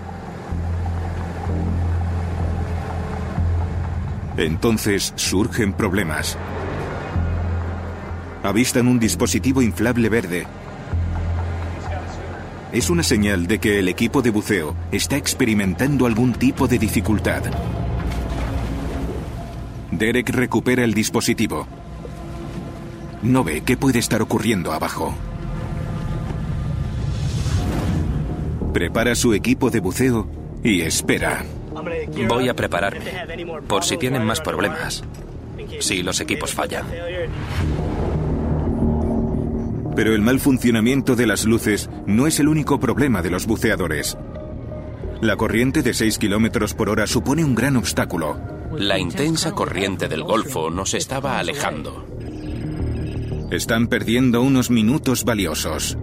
Entonces 4.37 5.13
surgen 5.17 5.73
problemas. 5.73 6.37
Avistan 8.43 8.89
un 8.89 8.99
dispositivo 8.99 9.63
inflable 9.63 10.09
verde. 10.09 10.47
Es 12.73 12.91
una 12.91 13.05
señal 13.05 13.47
de 13.47 13.61
que 13.61 13.79
el 13.79 13.89
equipo 13.89 14.21
de 14.21 14.31
buceo 14.31 14.75
está 14.91 15.17
experimentando 15.17 16.07
algún 16.07 16.33
tipo 16.33 16.67
de 16.67 16.79
dificultad. 16.79 17.43
Derek 19.93 20.31
recupera 20.31 20.83
el 20.83 20.93
dispositivo. 20.93 21.69
No 23.23 23.45
ve 23.45 23.63
qué 23.63 23.77
puede 23.77 24.01
estar 24.01 24.21
ocurriendo 24.21 24.73
abajo. 24.73 25.15
Prepara 28.73 29.15
su 29.15 29.33
equipo 29.33 29.71
de 29.71 29.79
buceo 29.79 30.29
y 30.65 30.81
espera. 30.81 31.45
Voy 32.29 32.49
a 32.49 32.55
prepararme, 32.55 33.13
por 33.67 33.85
si 33.85 33.97
tienen 33.97 34.25
más 34.25 34.41
problemas, 34.41 35.03
si 35.81 36.03
los 36.03 36.21
equipos 36.21 36.55
fallan. 36.55 36.87
Pero 39.97 40.15
el 40.15 40.23
mal 40.23 40.41
funcionamiento 40.41 41.15
de 41.15 41.27
las 41.27 41.45
luces 41.45 41.89
no 42.07 42.27
es 42.27 42.41
el 42.41 42.49
único 42.49 42.81
problema 42.81 43.23
de 43.23 43.31
los 43.31 43.47
buceadores. 43.47 44.17
La 45.21 45.37
corriente 45.37 45.83
de 45.83 45.95
6 45.95 46.19
kilómetros 46.19 46.75
por 46.75 46.91
hora 46.91 47.07
supone 47.07 47.45
un 47.45 47.55
gran 47.55 47.77
obstáculo. 47.77 48.39
La 48.77 48.99
intensa 48.99 49.53
corriente 49.53 50.09
del 50.09 50.25
Golfo 50.25 50.69
nos 50.71 50.95
estaba 50.95 51.39
alejando. 51.39 52.05
Están 53.51 53.87
perdiendo 53.87 54.43
unos 54.43 54.71
minutos 54.71 55.25
valiosos. 55.25 55.97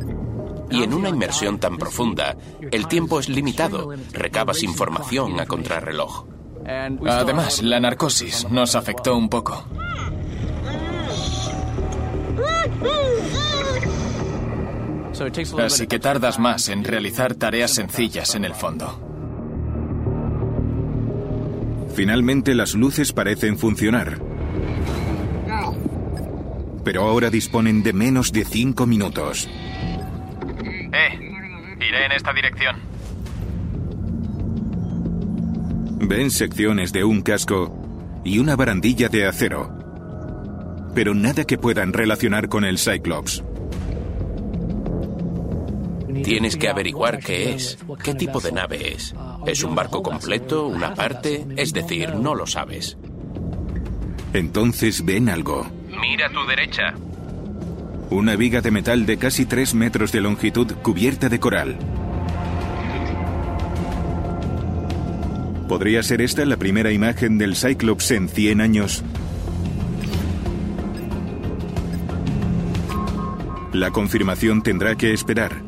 Y 0.72 0.84
en 0.84 0.94
una 0.94 1.10
inmersión 1.10 1.60
tan 1.60 1.78
profunda, 1.78 2.36
el 2.72 2.88
tiempo 2.88 3.20
es 3.20 3.30
limitado. 3.30 3.92
Recabas 4.14 4.64
información 4.64 5.40
a 5.40 5.46
contrarreloj. 5.46 6.26
Además, 6.66 7.62
la 7.62 7.80
narcosis 7.80 8.48
nos 8.50 8.76
afectó 8.76 9.16
un 9.16 9.30
poco. 9.30 9.66
Así 15.60 15.88
que 15.88 16.00
tardas 16.00 16.40
más 16.40 16.70
en 16.70 16.84
realizar 16.84 17.36
tareas 17.36 17.72
sencillas 17.72 18.34
en 18.36 18.46
el 18.46 18.56
fondo. 18.56 19.08
Finalmente 21.94 22.56
las 22.56 22.74
luces 22.74 23.14
parecen 23.14 23.58
funcionar. 23.58 24.20
Pero 26.84 27.04
ahora 27.04 27.30
disponen 27.30 27.84
de 27.84 27.94
menos 27.94 28.32
de 28.32 28.46
cinco 28.46 28.88
minutos. 28.88 29.48
Eh, 30.94 31.78
iré 31.80 32.06
en 32.06 32.12
esta 32.12 32.34
dirección. 32.34 32.76
Ven 36.04 36.32
secciones 36.32 36.92
de 36.92 37.04
un 37.04 37.22
casco 37.22 38.22
y 38.24 38.40
una 38.40 38.56
barandilla 38.56 39.08
de 39.08 39.28
acero. 39.28 39.78
Pero 40.94 41.14
nada 41.14 41.46
que 41.46 41.58
puedan 41.58 41.94
relacionar 41.94 42.50
con 42.50 42.66
el 42.66 42.78
Cyclops. 42.78 43.44
Tienes 46.24 46.58
que 46.58 46.70
averiguar 46.70 47.20
qué 47.20 47.54
es, 47.54 47.78
qué 48.04 48.14
tipo 48.14 48.40
de 48.40 48.52
nave 48.52 48.94
es. 48.94 49.16
¿Es 49.46 49.64
un 49.64 49.74
barco 49.74 50.04
completo, 50.04 50.68
una 50.68 50.94
parte? 50.94 51.46
Es 51.56 51.74
decir, 51.74 52.16
no 52.16 52.36
lo 52.36 52.46
sabes. 52.46 52.98
Entonces 54.34 55.04
ven 55.04 55.30
algo. 55.30 55.68
Mira 56.00 56.28
a 56.28 56.30
tu 56.30 56.46
derecha. 56.48 56.94
Una 58.12 58.36
viga 58.36 58.60
de 58.60 58.72
metal 58.72 59.06
de 59.06 59.16
casi 59.16 59.46
3 59.46 59.74
metros 59.74 60.12
de 60.12 60.20
longitud 60.20 60.70
cubierta 60.82 61.30
de 61.30 61.40
coral. 61.40 61.78
¿Podría 65.70 66.04
ser 66.04 66.22
esta 66.22 66.44
la 66.44 66.58
primera 66.58 66.92
imagen 66.92 67.38
del 67.38 67.56
Cyclops 67.56 68.12
en 68.12 68.28
100 68.28 68.60
años? 68.60 69.06
La 73.72 73.92
confirmación 73.92 74.62
tendrá 74.62 74.96
que 74.96 75.14
esperar. 75.14 75.62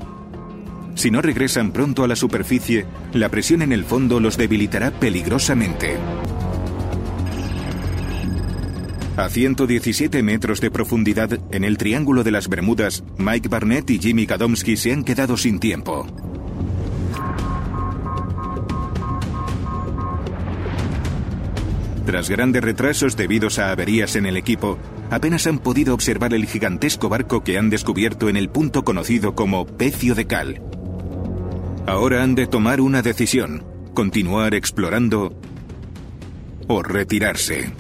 Si 0.96 1.12
no 1.12 1.22
regresan 1.22 1.72
pronto 1.72 2.04
a 2.04 2.10
la 2.10 2.18
superficie, 2.18 2.86
la 3.14 3.30
presión 3.30 3.62
en 3.62 3.72
el 3.72 3.86
fondo 3.86 4.20
los 4.20 4.36
debilitará 4.36 4.91
peligrosamente. 4.91 5.96
A 9.16 9.30
117 9.30 10.24
metros 10.24 10.59
de 10.59 10.72
profundidad, 10.72 11.39
en 11.51 11.64
el 11.64 11.78
Triángulo 11.78 12.24
de 12.24 12.32
las 12.32 12.49
Bermudas, 12.49 13.03
Mike 13.20 13.47
Barnett 13.47 13.88
y 13.91 13.99
Jimmy 13.99 14.26
Gadomski 14.26 14.76
se 14.76 14.91
han 14.91 15.03
quedado 15.03 15.38
sin 15.38 15.59
tiempo. 15.59 16.07
Tras 22.07 22.28
grandes 22.28 22.64
retrasos 22.64 23.16
debidos 23.16 23.59
a 23.59 23.72
averías 23.72 24.16
en 24.16 24.26
el 24.26 24.36
equipo, 24.36 24.80
apenas 25.11 25.45
han 25.45 25.59
podido 25.59 25.93
observar 25.93 26.34
el 26.34 26.47
gigantesco 26.47 27.07
barco 27.07 27.43
que 27.43 27.59
han 27.59 27.70
descubierto 27.70 28.30
en 28.30 28.36
el 28.36 28.49
punto 28.49 28.84
conocido 28.84 29.36
como 29.36 29.68
Pecio 29.68 30.16
de 30.16 30.26
Cal. 30.26 30.61
Ahora 31.86 32.24
han 32.24 32.34
de 32.34 32.47
tomar 32.47 32.82
una 32.82 33.03
decisión, 33.03 33.64
continuar 33.93 34.55
explorando 34.55 35.39
o 36.68 36.82
retirarse. 36.82 37.74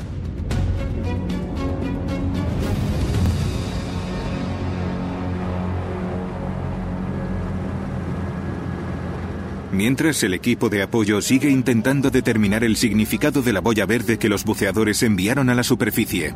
Mientras 9.73 10.21
el 10.21 10.35
equipo 10.35 10.69
de 10.69 10.83
apoyo 10.83 11.19
sigue 11.19 11.49
intentando 11.49 12.11
determinar 12.11 12.63
el 12.63 12.75
significado 12.75 13.41
de 13.41 13.53
la 13.53 13.59
boya 13.59 13.87
verde 13.87 14.19
que 14.19 14.29
los 14.29 14.43
buceadores 14.45 15.01
enviaron 15.01 15.49
a 15.49 15.55
la 15.55 15.63
superficie. 15.63 16.35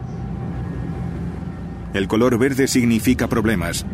El 1.93 2.07
color 2.07 2.39
verde 2.39 2.67
significa 2.67 3.27
problemas. 3.27 3.85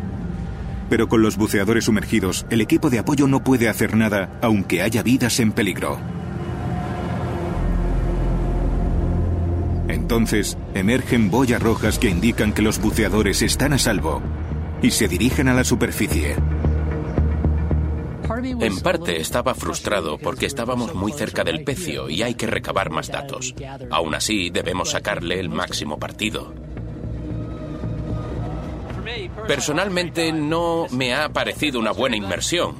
Pero 0.88 1.10
con 1.10 1.20
los 1.20 1.36
buceadores 1.36 1.84
sumergidos, 1.84 2.46
el 2.48 2.62
equipo 2.62 2.88
de 2.88 3.00
apoyo 3.00 3.26
no 3.28 3.44
puede 3.44 3.68
hacer 3.68 3.94
nada 3.94 4.38
aunque 4.40 4.80
haya 4.80 5.02
vidas 5.02 5.38
en 5.40 5.52
peligro. 5.52 5.98
Entonces, 9.88 10.56
emergen 10.72 11.30
boyas 11.30 11.62
rojas 11.62 11.98
que 11.98 12.08
indican 12.08 12.54
que 12.54 12.62
los 12.62 12.80
buceadores 12.80 13.42
están 13.42 13.74
a 13.74 13.78
salvo 13.78 14.22
y 14.80 14.90
se 14.90 15.06
dirigen 15.06 15.48
a 15.48 15.54
la 15.54 15.64
superficie. 15.64 16.36
En 18.60 18.80
parte 18.80 19.20
estaba 19.20 19.54
frustrado 19.54 20.18
porque 20.18 20.46
estábamos 20.46 20.94
muy 20.94 21.12
cerca 21.12 21.44
del 21.44 21.64
pecio 21.64 22.08
y 22.08 22.22
hay 22.22 22.34
que 22.34 22.46
recabar 22.46 22.90
más 22.90 23.08
datos. 23.08 23.54
Aún 23.90 24.14
así, 24.14 24.50
debemos 24.50 24.90
sacarle 24.90 25.38
el 25.38 25.50
máximo 25.50 25.98
partido. 25.98 26.54
Personalmente 29.46 30.32
no 30.32 30.86
me 30.90 31.14
ha 31.14 31.28
parecido 31.28 31.78
una 31.78 31.92
buena 31.92 32.16
inmersión. 32.16 32.76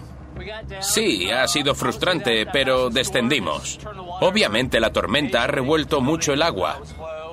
Sí, 0.81 1.31
ha 1.31 1.47
sido 1.47 1.75
frustrante, 1.75 2.47
pero 2.47 2.91
descendimos. 2.91 3.79
Obviamente 4.21 4.81
la 4.81 4.93
tormenta 4.93 5.45
ha 5.45 5.47
revuelto 5.47 6.01
mucho 6.01 6.33
el 6.33 6.43
agua. 6.43 6.81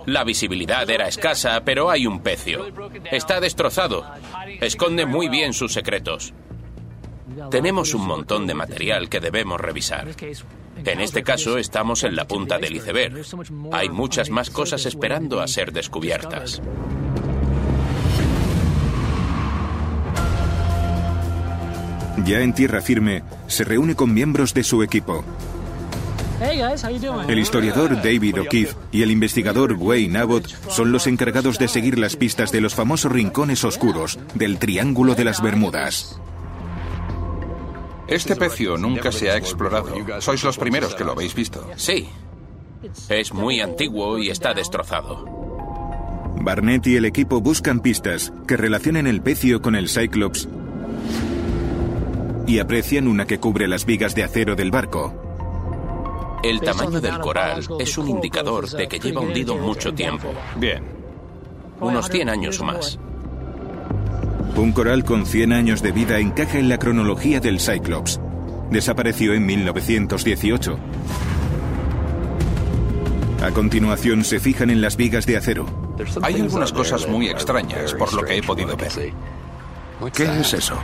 La 0.05 0.23
visibilidad 0.23 0.89
era 0.89 1.07
escasa, 1.07 1.61
pero 1.63 1.89
hay 1.89 2.07
un 2.07 2.21
pecio. 2.21 2.65
Está 3.11 3.39
destrozado. 3.39 4.05
Esconde 4.59 5.05
muy 5.05 5.29
bien 5.29 5.53
sus 5.53 5.73
secretos. 5.73 6.33
Tenemos 7.49 7.93
un 7.93 8.05
montón 8.05 8.47
de 8.47 8.53
material 8.53 9.09
que 9.09 9.19
debemos 9.19 9.59
revisar. 9.59 10.07
En 10.85 10.99
este 10.99 11.23
caso 11.23 11.57
estamos 11.57 12.03
en 12.03 12.15
la 12.15 12.27
punta 12.27 12.57
del 12.57 12.75
iceberg. 12.75 13.21
Hay 13.71 13.89
muchas 13.89 14.29
más 14.29 14.49
cosas 14.49 14.85
esperando 14.85 15.41
a 15.41 15.47
ser 15.47 15.71
descubiertas. 15.71 16.61
Ya 22.25 22.41
en 22.41 22.53
tierra 22.53 22.81
firme, 22.81 23.23
se 23.47 23.63
reúne 23.63 23.95
con 23.95 24.13
miembros 24.13 24.53
de 24.53 24.63
su 24.63 24.83
equipo. 24.83 25.23
El 27.27 27.37
historiador 27.37 27.95
David 27.97 28.39
O'Keefe 28.41 28.75
y 28.91 29.03
el 29.03 29.11
investigador 29.11 29.73
Wayne 29.73 30.17
Abbott 30.17 30.47
son 30.69 30.91
los 30.91 31.05
encargados 31.05 31.59
de 31.59 31.67
seguir 31.67 31.99
las 31.99 32.15
pistas 32.15 32.51
de 32.51 32.61
los 32.61 32.73
famosos 32.73 33.11
rincones 33.11 33.63
oscuros 33.63 34.17
del 34.33 34.57
Triángulo 34.57 35.13
de 35.13 35.23
las 35.23 35.41
Bermudas. 35.41 36.19
Este 38.11 38.35
pecio 38.35 38.77
nunca 38.77 39.11
se 39.11 39.31
ha 39.31 39.37
explorado. 39.37 39.95
Sois 40.19 40.43
los 40.43 40.57
primeros 40.57 40.93
que 40.95 41.05
lo 41.05 41.13
habéis 41.13 41.33
visto. 41.33 41.65
Sí. 41.77 42.09
Es 43.07 43.33
muy 43.33 43.61
antiguo 43.61 44.19
y 44.19 44.29
está 44.29 44.53
destrozado. 44.53 45.25
Barnett 46.41 46.87
y 46.87 46.97
el 46.97 47.05
equipo 47.05 47.39
buscan 47.39 47.79
pistas 47.79 48.33
que 48.47 48.57
relacionen 48.57 49.07
el 49.07 49.21
pecio 49.21 49.61
con 49.61 49.75
el 49.75 49.87
Cyclops 49.87 50.49
y 52.47 52.59
aprecian 52.59 53.07
una 53.07 53.25
que 53.25 53.39
cubre 53.39 53.67
las 53.67 53.85
vigas 53.85 54.13
de 54.13 54.23
acero 54.23 54.55
del 54.55 54.71
barco. 54.71 55.13
El 56.43 56.59
tamaño 56.59 56.99
del 56.99 57.19
coral 57.19 57.63
es 57.79 57.97
un 57.97 58.09
indicador 58.09 58.67
de 58.67 58.87
que 58.89 58.99
lleva 58.99 59.21
hundido 59.21 59.55
mucho 59.55 59.93
tiempo. 59.93 60.33
Bien. 60.57 60.83
Unos 61.79 62.09
100 62.09 62.29
años 62.29 62.59
o 62.59 62.65
más. 62.65 62.99
Un 64.55 64.73
coral 64.73 65.03
con 65.03 65.25
100 65.25 65.53
años 65.53 65.81
de 65.81 65.91
vida 65.91 66.19
encaja 66.19 66.59
en 66.59 66.69
la 66.69 66.77
cronología 66.77 67.39
del 67.39 67.59
Cyclops. 67.59 68.19
Desapareció 68.69 69.33
en 69.33 69.45
1918. 69.45 70.77
A 73.43 73.51
continuación 73.51 74.23
se 74.23 74.39
fijan 74.39 74.69
en 74.69 74.81
las 74.81 74.97
vigas 74.97 75.25
de 75.25 75.37
acero. 75.37 75.65
Hay 76.21 76.35
algunas 76.35 76.71
cosas 76.71 77.07
muy 77.07 77.27
extrañas 77.27 77.93
por 77.93 78.13
lo 78.13 78.23
que 78.23 78.37
he 78.37 78.43
podido 78.43 78.75
ver. 78.77 78.91
¿Qué 80.13 80.39
es 80.39 80.53
eso? 80.53 80.77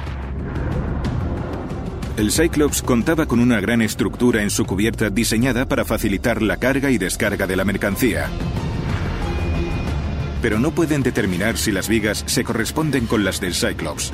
El 2.17 2.31
Cyclops 2.31 2.81
contaba 2.81 3.27
con 3.27 3.39
una 3.39 3.59
gran 3.59 3.83
estructura 3.83 4.41
en 4.41 4.49
su 4.49 4.65
cubierta 4.65 5.11
diseñada 5.11 5.67
para 5.67 5.85
facilitar 5.85 6.41
la 6.41 6.57
carga 6.57 6.89
y 6.89 6.97
descarga 6.97 7.45
de 7.45 7.55
la 7.55 7.63
mercancía. 7.63 8.27
Pero 10.41 10.59
no 10.59 10.71
pueden 10.71 11.03
determinar 11.03 11.57
si 11.57 11.71
las 11.71 11.87
vigas 11.87 12.23
se 12.27 12.43
corresponden 12.43 13.07
con 13.07 13.23
las 13.23 13.41
del 13.41 13.55
Cyclops. 13.55 14.11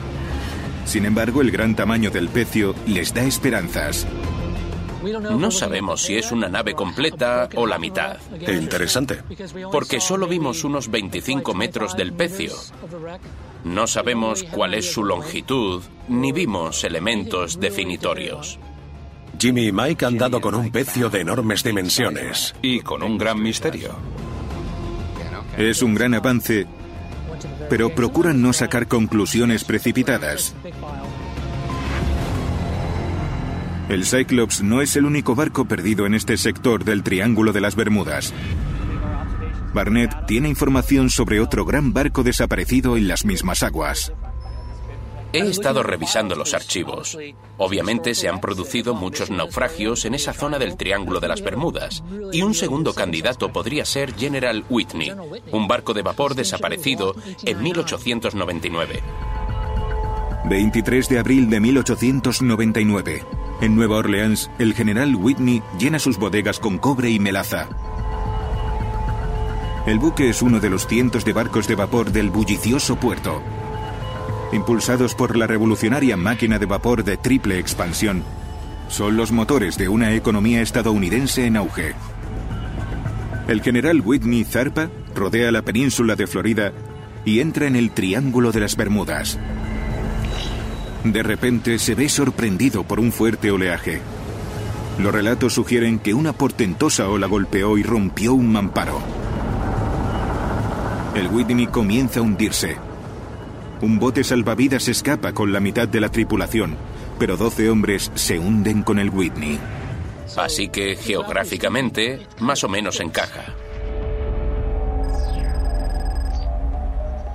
Sin 0.86 1.06
embargo, 1.06 1.42
el 1.42 1.52
gran 1.52 1.76
tamaño 1.76 2.12
del 2.12 2.30
pecio 2.30 2.76
les 2.88 3.14
da 3.14 3.24
esperanzas. 3.24 4.06
No 5.04 5.52
sabemos 5.52 6.02
si 6.02 6.16
es 6.16 6.32
una 6.32 6.48
nave 6.48 6.74
completa 6.74 7.50
o 7.56 7.68
la 7.68 7.78
mitad. 7.78 8.18
Qué 8.46 8.54
interesante. 8.54 9.20
Porque 9.72 10.00
solo 10.00 10.28
vimos 10.28 10.64
unos 10.64 10.90
25 10.90 11.54
metros 11.54 11.98
del 11.98 12.14
pecio. 12.14 12.54
No 13.66 13.88
sabemos 13.88 14.44
cuál 14.44 14.74
es 14.74 14.92
su 14.92 15.04
longitud, 15.04 15.84
ni 16.08 16.32
vimos 16.32 16.84
elementos 16.84 17.60
definitorios. 17.60 18.60
Jimmy 19.40 19.68
y 19.68 19.72
Mike 19.72 20.06
han 20.06 20.18
dado 20.18 20.40
con 20.40 20.56
un 20.56 20.72
pecio 20.72 21.10
de 21.10 21.22
enormes 21.22 21.64
dimensiones. 21.64 22.56
Y 22.62 22.80
con 22.80 23.04
un 23.04 23.18
gran 23.18 23.42
misterio. 23.42 23.96
Es 25.58 25.82
un 25.82 25.94
gran 25.94 26.14
avance, 26.14 26.66
pero 27.70 27.94
procuran 27.94 28.42
no 28.42 28.54
sacar 28.54 28.88
conclusiones 28.88 29.64
precipitadas. 29.64 30.56
El 33.90 34.06
Cyclops 34.06 34.64
no 34.64 34.82
es 34.82 34.96
el 34.96 35.06
único 35.06 35.36
barco 35.36 35.66
perdido 35.66 36.06
en 36.06 36.14
este 36.14 36.38
sector 36.38 36.84
del 36.84 37.04
Triángulo 37.04 37.54
de 37.54 37.62
las 37.62 37.76
Bermudas. 37.76 38.34
Barnett 39.74 40.26
tiene 40.26 40.50
información 40.50 41.10
sobre 41.10 41.40
otro 41.40 41.66
gran 41.66 41.94
barco 41.94 42.24
desaparecido 42.24 42.96
en 42.96 43.08
las 43.08 43.26
mismas 43.26 43.64
aguas. 43.64 44.14
He 45.34 45.50
estado 45.50 45.82
revisando 45.82 46.36
los 46.36 46.54
archivos. 46.54 47.18
Obviamente 47.58 48.14
se 48.14 48.30
han 48.30 48.40
producido 48.40 48.94
muchos 48.94 49.32
naufragios 49.32 50.06
en 50.06 50.14
esa 50.14 50.32
zona 50.32 50.60
del 50.60 50.78
Triángulo 50.78 51.20
de 51.20 51.28
las 51.28 51.42
Bermudas, 51.42 52.04
y 52.32 52.44
un 52.44 52.54
segundo 52.54 52.94
candidato 52.94 53.52
podría 53.52 53.84
ser 53.84 54.14
General 54.14 54.64
Whitney, 54.70 55.12
un 55.52 55.68
barco 55.68 55.96
de 55.96 56.04
vapor 56.04 56.36
desaparecido 56.36 57.16
en 57.44 57.64
1899. 57.64 59.02
23 60.46 61.10
de 61.10 61.20
abril 61.20 61.50
de 61.50 61.60
1899. 61.60 63.26
En 63.62 63.76
Nueva 63.76 63.98
Orleans, 63.98 64.52
el 64.60 64.76
general 64.76 65.16
Whitney 65.16 65.64
llena 65.80 65.98
sus 65.98 66.18
bodegas 66.18 66.60
con 66.60 66.78
cobre 66.78 67.10
y 67.10 67.18
melaza. 67.18 67.70
El 69.88 69.98
buque 69.98 70.30
es 70.30 70.44
uno 70.44 70.60
de 70.60 70.70
los 70.70 70.86
cientos 70.86 71.26
de 71.26 71.34
barcos 71.34 71.68
de 71.68 71.76
vapor 71.76 72.12
del 72.12 72.30
bullicioso 72.30 72.98
puerto. 72.98 73.42
Impulsados 74.54 75.16
por 75.16 75.36
la 75.36 75.48
revolucionaria 75.48 76.16
máquina 76.16 76.60
de 76.60 76.68
vapor 76.68 77.04
de 77.04 77.18
triple 77.18 77.58
expansión, 77.58 78.24
son 78.88 79.18
los 79.18 79.32
motores 79.32 79.78
de 79.78 79.90
una 79.90 80.14
economía 80.14 80.62
estadounidense 80.62 81.48
en 81.48 81.58
auge. 81.58 81.96
El 83.48 83.62
general 83.62 84.02
Whitney 84.02 84.44
zarpa, 84.44 84.90
rodea 85.16 85.52
la 85.52 85.64
península 85.64 86.16
de 86.16 86.28
Florida 86.28 86.72
y 87.26 87.40
entra 87.40 87.66
en 87.66 87.76
el 87.76 87.92
Triángulo 87.92 88.52
de 88.52 88.60
las 88.60 88.76
Bermudas. 88.76 89.40
De 91.04 91.24
repente 91.24 91.80
se 91.80 91.96
ve 91.96 92.08
sorprendido 92.08 92.84
por 92.84 93.00
un 93.00 93.12
fuerte 93.12 93.50
oleaje. 93.50 94.02
Los 95.00 95.12
relatos 95.12 95.54
sugieren 95.54 95.98
que 95.98 96.14
una 96.14 96.32
portentosa 96.32 97.10
ola 97.10 97.26
golpeó 97.26 97.76
y 97.80 97.84
rompió 97.84 98.36
un 98.36 98.52
mamparo. 98.52 99.02
El 101.16 101.28
Whitney 101.30 101.66
comienza 101.66 102.20
a 102.20 102.24
hundirse. 102.24 102.93
Un 103.84 104.00
bote 104.00 104.24
salvavidas 104.24 104.88
escapa 104.88 105.34
con 105.34 105.52
la 105.52 105.60
mitad 105.60 105.90
de 105.90 106.00
la 106.00 106.08
tripulación, 106.08 106.78
pero 107.20 107.36
12 107.36 107.70
hombres 107.70 108.14
se 108.16 108.40
hunden 108.40 108.82
con 108.82 108.98
el 108.98 109.10
Whitney. 109.10 109.60
Así 110.38 110.70
que 110.70 110.96
geográficamente, 110.96 112.26
más 112.40 112.64
o 112.64 112.70
menos 112.70 113.02
encaja. 113.02 113.44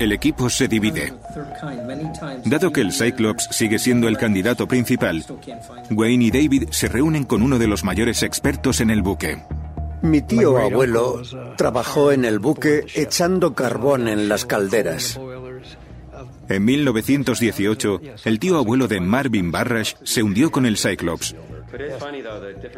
El 0.01 0.11
equipo 0.13 0.49
se 0.49 0.69
divide. 0.69 1.13
Dado 2.47 2.73
que 2.73 2.81
el 2.81 2.95
Cyclops 2.95 3.49
sigue 3.51 3.79
siendo 3.79 4.09
el 4.09 4.17
candidato 4.17 4.67
principal, 4.67 5.27
Wayne 5.91 6.25
y 6.25 6.31
David 6.31 6.69
se 6.71 6.89
reúnen 6.89 7.25
con 7.25 7.43
uno 7.43 7.59
de 7.59 7.67
los 7.67 7.85
mayores 7.85 8.23
expertos 8.23 8.81
en 8.81 8.89
el 8.89 9.03
buque. 9.03 9.37
Mi 10.01 10.23
tío 10.23 10.57
abuelo 10.57 11.21
trabajó 11.57 12.13
en 12.13 12.25
el 12.25 12.39
buque 12.39 12.87
echando 12.95 13.55
carbón 13.55 14.09
en 14.09 14.31
las 14.31 14.47
calderas. 14.47 15.21
En 16.49 16.65
1918, 16.65 18.01
el 18.25 18.39
tío 18.39 18.57
abuelo 18.57 18.89
de 18.89 19.01
Marvin 19.01 19.51
Barrash 19.51 19.95
se 20.03 20.23
hundió 20.23 20.51
con 20.51 20.65
el 20.65 20.79
Cyclops. 20.79 21.37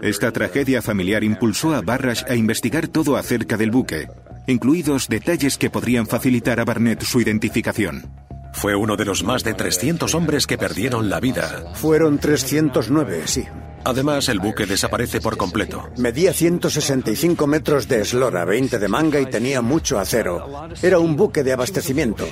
Esta 0.02 0.32
tragedia 0.32 0.82
familiar 0.82 1.22
impulsó 1.22 1.74
a 1.74 1.80
Barrash 1.80 2.24
a 2.28 2.34
investigar 2.34 2.88
todo 2.88 3.16
acerca 3.16 3.56
del 3.56 3.70
buque, 3.70 4.08
incluidos 4.46 5.08
detalles 5.08 5.56
que 5.56 5.70
podrían 5.70 6.06
facilitar 6.06 6.58
a 6.58 6.64
Barnett 6.64 7.02
su 7.02 7.20
identificación. 7.20 8.10
Fue 8.52 8.74
uno 8.74 8.96
de 8.96 9.04
los 9.04 9.22
más 9.22 9.44
de 9.44 9.54
300 9.54 10.12
hombres 10.14 10.46
que 10.46 10.58
perdieron 10.58 11.08
la 11.08 11.20
vida. 11.20 11.72
Fueron 11.74 12.18
309, 12.18 13.22
sí. 13.26 13.44
Además, 13.84 14.28
el 14.28 14.40
buque 14.40 14.66
desaparece 14.66 15.20
por 15.20 15.36
completo. 15.36 15.88
Medía 15.96 16.32
165 16.32 17.46
metros 17.46 17.88
de 17.88 18.02
eslora, 18.02 18.44
20 18.44 18.78
de 18.78 18.88
manga 18.88 19.20
y 19.20 19.26
tenía 19.26 19.62
mucho 19.62 19.98
acero. 19.98 20.68
Era 20.82 20.98
un 20.98 21.16
buque 21.16 21.42
de 21.42 21.52
abastecimiento. 21.52 22.26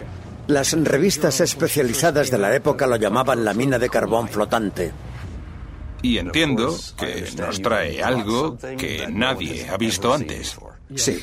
Las 0.48 0.72
revistas 0.72 1.42
especializadas 1.42 2.30
de 2.30 2.38
la 2.38 2.54
época 2.54 2.86
lo 2.86 2.96
llamaban 2.96 3.44
la 3.44 3.52
mina 3.52 3.78
de 3.78 3.90
carbón 3.90 4.28
flotante. 4.28 4.92
Y 6.00 6.16
entiendo 6.16 6.74
que 6.96 7.28
nos 7.36 7.60
trae 7.60 8.02
algo 8.02 8.56
que 8.78 9.06
nadie 9.10 9.68
ha 9.68 9.76
visto 9.76 10.12
antes. 10.12 10.58
Sí. 10.94 11.22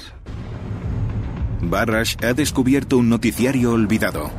Barrash 1.59 2.17
ha 2.23 2.33
descubierto 2.33 2.97
un 2.97 3.09
noticiario 3.09 3.71
olvidado. 3.71 4.29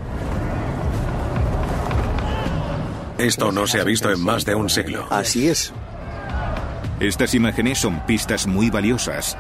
Esto 3.19 3.51
no 3.51 3.67
se 3.67 3.81
ha 3.81 3.85
visto 3.85 4.13
en 4.13 4.21
más 4.21 4.45
de 4.45 4.55
un 4.55 4.71
siglo. 4.71 5.09
Así 5.11 5.49
es. 5.49 5.73
Estas 7.01 7.35
imágenes 7.35 7.79
son 7.79 8.07
pistas 8.07 8.47
muy 8.47 8.71
valiosas. 8.71 9.37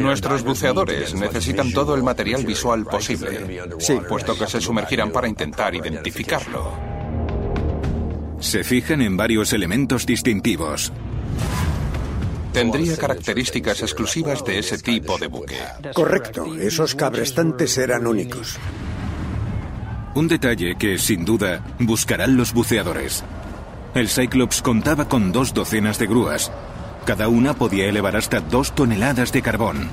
Nuestros 0.00 0.42
buceadores 0.42 1.14
necesitan 1.14 1.72
todo 1.72 1.94
el 1.94 2.02
material 2.02 2.44
visual 2.44 2.84
posible, 2.86 3.60
Sí. 3.78 3.98
puesto 4.08 4.36
que 4.36 4.46
se 4.46 4.60
sumergirán 4.60 5.10
para 5.10 5.28
intentar 5.28 5.74
identificarlo. 5.74 6.72
Se 8.40 8.64
fijan 8.64 9.02
en 9.02 9.16
varios 9.16 9.52
elementos 9.52 10.06
distintivos. 10.06 10.92
Tendría 12.52 12.96
características 12.96 13.82
exclusivas 13.82 14.44
de 14.44 14.58
ese 14.58 14.78
tipo 14.78 15.18
de 15.18 15.28
buque. 15.28 15.58
Correcto, 15.94 16.56
esos 16.56 16.94
cabrestantes 16.94 17.76
eran 17.78 18.06
únicos. 18.06 18.58
Un 20.14 20.26
detalle 20.26 20.74
que, 20.76 20.98
sin 20.98 21.24
duda, 21.24 21.62
buscarán 21.78 22.36
los 22.36 22.52
buceadores. 22.52 23.22
El 23.94 24.08
Cyclops 24.08 24.62
contaba 24.62 25.08
con 25.08 25.30
dos 25.30 25.54
docenas 25.54 25.98
de 25.98 26.06
grúas. 26.06 26.50
Cada 27.04 27.28
una 27.28 27.54
podía 27.54 27.86
elevar 27.88 28.16
hasta 28.16 28.40
dos 28.40 28.72
toneladas 28.74 29.32
de 29.32 29.42
carbón. 29.42 29.88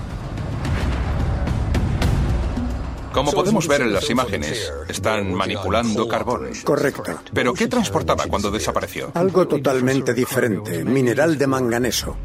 Como 3.18 3.32
podemos 3.32 3.68
ver 3.68 3.82
en 3.82 3.94
las 3.94 4.10
imágenes, 4.12 4.72
están 4.88 5.34
manipulando 5.34 6.08
carbón. 6.08 6.50
Correcto. 6.64 7.20
¿Pero 7.34 7.54
qué 7.54 7.68
transportaba 7.68 8.26
cuando 8.28 8.52
desapareció? 8.52 9.12
Algo 9.16 9.48
totalmente 9.48 10.14
diferente, 10.14 10.84
mineral 10.84 11.36
de 11.36 11.48
manganeso. 11.48 12.16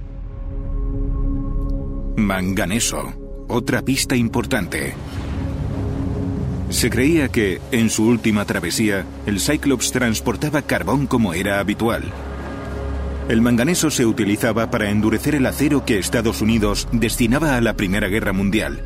Manganeso. 2.16 3.11
Otra 3.49 3.80
pista 3.80 4.14
importante. 4.16 4.95
Se 6.68 6.91
creía 6.91 7.28
que, 7.28 7.61
en 7.70 7.89
su 7.89 8.07
última 8.07 8.45
travesía, 8.45 9.07
el 9.24 9.41
Cyclops 9.41 9.93
transportaba 9.93 10.61
carbón 10.61 11.07
como 11.07 11.33
era 11.33 11.59
habitual. 11.59 12.03
El 13.29 13.41
manganeso 13.41 13.91
se 13.91 14.05
utilizaba 14.05 14.70
para 14.70 14.91
endurecer 14.91 15.35
el 15.35 15.47
acero 15.47 15.85
que 15.85 15.99
Estados 15.99 16.43
Unidos 16.43 16.89
destinaba 16.93 17.57
a 17.57 17.61
la 17.61 17.75
Primera 17.75 18.09
Guerra 18.09 18.33
Mundial. 18.33 18.81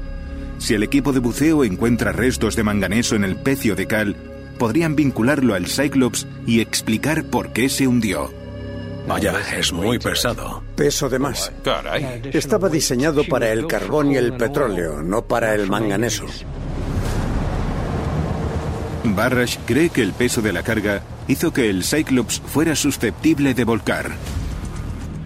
Si 0.58 0.74
el 0.74 0.82
equipo 0.82 1.12
de 1.12 1.20
buceo 1.20 1.64
encuentra 1.64 2.12
restos 2.12 2.54
de 2.54 2.62
manganeso 2.62 3.16
en 3.16 3.24
el 3.24 3.36
pecio 3.36 3.74
de 3.74 3.86
cal, 3.86 4.16
podrían 4.58 4.94
vincularlo 4.94 5.54
al 5.54 5.66
Cyclops 5.66 6.26
y 6.46 6.60
explicar 6.60 7.24
por 7.24 7.52
qué 7.52 7.68
se 7.68 7.86
hundió. 7.86 8.30
Vaya, 9.08 9.34
es 9.56 9.72
muy 9.72 9.98
pesado. 9.98 10.62
Peso 10.74 11.08
de 11.08 11.18
más. 11.18 11.52
Caray. 11.62 12.22
Estaba 12.32 12.68
diseñado 12.68 13.24
para 13.24 13.50
el 13.52 13.66
carbón 13.66 14.12
y 14.12 14.16
el 14.16 14.36
petróleo, 14.36 15.02
no 15.02 15.26
para 15.26 15.54
el 15.54 15.68
manganeso. 15.68 16.26
Barrash 19.04 19.58
cree 19.64 19.90
que 19.90 20.02
el 20.02 20.12
peso 20.12 20.42
de 20.42 20.52
la 20.52 20.62
carga 20.62 21.02
hizo 21.28 21.52
que 21.52 21.70
el 21.70 21.84
Cyclops 21.84 22.40
fuera 22.40 22.76
susceptible 22.76 23.54
de 23.54 23.64
volcar. 23.64 24.12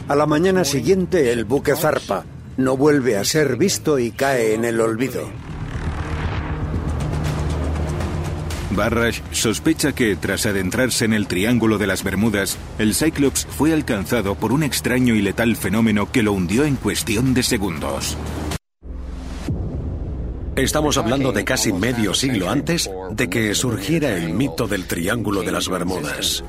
A 0.09 0.17
la 0.17 0.27
mañana 0.27 0.65
siguiente 0.65 1.33
el 1.33 1.45
buque 1.45 1.77
zarpa, 1.77 2.25
no 2.57 2.77
vuelve 2.77 3.17
a 3.17 3.25
ser 3.25 3.57
visto 3.57 3.99
y 3.99 4.11
cae 4.11 4.55
en 4.55 4.65
el 4.65 4.81
olvido. 4.81 5.29
Barrash 8.71 9.21
sospecha 9.33 9.93
que, 9.93 10.17
tras 10.17 10.47
adentrarse 10.47 11.05
en 11.05 11.13
el 11.13 11.27
Triángulo 11.27 11.79
de 11.79 11.87
las 11.87 12.05
Bermudas, 12.05 12.57
el 12.79 12.95
Cyclops 12.95 13.47
fue 13.47 13.73
alcanzado 13.73 14.37
por 14.37 14.53
un 14.53 14.63
extraño 14.63 15.15
y 15.15 15.23
letal 15.23 15.57
fenómeno 15.57 16.11
que 16.11 16.23
lo 16.23 16.33
hundió 16.33 16.65
en 16.65 16.77
cuestión 16.77 17.35
de 17.35 17.43
segundos. 17.43 18.17
Estamos 20.57 20.99
hablando 20.99 21.33
de 21.33 21.45
casi 21.45 21.73
medio 21.73 22.13
siglo 22.13 22.51
antes 22.51 22.91
de 23.13 23.31
que 23.31 23.55
surgiera 23.55 24.17
el 24.17 24.35
mito 24.35 24.67
del 24.67 24.87
Triángulo 24.87 25.43
de 25.43 25.53
las 25.53 25.69
Bermudas. 25.69 26.45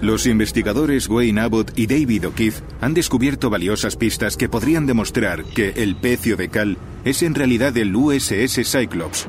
Los 0.00 0.26
investigadores 0.26 1.08
Wayne 1.08 1.40
Abbott 1.40 1.76
y 1.76 1.86
David 1.86 2.28
O'Keefe 2.28 2.62
han 2.80 2.94
descubierto 2.94 3.50
valiosas 3.50 3.96
pistas 3.96 4.36
que 4.36 4.48
podrían 4.48 4.86
demostrar 4.86 5.44
que 5.44 5.70
el 5.76 5.96
pecio 5.96 6.36
de 6.36 6.50
cal 6.50 6.78
es 7.04 7.22
en 7.22 7.34
realidad 7.34 7.76
el 7.76 7.96
USS 7.96 8.60
Cyclops, 8.64 9.28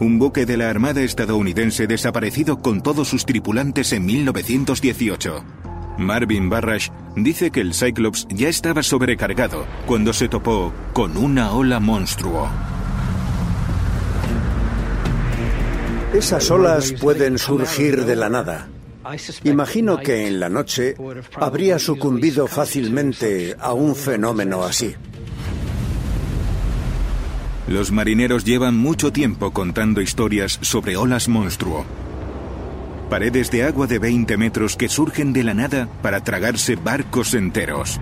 un 0.00 0.18
buque 0.18 0.46
de 0.46 0.56
la 0.56 0.70
Armada 0.70 1.02
estadounidense 1.02 1.86
desaparecido 1.86 2.60
con 2.60 2.82
todos 2.82 3.08
sus 3.08 3.26
tripulantes 3.26 3.92
en 3.92 4.06
1918. 4.06 5.44
Marvin 5.98 6.48
Barrash 6.48 6.88
dice 7.14 7.50
que 7.50 7.60
el 7.60 7.74
Cyclops 7.74 8.26
ya 8.30 8.48
estaba 8.48 8.82
sobrecargado 8.82 9.66
cuando 9.86 10.12
se 10.12 10.28
topó 10.28 10.72
con 10.92 11.16
una 11.16 11.52
ola 11.52 11.80
monstruo. 11.80 12.48
Esas 16.16 16.50
olas 16.50 16.92
pueden 16.92 17.36
surgir 17.36 18.06
de 18.06 18.16
la 18.16 18.30
nada. 18.30 18.68
Imagino 19.44 19.98
que 19.98 20.26
en 20.26 20.40
la 20.40 20.48
noche 20.48 20.96
habría 21.34 21.78
sucumbido 21.78 22.46
fácilmente 22.46 23.54
a 23.60 23.74
un 23.74 23.94
fenómeno 23.94 24.64
así. 24.64 24.94
Los 27.68 27.92
marineros 27.92 28.44
llevan 28.46 28.78
mucho 28.78 29.12
tiempo 29.12 29.52
contando 29.52 30.00
historias 30.00 30.58
sobre 30.62 30.96
olas 30.96 31.28
monstruo. 31.28 31.84
Paredes 33.10 33.50
de 33.50 33.64
agua 33.64 33.86
de 33.86 33.98
20 33.98 34.38
metros 34.38 34.76
que 34.76 34.88
surgen 34.88 35.34
de 35.34 35.44
la 35.44 35.52
nada 35.52 35.86
para 36.00 36.24
tragarse 36.24 36.76
barcos 36.76 37.34
enteros. 37.34 38.00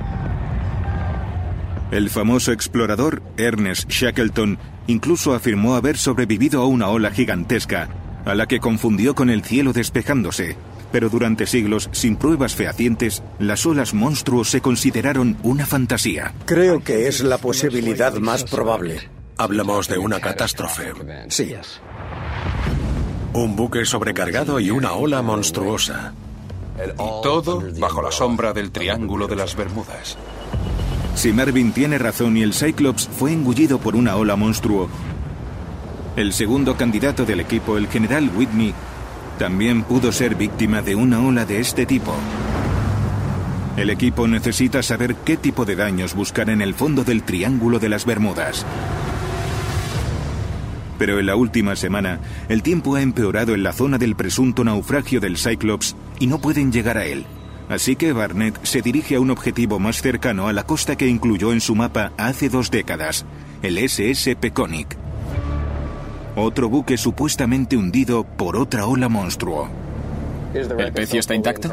El 1.90 2.10
famoso 2.10 2.52
explorador 2.52 3.24
Ernest 3.36 3.90
Shackleton 3.90 4.58
incluso 4.86 5.34
afirmó 5.34 5.74
haber 5.74 5.96
sobrevivido 5.96 6.62
a 6.62 6.66
una 6.66 6.88
ola 6.88 7.10
gigantesca, 7.10 7.88
a 8.24 8.34
la 8.34 8.46
que 8.46 8.60
confundió 8.60 9.14
con 9.14 9.30
el 9.30 9.42
cielo 9.42 9.72
despejándose. 9.72 10.56
Pero 10.92 11.08
durante 11.08 11.46
siglos, 11.46 11.88
sin 11.92 12.16
pruebas 12.16 12.54
fehacientes, 12.54 13.22
las 13.38 13.66
olas 13.66 13.94
monstruos 13.94 14.50
se 14.50 14.60
consideraron 14.60 15.36
una 15.42 15.66
fantasía. 15.66 16.32
Creo 16.46 16.84
que 16.84 17.08
es 17.08 17.22
la 17.22 17.38
posibilidad 17.38 18.14
más 18.14 18.44
probable. 18.44 19.08
Hablamos 19.36 19.88
de 19.88 19.98
una 19.98 20.20
catástrofe. 20.20 20.92
Sí. 21.28 21.54
Un 23.32 23.56
buque 23.56 23.84
sobrecargado 23.84 24.60
y 24.60 24.70
una 24.70 24.92
ola 24.92 25.20
monstruosa. 25.22 26.14
Y 26.78 26.96
todo 27.22 27.62
bajo 27.78 28.02
la 28.02 28.12
sombra 28.12 28.52
del 28.52 28.70
Triángulo 28.70 29.26
de 29.26 29.36
las 29.36 29.56
Bermudas. 29.56 30.16
Si 31.14 31.32
Marvin 31.32 31.72
tiene 31.72 31.98
razón 31.98 32.36
y 32.36 32.42
el 32.42 32.54
Cyclops 32.54 33.08
fue 33.08 33.32
engullido 33.32 33.78
por 33.78 33.94
una 33.94 34.16
ola 34.16 34.34
monstruo, 34.36 34.88
el 36.16 36.32
segundo 36.32 36.76
candidato 36.76 37.24
del 37.24 37.40
equipo, 37.40 37.76
el 37.76 37.88
general 37.88 38.30
Whitney, 38.34 38.72
también 39.38 39.82
pudo 39.82 40.12
ser 40.12 40.36
víctima 40.36 40.80
de 40.80 40.94
una 40.94 41.20
ola 41.20 41.44
de 41.44 41.60
este 41.60 41.86
tipo. 41.86 42.14
El 43.76 43.90
equipo 43.90 44.28
necesita 44.28 44.82
saber 44.84 45.16
qué 45.16 45.36
tipo 45.36 45.64
de 45.64 45.74
daños 45.74 46.14
buscar 46.14 46.50
en 46.50 46.62
el 46.62 46.74
fondo 46.74 47.02
del 47.02 47.24
Triángulo 47.24 47.80
de 47.80 47.88
las 47.88 48.06
Bermudas. 48.06 48.64
Pero 50.98 51.18
en 51.18 51.26
la 51.26 51.34
última 51.34 51.74
semana, 51.74 52.20
el 52.48 52.62
tiempo 52.62 52.94
ha 52.94 53.02
empeorado 53.02 53.52
en 53.52 53.64
la 53.64 53.72
zona 53.72 53.98
del 53.98 54.14
presunto 54.14 54.62
naufragio 54.62 55.20
del 55.20 55.36
Cyclops 55.36 55.96
y 56.20 56.28
no 56.28 56.38
pueden 56.38 56.70
llegar 56.70 56.98
a 56.98 57.04
él. 57.04 57.26
Así 57.68 57.96
que 57.96 58.12
Barnett 58.12 58.62
se 58.64 58.82
dirige 58.82 59.16
a 59.16 59.20
un 59.20 59.30
objetivo 59.30 59.80
más 59.80 60.00
cercano 60.00 60.46
a 60.46 60.52
la 60.52 60.62
costa 60.62 60.96
que 60.96 61.08
incluyó 61.08 61.52
en 61.52 61.60
su 61.60 61.74
mapa 61.74 62.12
hace 62.16 62.48
dos 62.48 62.70
décadas, 62.70 63.26
el 63.62 63.78
SS 63.78 64.36
Peconic. 64.36 64.96
Otro 66.36 66.68
buque 66.68 66.96
supuestamente 66.96 67.76
hundido 67.76 68.24
por 68.24 68.56
otra 68.56 68.86
ola 68.86 69.08
monstruo. 69.08 69.68
¿El 70.52 70.92
pecio 70.92 71.20
está 71.20 71.34
intacto? 71.34 71.72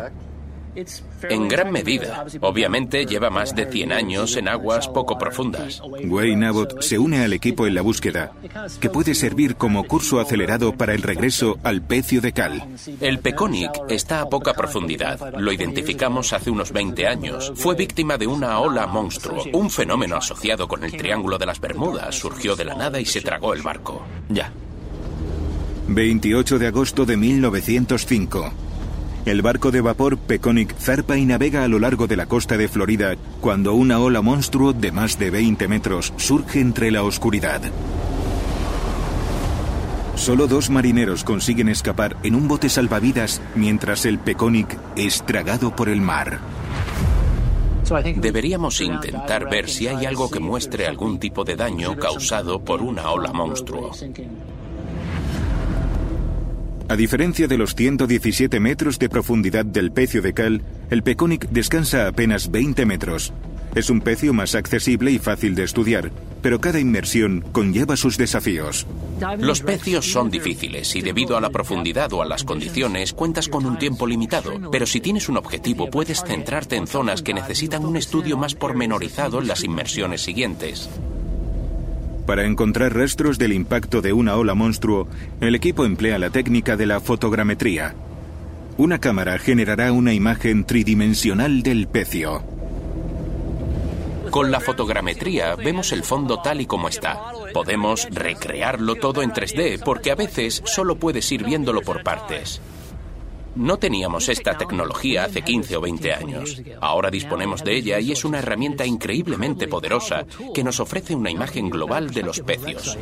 En 1.30 1.48
gran 1.48 1.72
medida. 1.72 2.26
Obviamente 2.42 3.06
lleva 3.06 3.30
más 3.30 3.56
de 3.56 3.66
100 3.66 3.92
años 3.92 4.36
en 4.38 4.48
aguas 4.48 4.88
poco 4.88 5.18
profundas. 5.18 5.82
Wayne 6.06 6.48
Abbott 6.48 6.82
se 6.82 6.98
une 6.98 7.24
al 7.24 7.34
equipo 7.34 7.68
en 7.68 7.76
la 7.76 7.82
búsqueda, 7.82 8.32
que 8.80 8.90
puede 8.90 9.14
servir 9.16 9.56
como 9.56 9.84
curso 9.84 10.20
acelerado 10.20 10.74
para 10.74 10.94
el 10.94 11.02
regreso 11.02 11.58
al 11.64 11.82
pecio 11.82 12.22
de 12.22 12.34
cal. 12.34 12.68
El 13.00 13.20
Peconic 13.20 13.72
está 13.90 14.22
a 14.22 14.30
poca 14.30 14.54
profundidad. 14.54 15.34
Lo 15.38 15.52
identificamos 15.52 16.34
hace 16.34 16.50
unos 16.50 16.72
20 16.72 17.08
años. 17.08 17.52
Fue 17.56 17.76
víctima 17.76 18.18
de 18.18 18.28
una 18.28 18.60
ola 18.60 18.88
monstruo. 18.88 19.44
Un 19.54 19.70
fenómeno 19.70 20.16
asociado 20.16 20.68
con 20.68 20.84
el 20.84 20.92
Triángulo 20.92 21.38
de 21.38 21.46
las 21.46 21.60
Bermudas 21.60 22.16
surgió 22.16 22.56
de 22.56 22.66
la 22.66 22.76
nada 22.76 23.00
y 23.00 23.06
se 23.06 23.22
tragó 23.22 23.54
el 23.54 23.62
barco. 23.62 24.02
Ya. 24.30 24.52
28 25.88 26.60
de 26.60 26.68
agosto 26.68 27.06
de 27.06 27.18
1905. 27.18 28.71
El 29.24 29.44
barco 29.44 29.70
de 29.70 29.82
vapor 29.82 30.18
Peconic 30.18 30.76
zarpa 30.78 31.16
y 31.16 31.26
navega 31.26 31.64
a 31.64 31.68
lo 31.68 31.78
largo 31.78 32.08
de 32.08 32.16
la 32.16 32.26
costa 32.26 32.58
de 32.58 32.68
Florida 32.68 33.16
cuando 33.40 33.76
una 33.76 34.00
ola 34.00 34.22
monstruo 34.24 34.74
de 34.74 34.92
más 34.92 35.20
de 35.20 35.30
20 35.30 35.68
metros 35.68 36.12
surge 36.18 36.60
entre 36.60 36.90
la 36.90 37.04
oscuridad. 37.04 37.62
Solo 40.16 40.48
dos 40.48 40.72
marineros 40.72 41.24
consiguen 41.24 41.70
escapar 41.70 42.18
en 42.24 42.34
un 42.34 42.48
bote 42.48 42.68
salvavidas 42.68 43.42
mientras 43.54 44.06
el 44.06 44.18
Peconic 44.18 44.76
es 44.96 45.24
tragado 45.24 45.76
por 45.76 45.90
el 45.90 46.02
mar. 46.02 46.40
Deberíamos 48.16 48.82
intentar 48.82 49.50
ver 49.50 49.70
si 49.70 49.88
hay 49.88 50.06
algo 50.06 50.32
que 50.32 50.40
muestre 50.40 50.88
algún 50.88 51.20
tipo 51.20 51.44
de 51.44 51.56
daño 51.56 51.96
causado 51.98 52.64
por 52.64 52.82
una 52.82 53.12
ola 53.12 53.34
monstruo. 53.34 53.92
A 56.92 56.98
diferencia 56.98 57.48
de 57.48 57.58
los 57.58 57.74
117 57.74 58.60
metros 58.60 59.00
de 59.00 59.08
profundidad 59.08 59.64
del 59.64 59.94
pecio 59.94 60.22
de 60.22 60.34
cal, 60.34 60.62
el 60.90 61.04
Peconic 61.04 61.48
descansa 61.48 62.04
a 62.04 62.10
apenas 62.10 62.52
20 62.52 62.86
metros. 62.86 63.32
Es 63.76 63.90
un 63.90 64.02
pecio 64.02 64.34
más 64.34 64.56
accesible 64.56 65.10
y 65.10 65.18
fácil 65.18 65.56
de 65.56 65.64
estudiar, 65.64 66.12
pero 66.42 66.60
cada 66.60 66.82
inmersión 66.82 67.46
conlleva 67.54 67.96
sus 67.96 68.18
desafíos. 68.18 68.86
Los 69.38 69.62
pecios 69.62 70.12
son 70.12 70.30
difíciles 70.30 70.94
y 70.98 71.02
debido 71.02 71.38
a 71.38 71.40
la 71.40 71.50
profundidad 71.50 72.12
o 72.12 72.22
a 72.22 72.26
las 72.26 72.44
condiciones 72.44 73.14
cuentas 73.14 73.48
con 73.48 73.66
un 73.66 73.80
tiempo 73.80 74.06
limitado, 74.06 74.70
pero 74.70 74.86
si 74.86 75.00
tienes 75.00 75.30
un 75.30 75.38
objetivo 75.38 75.90
puedes 75.90 76.22
centrarte 76.26 76.76
en 76.76 76.88
zonas 76.88 77.22
que 77.22 77.34
necesitan 77.34 77.86
un 77.86 77.96
estudio 77.96 78.36
más 78.36 78.54
pormenorizado 78.54 79.40
en 79.40 79.48
las 79.48 79.64
inmersiones 79.64 80.24
siguientes. 80.24 80.90
Para 82.32 82.46
encontrar 82.46 82.96
rastros 82.96 83.38
del 83.38 83.52
impacto 83.52 84.02
de 84.02 84.14
una 84.14 84.38
ola 84.38 84.56
monstruo, 84.56 85.06
el 85.42 85.54
equipo 85.54 85.84
emplea 85.84 86.18
la 86.18 86.30
técnica 86.30 86.78
de 86.78 86.86
la 86.86 87.02
fotogrametría. 87.02 87.94
Una 88.78 89.00
cámara 89.00 89.38
generará 89.38 89.92
una 89.92 90.14
imagen 90.14 90.64
tridimensional 90.64 91.62
del 91.62 91.90
pecio. 91.90 92.42
Con 94.30 94.50
la 94.50 94.62
fotogrametría 94.62 95.58
vemos 95.58 95.92
el 95.92 96.04
fondo 96.04 96.42
tal 96.42 96.62
y 96.62 96.66
como 96.68 96.88
está. 96.88 97.20
Podemos 97.54 98.08
recrearlo 98.10 98.96
todo 98.96 99.24
en 99.24 99.34
3D 99.34 99.84
porque 99.84 100.12
a 100.12 100.16
veces 100.16 100.62
solo 100.64 100.96
puedes 100.96 101.30
ir 101.34 101.44
viéndolo 101.44 101.82
por 101.82 102.02
partes. 102.02 102.62
No 103.56 103.78
teníamos 103.78 104.30
esta 104.30 104.58
tecnología 104.58 105.26
hace 105.26 105.42
15 105.42 105.76
o 105.76 105.82
20 105.82 106.14
años. 106.14 106.62
Ahora 106.80 107.12
disponemos 107.12 107.64
de 107.64 107.76
ella 107.76 108.00
y 108.00 108.12
es 108.12 108.24
una 108.24 108.40
herramienta 108.40 108.86
increíblemente 108.86 109.68
poderosa 109.68 110.26
que 110.54 110.64
nos 110.64 110.80
ofrece 110.80 111.16
una 111.16 111.30
imagen 111.30 111.70
global 111.70 112.12
de 112.12 112.24
los 112.24 112.40
pecios. 112.40 112.98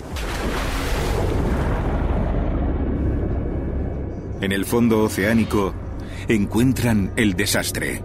En 4.41 4.51
el 4.51 4.65
fondo 4.65 5.03
oceánico 5.03 5.73
encuentran 6.27 7.11
el 7.15 7.35
desastre. 7.35 8.01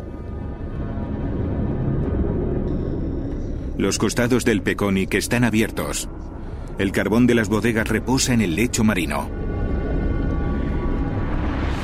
Los 3.78 3.98
costados 3.98 4.44
del 4.44 4.62
Peconic 4.62 5.14
están 5.14 5.44
abiertos. 5.44 6.08
El 6.78 6.92
carbón 6.92 7.26
de 7.26 7.34
las 7.34 7.48
bodegas 7.48 7.88
reposa 7.88 8.34
en 8.34 8.40
el 8.40 8.54
lecho 8.54 8.84
marino. 8.84 9.43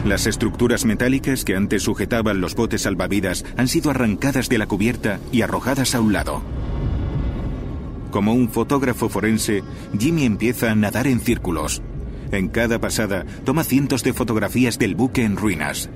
Las 0.04 0.26
estructuras 0.26 0.86
metálicas 0.86 1.44
que 1.44 1.54
antes 1.54 1.82
sujetaban 1.82 2.40
los 2.40 2.54
botes 2.54 2.82
salvavidas 2.82 3.44
han 3.56 3.68
sido 3.68 3.90
arrancadas 3.90 4.48
de 4.48 4.56
la 4.56 4.66
cubierta 4.66 5.20
y 5.30 5.42
arrojadas 5.42 5.94
a 5.94 6.00
un 6.00 6.12
lado. 6.14 6.42
Como 8.10 8.32
un 8.32 8.48
fotógrafo 8.48 9.08
forense, 9.08 9.62
Jimmy 9.98 10.24
empieza 10.24 10.70
a 10.70 10.74
nadar 10.74 11.06
en 11.06 11.20
círculos. 11.20 11.82
En 12.32 12.48
cada 12.48 12.80
pasada 12.80 13.26
toma 13.44 13.62
cientos 13.62 14.02
de 14.02 14.14
fotografías 14.14 14.78
del 14.78 14.94
buque 14.94 15.22
en 15.24 15.36
ruinas. 15.36 15.90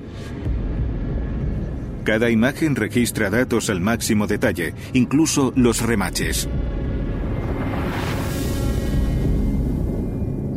Cada 2.03 2.29
imagen 2.29 2.75
registra 2.75 3.31
datos 3.31 3.71
al 3.71 3.81
máximo 3.81 4.27
detalle, 4.27 4.75
incluso 4.93 5.51
los 5.55 5.81
remaches. 5.81 6.47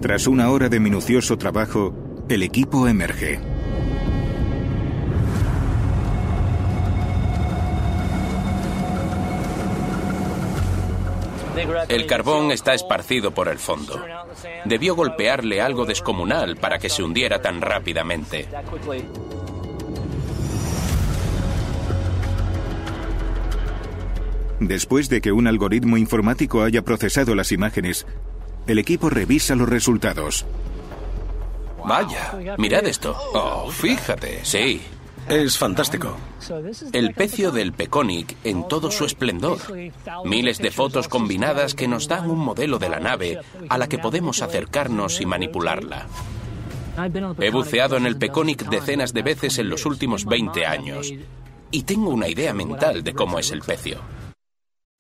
Tras 0.03 0.27
una 0.27 0.51
hora 0.51 0.69
de 0.69 0.79
minucioso 0.79 1.39
trabajo, 1.39 2.08
el 2.29 2.43
equipo 2.43 2.87
emerge. 2.87 3.41
El 11.89 12.07
carbón 12.07 12.53
está 12.53 12.75
esparcido 12.75 13.33
por 13.33 13.49
el 13.49 13.59
fondo. 13.59 14.01
Debió 14.65 14.95
golpearle 14.95 15.61
algo 15.61 15.87
descomunal 15.87 16.57
para 16.57 16.79
que 16.79 16.89
se 16.89 17.03
hundiera 17.03 17.41
tan 17.41 17.61
rápidamente. 17.61 18.47
Después 24.61 25.09
de 25.09 25.21
que 25.21 25.33
un 25.33 25.47
algoritmo 25.47 25.97
informático 25.97 26.63
haya 26.63 26.83
procesado 26.83 27.35
las 27.35 27.53
imágenes, 27.53 28.07
el 28.67 28.79
equipo 28.79 29.09
revisa 29.09 29.55
los 29.55 29.69
resultados. 29.69 30.47
Vaya, 31.89 32.57
mirad 32.59 32.87
esto. 32.87 33.17
Oh, 33.35 33.71
fíjate. 33.71 34.45
Sí. 34.45 34.81
Es 35.29 35.59
fantástico. 35.59 36.17
El 36.93 37.13
pecio 37.13 37.51
del 37.51 37.73
Peconic 37.73 38.37
en 38.45 38.67
todo 38.67 38.91
su 38.91 39.05
esplendor. 39.05 39.59
Miles 40.25 40.59
de 40.59 40.71
fotos 40.71 41.07
combinadas 41.07 41.75
que 41.75 41.87
nos 41.87 42.09
dan 42.09 42.31
un 42.31 42.39
modelo 42.39 42.79
de 42.79 42.89
la 42.89 42.99
nave 42.99 43.39
a 43.69 43.77
la 43.77 43.89
que 43.89 43.99
podemos 43.99 44.41
acercarnos 44.41 45.21
y 45.21 45.27
manipularla. 45.27 46.07
He 47.39 47.51
buceado 47.51 47.97
en 47.97 48.07
el 48.07 48.17
Peconic 48.17 48.69
decenas 48.71 49.13
de 49.13 49.23
veces 49.23 49.59
en 49.59 49.69
los 49.69 49.85
últimos 49.85 50.25
20 50.25 50.65
años 50.65 51.13
y 51.71 51.83
tengo 51.83 52.11
una 52.11 52.29
idea 52.29 52.55
mental 52.55 53.05
de 53.05 53.13
cómo 53.13 53.39
es 53.39 53.51
el 53.51 53.61
pecio. 53.61 54.01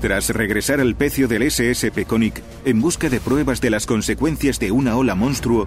Tras 0.00 0.30
regresar 0.30 0.80
al 0.80 0.94
pecio 0.94 1.26
del 1.26 1.42
SS 1.42 1.90
Peconic 1.90 2.40
en 2.64 2.80
busca 2.80 3.08
de 3.08 3.18
pruebas 3.18 3.60
de 3.60 3.70
las 3.70 3.84
consecuencias 3.84 4.60
de 4.60 4.70
una 4.70 4.96
ola 4.96 5.16
monstruo, 5.16 5.66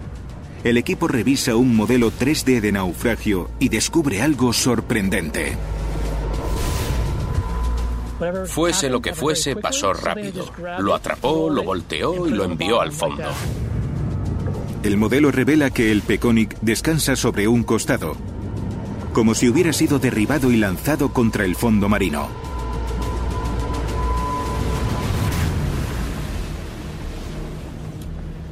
el 0.64 0.78
equipo 0.78 1.10
revisa 1.10 1.56
un 1.56 1.76
modelo 1.76 2.12
3D 2.12 2.62
de 2.62 2.72
naufragio 2.72 3.50
y 3.60 3.68
descubre 3.68 4.22
algo 4.22 4.54
sorprendente. 4.54 5.58
Fuese 8.46 8.90
lo 8.90 9.02
que 9.02 9.14
fuese, 9.14 9.56
pasó 9.56 9.94
rápido. 9.94 10.46
Lo 10.80 10.94
atrapó, 10.94 11.50
lo 11.50 11.64
volteó 11.64 12.28
y 12.28 12.32
lo 12.32 12.46
envió 12.46 12.80
al 12.80 12.92
fondo. 12.92 13.24
El 14.84 14.96
modelo 14.96 15.32
revela 15.32 15.72
que 15.72 15.92
el 15.92 16.04
Peconic 16.04 16.58
descansa 16.62 17.16
sobre 17.16 17.48
un 17.48 17.64
costado, 17.64 18.16
como 19.14 19.36
si 19.36 19.50
hubiera 19.50 19.74
sido 19.74 20.00
derribado 20.00 20.52
y 20.52 20.58
lanzado 20.58 21.12
contra 21.12 21.44
el 21.46 21.56
fondo 21.56 21.90
marino. 21.90 22.51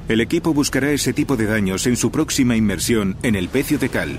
El 0.10 0.22
equipo 0.22 0.56
buscará 0.56 0.90
ese 0.90 1.14
tipo 1.14 1.38
de 1.38 1.46
daños 1.46 1.86
en 1.86 1.96
su 1.96 2.10
próxima 2.10 2.56
inmersión 2.56 3.16
en 3.22 3.36
el 3.36 3.48
pecio 3.48 3.78
de 3.78 3.90
cal. 3.90 4.18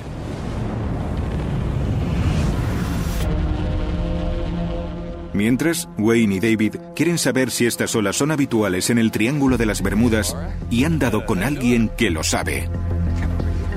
Mientras, 5.33 5.89
Wayne 5.99 6.37
y 6.37 6.39
David 6.41 6.77
quieren 6.95 7.19
saber 7.19 7.51
si 7.51 7.67
estas 7.67 7.97
olas 7.97 8.15
son 8.15 8.31
habituales 8.31 8.89
en 8.91 8.99
el 8.99 9.11
Triángulo 9.11 9.59
de 9.59 9.67
las 9.67 9.83
Bermudas 9.83 10.37
y 10.71 10.85
han 10.85 11.01
dado 11.01 11.27
con 11.27 11.43
alguien 11.43 11.91
que 11.97 12.11
lo 12.11 12.23
sabe. 12.23 12.69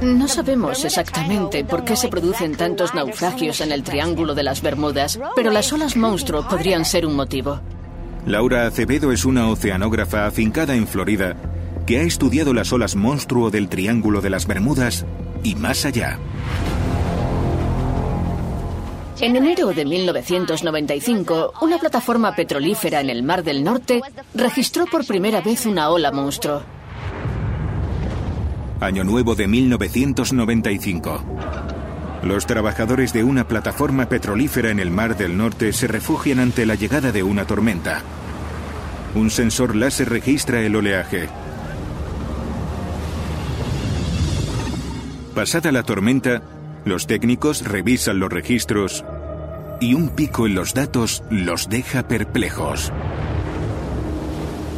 No 0.04 0.28
sabemos 0.28 0.86
exactamente 0.86 1.66
por 1.66 1.84
qué 1.84 1.96
se 1.96 2.10
producen 2.10 2.56
tantos 2.56 2.94
naufragios 2.94 3.60
en 3.62 3.72
el 3.72 3.82
Triángulo 3.82 4.36
de 4.36 4.44
las 4.44 4.62
Bermudas, 4.62 5.20
pero 5.36 5.50
las 5.50 5.74
olas 5.74 5.98
monstruo 5.98 6.48
podrían 6.48 6.86
ser 6.86 7.08
un 7.08 7.16
motivo. 7.16 7.60
Laura 8.28 8.68
Acevedo 8.68 9.12
es 9.12 9.26
una 9.26 9.50
oceanógrafa 9.50 10.28
afincada 10.28 10.76
en 10.76 10.88
Florida 10.88 11.36
que 11.86 12.00
ha 12.00 12.04
estudiado 12.04 12.54
las 12.54 12.72
olas 12.74 12.96
monstruo 12.96 13.50
del 13.50 13.70
Triángulo 13.70 14.22
de 14.22 14.30
las 14.30 14.48
Bermudas 14.48 15.06
y 15.44 15.56
más 15.56 15.86
allá. 15.86 16.20
En 19.20 19.36
enero 19.36 19.74
de 19.74 19.86
1995, 19.86 21.54
una 21.62 21.78
plataforma 21.78 22.36
petrolífera 22.36 23.00
en 23.00 23.10
el 23.10 23.24
Mar 23.24 23.44
del 23.44 23.64
Norte 23.64 24.02
registró 24.34 24.86
por 24.86 25.06
primera 25.06 25.40
vez 25.40 25.66
una 25.66 25.90
ola 25.90 26.12
monstruo. 26.12 26.62
Año 28.82 29.06
Nuevo 29.06 29.36
de 29.36 29.48
1995. 29.48 31.24
Los 32.24 32.46
trabajadores 32.46 33.14
de 33.14 33.24
una 33.24 33.48
plataforma 33.48 34.08
petrolífera 34.08 34.72
en 34.72 34.80
el 34.80 34.92
Mar 34.92 35.16
del 35.16 35.38
Norte 35.38 35.72
se 35.74 35.88
refugian 35.88 36.40
ante 36.40 36.66
la 36.66 36.76
llegada 36.76 37.12
de 37.12 37.24
una 37.24 37.46
tormenta. 37.46 38.02
Un 39.16 39.30
sensor 39.30 39.76
láser 39.76 40.10
registra 40.10 40.62
el 40.62 40.76
oleaje. 40.76 41.30
Pasada 45.36 45.72
la 45.72 45.82
tormenta, 45.82 46.44
los 46.86 47.08
técnicos 47.08 47.64
revisan 47.66 48.20
los 48.20 48.32
registros 48.32 49.04
y 49.82 49.96
un 49.96 50.10
pico 50.10 50.46
en 50.46 50.54
los 50.54 50.76
datos 50.76 51.24
los 51.32 51.70
deja 51.70 52.08
perplejos. 52.08 52.92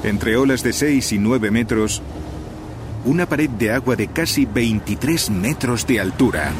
Entre 0.03 0.37
olas 0.37 0.63
de 0.63 0.71
6 0.71 1.11
y 1.11 1.19
9 1.19 1.51
metros, 1.51 2.01
una 3.03 3.25
pared 3.27 3.49
de 3.49 3.71
agua 3.71 3.97
de 3.97 4.07
casi 4.07 4.45
23 4.45 5.29
metros 5.29 5.85
de 5.87 5.99
altura. 5.99 6.53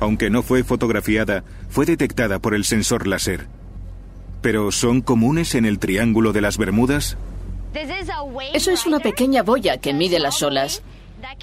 Aunque 0.00 0.30
no 0.30 0.42
fue 0.42 0.64
fotografiada, 0.64 1.44
fue 1.68 1.86
detectada 1.86 2.40
por 2.40 2.54
el 2.54 2.64
sensor 2.64 3.06
láser. 3.06 3.46
¿Pero 4.42 4.72
son 4.72 5.02
comunes 5.02 5.54
en 5.54 5.66
el 5.66 5.78
Triángulo 5.78 6.32
de 6.32 6.40
las 6.40 6.58
Bermudas? 6.58 7.16
Eso 8.52 8.70
es 8.70 8.86
una 8.86 8.98
pequeña 8.98 9.42
boya 9.42 9.78
que 9.78 9.94
mide 9.94 10.18
las 10.18 10.42
olas. 10.42 10.82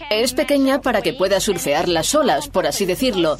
Es 0.09 0.33
pequeña 0.33 0.81
para 0.81 1.01
que 1.01 1.13
pueda 1.13 1.39
surfear 1.39 1.87
las 1.87 2.13
olas, 2.15 2.47
por 2.47 2.67
así 2.67 2.85
decirlo. 2.85 3.37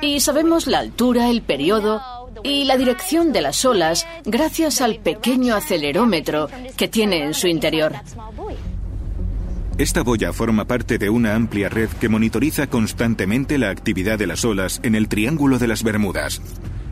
Y 0.00 0.20
sabemos 0.20 0.66
la 0.66 0.78
altura, 0.78 1.28
el 1.28 1.42
periodo 1.42 2.00
y 2.42 2.64
la 2.64 2.76
dirección 2.76 3.32
de 3.32 3.40
las 3.42 3.64
olas 3.64 4.06
gracias 4.24 4.80
al 4.80 4.96
pequeño 4.96 5.54
acelerómetro 5.54 6.48
que 6.76 6.88
tiene 6.88 7.24
en 7.24 7.34
su 7.34 7.46
interior. 7.48 7.94
Esta 9.78 10.02
boya 10.02 10.32
forma 10.32 10.66
parte 10.66 10.98
de 10.98 11.08
una 11.08 11.34
amplia 11.34 11.70
red 11.70 11.88
que 11.88 12.10
monitoriza 12.10 12.66
constantemente 12.66 13.56
la 13.56 13.70
actividad 13.70 14.18
de 14.18 14.26
las 14.26 14.44
olas 14.44 14.78
en 14.82 14.94
el 14.94 15.08
Triángulo 15.08 15.58
de 15.58 15.68
las 15.68 15.82
Bermudas. 15.82 16.42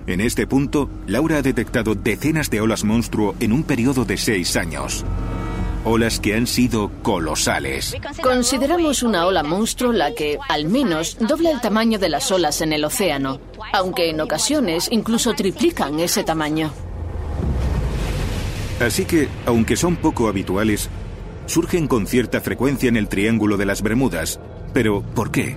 En 0.06 0.22
este 0.22 0.46
punto, 0.46 0.88
Laura 1.06 1.36
ha 1.36 1.42
detectado 1.42 1.94
decenas 1.94 2.48
de 2.48 2.62
olas 2.62 2.84
monstruo 2.84 3.34
en 3.40 3.52
un 3.52 3.62
periodo 3.62 4.06
de 4.06 4.16
seis 4.16 4.56
años. 4.56 5.04
Olas 5.84 6.20
que 6.20 6.34
han 6.34 6.46
sido 6.46 6.90
colosales. 7.02 7.96
Consideramos 8.22 9.02
una 9.02 9.26
ola 9.26 9.42
monstruo 9.42 9.92
la 9.92 10.12
que, 10.12 10.38
al 10.48 10.66
menos, 10.66 11.16
dobla 11.18 11.50
el 11.50 11.60
tamaño 11.60 11.98
de 11.98 12.08
las 12.08 12.30
olas 12.30 12.60
en 12.60 12.72
el 12.72 12.84
océano, 12.84 13.40
aunque 13.72 14.10
en 14.10 14.20
ocasiones 14.20 14.88
incluso 14.90 15.34
triplican 15.34 15.98
ese 16.00 16.24
tamaño. 16.24 16.72
Así 18.80 19.04
que, 19.04 19.28
aunque 19.46 19.76
son 19.76 19.96
poco 19.96 20.28
habituales, 20.28 20.88
surgen 21.46 21.88
con 21.88 22.06
cierta 22.06 22.40
frecuencia 22.40 22.88
en 22.88 22.96
el 22.96 23.08
Triángulo 23.08 23.56
de 23.56 23.66
las 23.66 23.82
Bermudas. 23.82 24.38
Pero, 24.72 25.02
¿por 25.02 25.30
qué? 25.30 25.56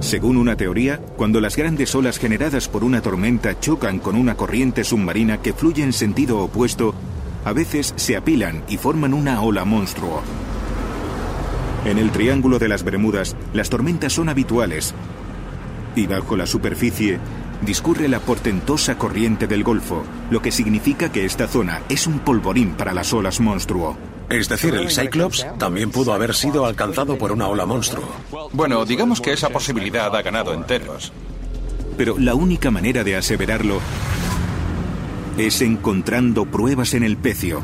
Según 0.00 0.36
una 0.36 0.56
teoría, 0.56 0.98
cuando 1.16 1.40
las 1.40 1.56
grandes 1.56 1.94
olas 1.94 2.18
generadas 2.18 2.68
por 2.68 2.84
una 2.84 3.00
tormenta 3.00 3.58
chocan 3.58 3.98
con 3.98 4.16
una 4.16 4.34
corriente 4.34 4.84
submarina 4.84 5.40
que 5.40 5.54
fluye 5.54 5.82
en 5.82 5.92
sentido 5.92 6.40
opuesto, 6.40 6.94
a 7.46 7.52
veces 7.52 7.94
se 7.94 8.16
apilan 8.16 8.64
y 8.68 8.76
forman 8.76 9.14
una 9.14 9.40
ola 9.40 9.64
monstruo. 9.64 10.20
En 11.84 11.96
el 11.96 12.10
Triángulo 12.10 12.58
de 12.58 12.66
las 12.66 12.82
Bermudas, 12.82 13.36
las 13.54 13.70
tormentas 13.70 14.14
son 14.14 14.28
habituales 14.28 14.94
y 15.94 16.08
bajo 16.08 16.36
la 16.36 16.46
superficie 16.46 17.20
discurre 17.62 18.08
la 18.08 18.18
portentosa 18.18 18.98
corriente 18.98 19.46
del 19.46 19.62
Golfo, 19.62 20.02
lo 20.28 20.42
que 20.42 20.50
significa 20.50 21.12
que 21.12 21.24
esta 21.24 21.46
zona 21.46 21.82
es 21.88 22.08
un 22.08 22.18
polvorín 22.18 22.72
para 22.72 22.92
las 22.92 23.12
olas 23.12 23.38
monstruo. 23.38 23.96
Es 24.28 24.48
decir, 24.48 24.74
el 24.74 24.90
Cyclops 24.90 25.46
también 25.56 25.92
pudo 25.92 26.14
haber 26.14 26.34
sido 26.34 26.66
alcanzado 26.66 27.16
por 27.16 27.30
una 27.30 27.46
ola 27.46 27.64
monstruo. 27.64 28.08
Bueno, 28.52 28.84
digamos 28.84 29.20
que 29.20 29.32
esa 29.32 29.50
posibilidad 29.50 30.14
ha 30.16 30.22
ganado 30.22 30.52
enteros. 30.52 31.12
Pero 31.96 32.18
la 32.18 32.34
única 32.34 32.72
manera 32.72 33.04
de 33.04 33.14
aseverarlo 33.14 33.80
es 35.38 35.60
encontrando 35.60 36.46
pruebas 36.46 36.94
en 36.94 37.02
el 37.02 37.16
pecio. 37.16 37.60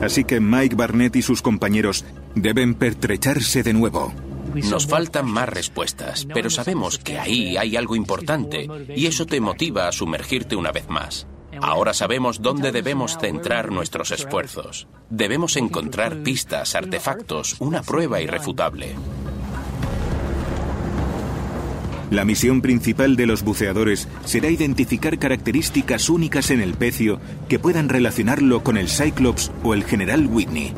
Así 0.00 0.24
que 0.24 0.40
Mike 0.40 0.76
Barnett 0.76 1.16
y 1.16 1.22
sus 1.22 1.40
compañeros 1.40 2.04
deben 2.34 2.74
pertrecharse 2.74 3.62
de 3.62 3.72
nuevo. 3.72 4.12
Nos 4.54 4.86
faltan 4.86 5.30
más 5.30 5.48
respuestas, 5.48 6.26
pero 6.32 6.50
sabemos 6.50 6.98
que 6.98 7.18
ahí 7.18 7.56
hay 7.56 7.76
algo 7.76 7.96
importante 7.96 8.68
y 8.94 9.06
eso 9.06 9.26
te 9.26 9.40
motiva 9.40 9.88
a 9.88 9.92
sumergirte 9.92 10.56
una 10.56 10.72
vez 10.72 10.88
más. 10.88 11.26
Ahora 11.60 11.94
sabemos 11.94 12.42
dónde 12.42 12.72
debemos 12.72 13.16
centrar 13.18 13.72
nuestros 13.72 14.10
esfuerzos. 14.10 14.88
Debemos 15.08 15.56
encontrar 15.56 16.22
pistas, 16.22 16.74
artefactos, 16.74 17.56
una 17.60 17.82
prueba 17.82 18.20
irrefutable. 18.20 18.94
La 22.10 22.24
misión 22.24 22.62
principal 22.62 23.16
de 23.16 23.26
los 23.26 23.42
buceadores 23.42 24.06
será 24.24 24.48
identificar 24.48 25.18
características 25.18 26.08
únicas 26.08 26.50
en 26.50 26.60
el 26.60 26.74
pecio 26.74 27.20
que 27.48 27.58
puedan 27.58 27.88
relacionarlo 27.88 28.62
con 28.62 28.76
el 28.76 28.88
Cyclops 28.88 29.50
o 29.64 29.74
el 29.74 29.84
General 29.84 30.24
Whitney. 30.26 30.72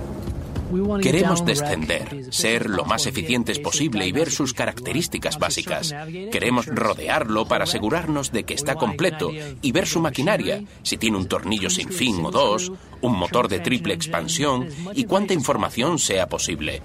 Queremos 1.03 1.45
descender, 1.47 2.27
ser 2.31 2.69
lo 2.69 2.85
más 2.85 3.07
eficientes 3.07 3.59
posible 3.59 4.07
y 4.07 4.13
ver 4.13 4.31
sus 4.31 4.53
características 4.53 5.39
básicas. 5.39 5.95
Queremos 6.31 6.67
rodearlo 6.67 7.47
para 7.47 7.65
asegurarnos 7.65 8.33
de 8.33 8.45
que 8.45 8.55
está 8.55 8.75
completo 8.75 9.31
y 9.63 9.73
ver 9.73 9.87
su 9.87 10.01
maquinaria, 10.01 10.63
si 10.83 10.99
tiene 10.99 11.17
un 11.17 11.27
tornillo 11.27 11.71
sin 11.71 11.89
fin 11.91 12.17
o 12.23 12.31
dos, 12.31 12.73
un 13.01 13.19
motor 13.19 13.49
de 13.49 13.61
triple 13.61 13.95
expansión 13.95 14.69
y 14.95 15.05
cuánta 15.05 15.33
información 15.33 15.99
sea 15.99 16.29
posible. 16.29 16.83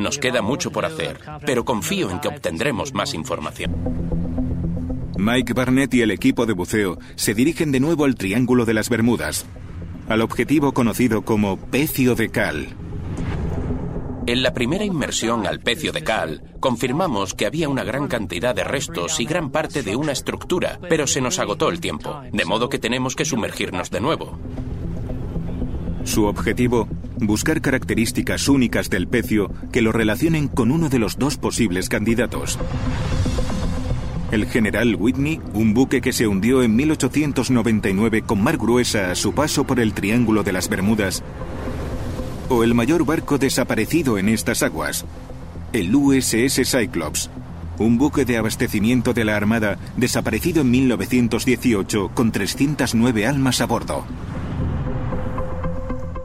Nos 0.00 0.18
queda 0.18 0.40
mucho 0.40 0.72
por 0.72 0.86
hacer, 0.86 1.20
pero 1.44 1.66
confío 1.66 2.10
en 2.10 2.20
que 2.20 2.28
obtendremos 2.28 2.94
más 2.94 3.12
información. 3.12 3.70
Mike 5.18 5.52
Barnett 5.52 5.92
y 5.92 6.00
el 6.00 6.10
equipo 6.10 6.46
de 6.46 6.54
buceo 6.54 6.98
se 7.16 7.34
dirigen 7.34 7.70
de 7.70 7.80
nuevo 7.80 8.06
al 8.06 8.14
Triángulo 8.14 8.64
de 8.64 8.72
las 8.72 8.88
Bermudas, 8.88 9.44
al 10.08 10.22
objetivo 10.22 10.72
conocido 10.72 11.22
como 11.22 11.58
Pecio 11.58 12.14
de 12.14 12.30
Cal. 12.30 12.68
En 14.26 14.42
la 14.42 14.54
primera 14.54 14.84
inmersión 14.84 15.46
al 15.46 15.60
pecio 15.60 15.92
de 15.92 16.04
cal, 16.04 16.42
confirmamos 16.60 17.34
que 17.34 17.46
había 17.46 17.68
una 17.68 17.84
gran 17.84 18.06
cantidad 18.06 18.54
de 18.54 18.64
restos 18.64 19.18
y 19.18 19.24
gran 19.24 19.50
parte 19.50 19.82
de 19.82 19.96
una 19.96 20.12
estructura, 20.12 20.78
pero 20.88 21.06
se 21.06 21.20
nos 21.20 21.38
agotó 21.38 21.68
el 21.68 21.80
tiempo, 21.80 22.22
de 22.30 22.44
modo 22.44 22.68
que 22.68 22.78
tenemos 22.78 23.16
que 23.16 23.24
sumergirnos 23.24 23.90
de 23.90 24.00
nuevo. 24.00 24.38
Su 26.04 26.24
objetivo, 26.24 26.88
buscar 27.18 27.60
características 27.60 28.48
únicas 28.48 28.90
del 28.90 29.06
pecio 29.06 29.50
que 29.72 29.82
lo 29.82 29.92
relacionen 29.92 30.48
con 30.48 30.70
uno 30.70 30.88
de 30.88 30.98
los 30.98 31.18
dos 31.18 31.36
posibles 31.36 31.88
candidatos. 31.88 32.58
El 34.30 34.46
general 34.46 34.96
Whitney, 34.96 35.40
un 35.54 35.74
buque 35.74 36.00
que 36.00 36.12
se 36.12 36.26
hundió 36.26 36.62
en 36.62 36.74
1899 36.76 38.22
con 38.22 38.42
mar 38.42 38.56
gruesa 38.56 39.10
a 39.10 39.14
su 39.14 39.34
paso 39.34 39.64
por 39.64 39.80
el 39.80 39.92
Triángulo 39.92 40.42
de 40.42 40.52
las 40.52 40.68
Bermudas, 40.68 41.22
o 42.48 42.64
el 42.64 42.74
mayor 42.74 43.04
barco 43.04 43.38
desaparecido 43.38 44.18
en 44.18 44.28
estas 44.28 44.62
aguas, 44.62 45.04
el 45.72 45.94
USS 45.94 46.62
Cyclops, 46.64 47.30
un 47.78 47.98
buque 47.98 48.24
de 48.24 48.36
abastecimiento 48.36 49.12
de 49.12 49.24
la 49.24 49.36
Armada 49.36 49.78
desaparecido 49.96 50.62
en 50.62 50.70
1918 50.70 52.10
con 52.14 52.30
309 52.30 53.26
almas 53.26 53.60
a 53.60 53.66
bordo. 53.66 54.04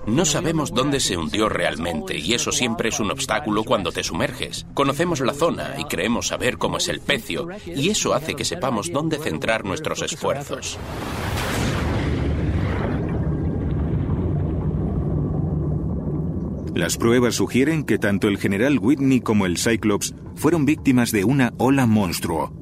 No 0.08 0.24
sabemos 0.24 0.72
dónde 0.72 1.00
se 1.00 1.18
hundió 1.18 1.50
realmente 1.50 2.18
y 2.18 2.36
eso 2.36 2.52
siempre 2.52 2.90
es 2.90 3.00
un 3.00 3.10
obstáculo 3.10 3.64
cuando 3.64 3.92
te 3.92 4.04
sumerges. 4.04 4.68
Conocemos 4.76 5.20
la 5.22 5.34
zona 5.34 5.76
y 5.80 5.86
creemos 5.86 6.28
saber 6.28 6.58
cómo 6.58 6.78
es 6.78 6.88
el 6.90 7.00
pecio 7.00 7.48
y 7.66 7.90
eso 7.90 8.14
hace 8.14 8.36
que 8.36 8.46
sepamos 8.46 8.92
dónde 8.92 9.18
centrar 9.18 9.66
nuestros 9.66 10.04
esfuerzos. 10.04 10.78
Las 16.76 16.98
pruebas 16.98 17.36
sugieren 17.36 17.84
que 17.84 17.98
tanto 17.98 18.28
el 18.28 18.38
general 18.38 18.80
Whitney 18.80 19.22
como 19.22 19.46
el 19.46 19.58
Cyclops 19.58 20.14
fueron 20.36 20.66
víctimas 20.66 21.12
de 21.12 21.24
una 21.24 21.54
ola 21.58 21.86
monstruo. 21.86 22.54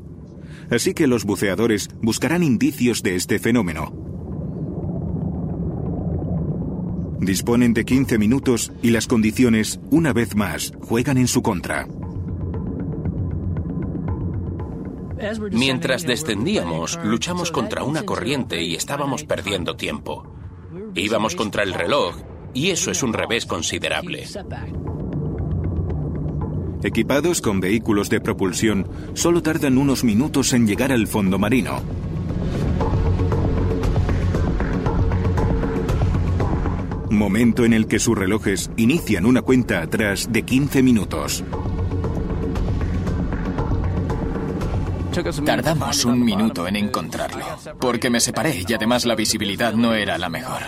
Así 0.70 0.94
que 0.94 1.08
los 1.08 1.26
buceadores 1.26 1.90
buscarán 2.02 2.44
indicios 2.44 3.02
de 3.04 3.16
este 3.16 3.40
fenómeno. 3.40 4.13
Disponen 7.24 7.74
de 7.74 7.86
15 7.86 8.18
minutos 8.18 8.74
y 8.82 8.90
las 8.90 9.08
condiciones, 9.08 9.80
una 9.92 10.12
vez 10.12 10.36
más, 10.36 10.74
juegan 10.82 11.18
en 11.18 11.30
su 11.30 11.42
contra. 11.42 11.88
Mientras 15.52 16.04
descendíamos, 16.04 17.00
luchamos 17.02 17.50
contra 17.50 17.84
una 17.84 18.04
corriente 18.04 18.62
y 18.62 18.76
estábamos 18.76 19.24
perdiendo 19.24 19.78
tiempo. 19.78 20.26
Íbamos 20.96 21.36
contra 21.36 21.64
el 21.64 21.74
reloj 21.74 22.18
y 22.54 22.72
eso 22.72 22.92
es 22.92 23.02
un 23.04 23.14
revés 23.14 23.46
considerable. 23.46 24.26
Equipados 26.84 27.40
con 27.40 27.62
vehículos 27.62 28.10
de 28.10 28.20
propulsión, 28.20 28.86
solo 29.14 29.42
tardan 29.42 29.78
unos 29.78 30.04
minutos 30.04 30.52
en 30.52 30.68
llegar 30.68 30.92
al 30.92 31.08
fondo 31.08 31.40
marino. 31.40 31.82
Momento 37.14 37.64
en 37.64 37.74
el 37.74 37.88
que 37.88 38.00
sus 38.00 38.18
relojes 38.18 38.72
inician 38.76 39.26
una 39.26 39.42
cuenta 39.42 39.82
atrás 39.82 40.30
de 40.32 40.44
15 40.44 40.82
minutos. 40.82 41.44
Tardamos 45.46 46.06
un 46.06 46.26
minuto 46.26 46.68
en 46.68 46.76
encontrarlo, 46.76 47.46
porque 47.80 48.10
me 48.10 48.20
separé 48.20 48.64
y 48.68 48.74
además 48.74 49.06
la 49.06 49.14
visibilidad 49.16 49.74
no 49.74 49.94
era 49.94 50.18
la 50.18 50.30
mejor. 50.30 50.62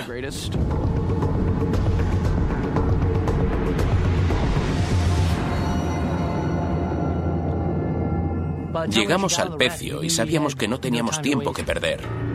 Llegamos 8.90 9.40
al 9.40 9.58
pecio 9.58 10.04
y 10.04 10.12
sabíamos 10.12 10.56
que 10.56 10.68
no 10.68 10.80
teníamos 10.80 11.22
tiempo 11.22 11.52
que 11.54 11.64
perder. 11.64 12.35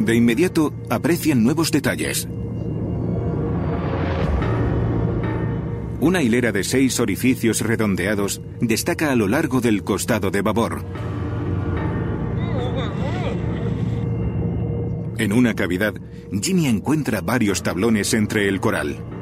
De 0.00 0.14
inmediato 0.16 0.72
aprecian 0.88 1.44
nuevos 1.44 1.70
detalles. 1.70 2.26
Una 6.00 6.22
hilera 6.22 6.52
de 6.52 6.64
seis 6.64 6.98
orificios 7.00 7.60
redondeados 7.60 8.40
destaca 8.62 9.12
a 9.12 9.14
lo 9.14 9.28
largo 9.28 9.60
del 9.60 9.84
costado 9.84 10.30
de 10.30 10.40
babor. 10.40 10.82
En 15.18 15.34
una 15.34 15.54
cavidad, 15.54 15.92
Jimmy 16.32 16.66
encuentra 16.66 17.20
varios 17.20 17.62
tablones 17.62 18.14
entre 18.14 18.48
el 18.48 18.58
coral. 18.58 19.19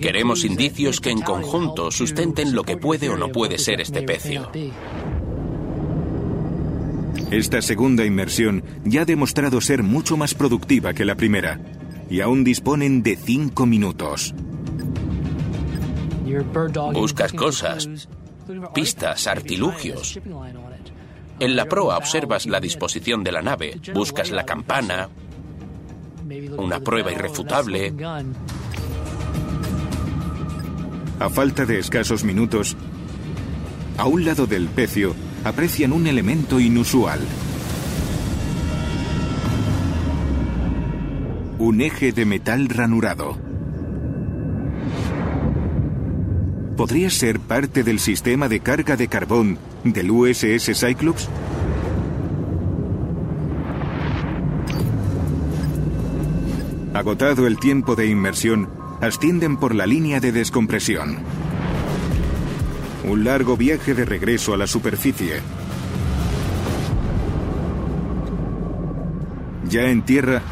Queremos 0.00 0.44
indicios 0.44 1.00
que 1.00 1.10
en 1.10 1.20
conjunto 1.20 1.90
sustenten 1.90 2.54
lo 2.54 2.64
que 2.64 2.76
puede 2.76 3.08
o 3.08 3.16
no 3.16 3.28
puede 3.28 3.58
ser 3.58 3.80
este 3.80 4.02
pecio. 4.02 4.50
Esta 7.30 7.62
segunda 7.62 8.04
inmersión 8.04 8.64
ya 8.84 9.02
ha 9.02 9.04
demostrado 9.04 9.60
ser 9.60 9.82
mucho 9.82 10.16
más 10.16 10.34
productiva 10.34 10.92
que 10.94 11.04
la 11.04 11.14
primera, 11.14 11.60
y 12.10 12.20
aún 12.20 12.42
disponen 12.42 13.02
de 13.02 13.16
cinco 13.16 13.66
minutos. 13.66 14.34
Buscas 16.92 17.32
cosas, 17.32 18.08
pistas, 18.74 19.26
artilugios. 19.26 20.20
En 21.38 21.56
la 21.56 21.66
proa 21.66 21.96
observas 21.96 22.46
la 22.46 22.60
disposición 22.60 23.22
de 23.22 23.32
la 23.32 23.42
nave, 23.42 23.80
buscas 23.94 24.30
la 24.30 24.44
campana, 24.44 25.08
una 26.58 26.80
prueba 26.80 27.12
irrefutable. 27.12 27.94
A 31.20 31.28
falta 31.28 31.66
de 31.66 31.78
escasos 31.78 32.24
minutos, 32.24 32.78
a 33.98 34.06
un 34.06 34.24
lado 34.24 34.46
del 34.46 34.68
pecio 34.68 35.14
aprecian 35.44 35.92
un 35.92 36.06
elemento 36.06 36.58
inusual. 36.58 37.20
Un 41.58 41.82
eje 41.82 42.12
de 42.12 42.24
metal 42.24 42.70
ranurado. 42.70 43.36
¿Podría 46.78 47.10
ser 47.10 47.38
parte 47.38 47.82
del 47.84 47.98
sistema 47.98 48.48
de 48.48 48.60
carga 48.60 48.96
de 48.96 49.08
carbón 49.08 49.58
del 49.84 50.10
USS 50.10 50.72
Cyclops? 50.74 51.28
Agotado 56.94 57.46
el 57.46 57.58
tiempo 57.58 57.94
de 57.94 58.06
inmersión, 58.06 58.79
ascienden 59.00 59.56
por 59.56 59.74
la 59.74 59.86
línea 59.86 60.20
de 60.20 60.32
descompresión. 60.32 61.18
Un 63.04 63.24
largo 63.24 63.56
viaje 63.56 63.94
de 63.94 64.04
regreso 64.04 64.54
a 64.54 64.56
la 64.56 64.66
superficie. 64.66 65.40
Ya 69.68 69.82
en 69.82 70.02
tierra, 70.02 70.42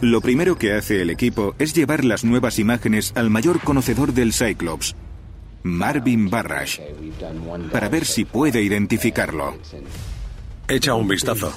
lo 0.00 0.20
primero 0.20 0.56
que 0.56 0.74
hace 0.74 1.02
el 1.02 1.10
equipo 1.10 1.54
es 1.58 1.74
llevar 1.74 2.04
las 2.04 2.24
nuevas 2.24 2.58
imágenes 2.58 3.12
al 3.16 3.30
mayor 3.30 3.60
conocedor 3.60 4.12
del 4.12 4.32
Cyclops, 4.32 4.94
Marvin 5.62 6.30
Barrash, 6.30 6.80
para 7.72 7.88
ver 7.88 8.04
si 8.04 8.24
puede 8.24 8.62
identificarlo. 8.62 9.56
Echa 10.68 10.94
un 10.94 11.08
vistazo. 11.08 11.52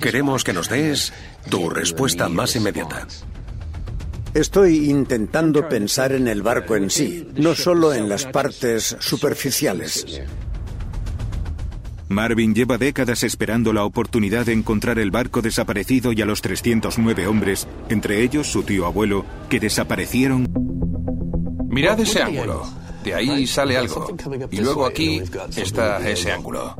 Queremos 0.00 0.44
que 0.44 0.52
nos 0.52 0.68
des 0.68 1.12
tu 1.48 1.70
respuesta 1.70 2.28
más 2.28 2.54
inmediata. 2.56 3.06
Estoy 4.38 4.88
intentando 4.88 5.68
pensar 5.68 6.12
en 6.12 6.28
el 6.28 6.42
barco 6.42 6.76
en 6.76 6.90
sí, 6.90 7.26
no 7.34 7.56
solo 7.56 7.92
en 7.92 8.08
las 8.08 8.24
partes 8.24 8.96
superficiales. 9.00 10.22
Marvin 12.06 12.54
lleva 12.54 12.78
décadas 12.78 13.24
esperando 13.24 13.72
la 13.72 13.82
oportunidad 13.82 14.46
de 14.46 14.52
encontrar 14.52 15.00
el 15.00 15.10
barco 15.10 15.42
desaparecido 15.42 16.12
y 16.12 16.22
a 16.22 16.24
los 16.24 16.40
309 16.40 17.26
hombres, 17.26 17.66
entre 17.88 18.22
ellos 18.22 18.46
su 18.46 18.62
tío 18.62 18.86
abuelo, 18.86 19.24
que 19.48 19.58
desaparecieron. 19.58 20.46
Mirad 21.68 21.98
ese 21.98 22.22
ángulo. 22.22 22.64
De 23.02 23.16
ahí 23.16 23.44
sale 23.44 23.76
algo. 23.76 24.16
Y 24.52 24.60
luego 24.60 24.86
aquí 24.86 25.20
está 25.56 26.08
ese 26.08 26.30
ángulo. 26.30 26.76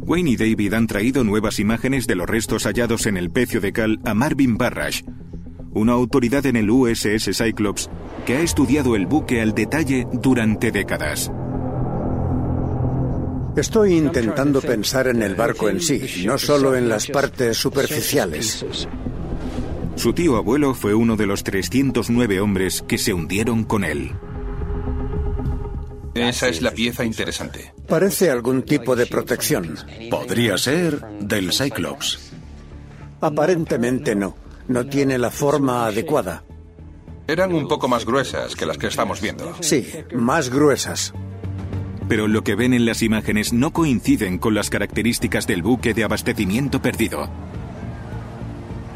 Wayne 0.00 0.30
y 0.30 0.36
David 0.36 0.74
han 0.74 0.88
traído 0.88 1.22
nuevas 1.22 1.60
imágenes 1.60 2.08
de 2.08 2.16
los 2.16 2.28
restos 2.28 2.64
hallados 2.64 3.06
en 3.06 3.16
el 3.16 3.30
pecio 3.30 3.60
de 3.60 3.72
cal 3.72 4.00
a 4.04 4.14
Marvin 4.14 4.58
Barrash, 4.58 5.02
una 5.72 5.92
autoridad 5.92 6.46
en 6.46 6.56
el 6.56 6.70
USS 6.70 7.36
Cyclops 7.36 7.90
que 8.26 8.36
ha 8.36 8.40
estudiado 8.40 8.96
el 8.96 9.06
buque 9.06 9.40
al 9.40 9.54
detalle 9.54 10.06
durante 10.12 10.70
décadas. 10.70 11.30
Estoy 13.56 13.94
intentando 13.94 14.60
pensar 14.60 15.08
en 15.08 15.22
el 15.22 15.34
barco 15.34 15.68
en 15.68 15.80
sí, 15.80 16.24
no 16.24 16.38
solo 16.38 16.76
en 16.76 16.88
las 16.88 17.08
partes 17.08 17.56
superficiales. 17.56 18.64
Su 19.96 20.12
tío 20.12 20.36
abuelo 20.36 20.74
fue 20.74 20.94
uno 20.94 21.16
de 21.16 21.26
los 21.26 21.42
309 21.42 22.40
hombres 22.40 22.84
que 22.86 22.98
se 22.98 23.12
hundieron 23.12 23.64
con 23.64 23.82
él. 23.82 24.12
Esa 26.14 26.48
es 26.48 26.62
la 26.62 26.70
pieza 26.70 27.04
interesante. 27.04 27.72
Parece 27.88 28.30
algún 28.30 28.62
tipo 28.62 28.94
de 28.94 29.06
protección. 29.06 29.76
Podría 30.10 30.56
ser 30.56 31.00
del 31.20 31.52
Cyclops. 31.52 32.32
Aparentemente 33.20 34.14
no. 34.14 34.36
No 34.68 34.86
tiene 34.86 35.18
la 35.18 35.30
forma 35.30 35.86
adecuada. 35.86 36.44
Eran 37.26 37.54
un 37.54 37.68
poco 37.68 37.88
más 37.88 38.06
gruesas 38.06 38.54
que 38.54 38.64
las 38.64 38.78
que 38.78 38.86
estamos 38.86 39.20
viendo. 39.20 39.54
Sí, 39.60 39.86
más 40.14 40.50
gruesas. 40.50 41.12
Pero 42.08 42.26
lo 42.26 42.42
que 42.42 42.54
ven 42.54 42.72
en 42.72 42.86
las 42.86 43.02
imágenes 43.02 43.52
no 43.52 43.70
coinciden 43.72 44.38
con 44.38 44.54
las 44.54 44.70
características 44.70 45.46
del 45.46 45.62
buque 45.62 45.92
de 45.92 46.04
abastecimiento 46.04 46.80
perdido. 46.80 47.28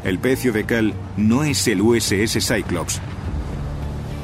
El 0.03 0.19
pecio 0.19 0.51
de 0.51 0.65
cal 0.65 0.93
no 1.15 1.43
es 1.43 1.67
el 1.67 1.81
USS 1.81 2.39
Cyclops. 2.39 2.99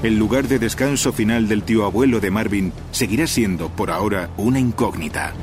El 0.02 0.18
lugar 0.18 0.48
de 0.48 0.60
descanso 0.60 1.14
final 1.14 1.48
del 1.48 1.64
tío 1.64 1.86
abuelo 1.86 2.20
de 2.20 2.32
Marvin 2.32 2.74
seguirá 2.92 3.28
siendo, 3.28 3.70
por 3.70 3.92
ahora, 3.92 4.30
una 4.38 4.60
incógnita. 4.60 5.34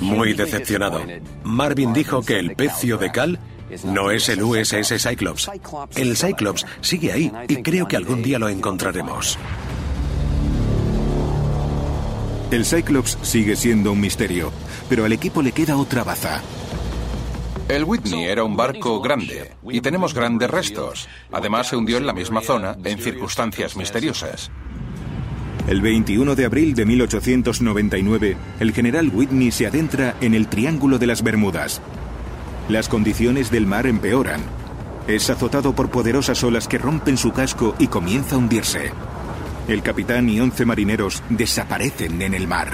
Muy 0.00 0.34
decepcionado. 0.34 1.02
Marvin 1.44 1.92
dijo 1.92 2.22
que 2.22 2.38
el 2.38 2.54
pecio 2.54 2.98
de 2.98 3.10
cal 3.10 3.38
no 3.84 4.10
es 4.10 4.28
el 4.28 4.42
USS 4.42 5.02
Cyclops. 5.02 5.50
El 5.96 6.16
Cyclops 6.16 6.66
sigue 6.80 7.12
ahí 7.12 7.32
y 7.48 7.62
creo 7.62 7.86
que 7.86 7.96
algún 7.96 8.22
día 8.22 8.38
lo 8.38 8.48
encontraremos. 8.48 9.38
El 12.50 12.64
Cyclops 12.64 13.18
sigue 13.22 13.56
siendo 13.56 13.92
un 13.92 14.00
misterio, 14.00 14.50
pero 14.88 15.04
al 15.04 15.12
equipo 15.12 15.42
le 15.42 15.52
queda 15.52 15.76
otra 15.76 16.02
baza. 16.02 16.40
El 17.68 17.84
Whitney 17.84 18.24
era 18.24 18.44
un 18.44 18.56
barco 18.56 19.02
grande 19.02 19.52
y 19.70 19.82
tenemos 19.82 20.14
grandes 20.14 20.50
restos. 20.50 21.06
Además 21.30 21.66
se 21.66 21.76
hundió 21.76 21.98
en 21.98 22.06
la 22.06 22.14
misma 22.14 22.40
zona 22.40 22.78
en 22.82 22.98
circunstancias 22.98 23.76
misteriosas. 23.76 24.50
El 25.68 25.82
21 25.82 26.34
de 26.34 26.46
abril 26.46 26.74
de 26.74 26.86
1899, 26.86 28.38
el 28.58 28.72
general 28.72 29.10
Whitney 29.12 29.50
se 29.50 29.66
adentra 29.66 30.16
en 30.22 30.32
el 30.32 30.48
Triángulo 30.48 30.98
de 30.98 31.06
las 31.06 31.22
Bermudas. 31.22 31.82
Las 32.70 32.88
condiciones 32.88 33.50
del 33.50 33.66
mar 33.66 33.86
empeoran. 33.86 34.40
Es 35.06 35.28
azotado 35.28 35.74
por 35.74 35.90
poderosas 35.90 36.42
olas 36.42 36.68
que 36.68 36.78
rompen 36.78 37.18
su 37.18 37.32
casco 37.32 37.74
y 37.78 37.88
comienza 37.88 38.36
a 38.36 38.38
hundirse. 38.38 38.92
El 39.68 39.82
capitán 39.82 40.30
y 40.30 40.40
11 40.40 40.64
marineros 40.64 41.22
desaparecen 41.28 42.22
en 42.22 42.32
el 42.32 42.48
mar. 42.48 42.70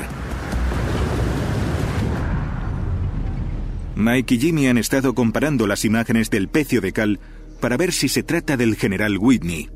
Mike 3.97 4.37
y 4.37 4.39
Jimmy 4.39 4.69
han 4.69 4.79
estado 4.79 5.17
comparando 5.17 5.67
las 5.67 5.85
imágenes 5.85 6.31
del 6.31 6.47
pecio 6.47 6.81
de 6.81 6.93
cal 6.93 7.19
para 7.61 7.77
ver 7.77 7.91
si 7.91 8.09
se 8.09 8.23
trata 8.23 8.57
del 8.57 8.77
general 8.77 9.19
Whitney. 9.19 9.69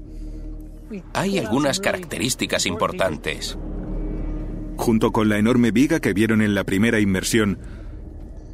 Hay 1.15 1.39
algunas 1.39 1.81
características 1.81 2.67
importantes. 2.67 3.59
Junto 4.77 5.13
con 5.13 5.29
la 5.29 5.39
enorme 5.39 5.71
viga 5.71 6.01
que 6.01 6.13
vieron 6.13 6.41
en 6.41 6.55
la 6.55 6.65
primera 6.65 7.01
inmersión, 7.01 7.59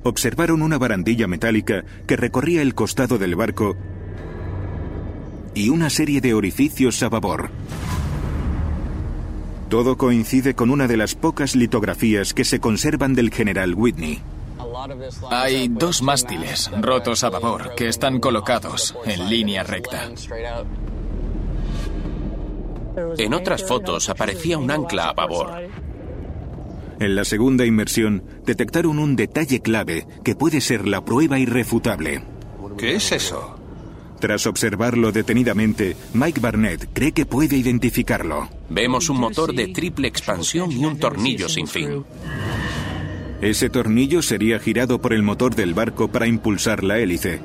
observaron 0.03 0.63
una 0.63 0.79
barandilla 0.79 1.27
metálica 1.27 1.85
que 2.07 2.17
recorría 2.17 2.63
el 2.63 2.75
costado 2.75 3.19
del 3.19 3.37
barco 3.37 3.77
y 5.55 5.69
una 5.69 5.91
serie 5.91 6.21
de 6.21 6.35
orificios 6.35 7.03
a 7.03 7.09
babor. 7.09 7.51
Todo 9.69 9.97
coincide 9.97 10.55
con 10.55 10.71
una 10.71 10.87
de 10.87 10.97
las 10.97 11.15
pocas 11.15 11.57
litografías 11.57 12.35
que 12.35 12.45
se 12.45 12.61
conservan 12.61 13.15
del 13.15 13.31
general 13.31 13.75
Whitney. 13.75 14.23
Hay 15.31 15.69
dos 15.69 16.03
mástiles 16.03 16.71
rotos 16.81 17.25
a 17.25 17.31
babor 17.31 17.75
que 17.75 17.89
están 17.89 18.21
colocados 18.21 18.95
en 19.05 19.29
línea 19.29 19.63
recta. 19.63 20.11
En 23.19 23.35
otras 23.35 23.65
fotos 23.65 24.09
aparecía 24.09 24.59
un 24.59 24.71
ancla 24.71 25.09
a 25.09 25.13
babor. 25.13 25.51
En 27.01 27.15
la 27.15 27.25
segunda 27.25 27.67
inmersión 27.67 28.23
detectaron 28.47 28.99
un 28.99 29.17
detalle 29.17 29.61
clave 29.61 30.07
que 30.23 30.35
puede 30.35 30.61
ser 30.61 30.87
la 30.87 31.05
prueba 31.05 31.39
irrefutable. 31.39 32.23
¿Qué 32.79 32.97
es 32.97 33.13
eso? 33.13 33.59
Tras 34.21 34.47
observarlo 34.47 35.13
detenidamente, 35.13 35.97
Mike 36.15 36.41
Barnett 36.41 36.89
cree 36.93 37.13
que 37.13 37.27
puede 37.27 37.57
identificarlo. 37.57 38.49
Vemos 38.71 39.11
un 39.11 39.19
motor 39.19 39.53
de 39.53 39.69
triple 39.69 40.09
expansión 40.09 40.73
y 40.73 40.85
un 40.85 40.99
tornillo 40.99 41.49
sin 41.49 41.67
fin. 41.67 42.05
Ese 43.41 43.69
tornillo 43.69 44.23
sería 44.23 44.59
girado 44.59 45.01
por 45.01 45.13
el 45.13 45.23
motor 45.23 45.55
del 45.55 45.75
barco 45.75 46.09
para 46.09 46.27
impulsar 46.27 46.83
la 46.85 46.99
hélice. 46.99 47.41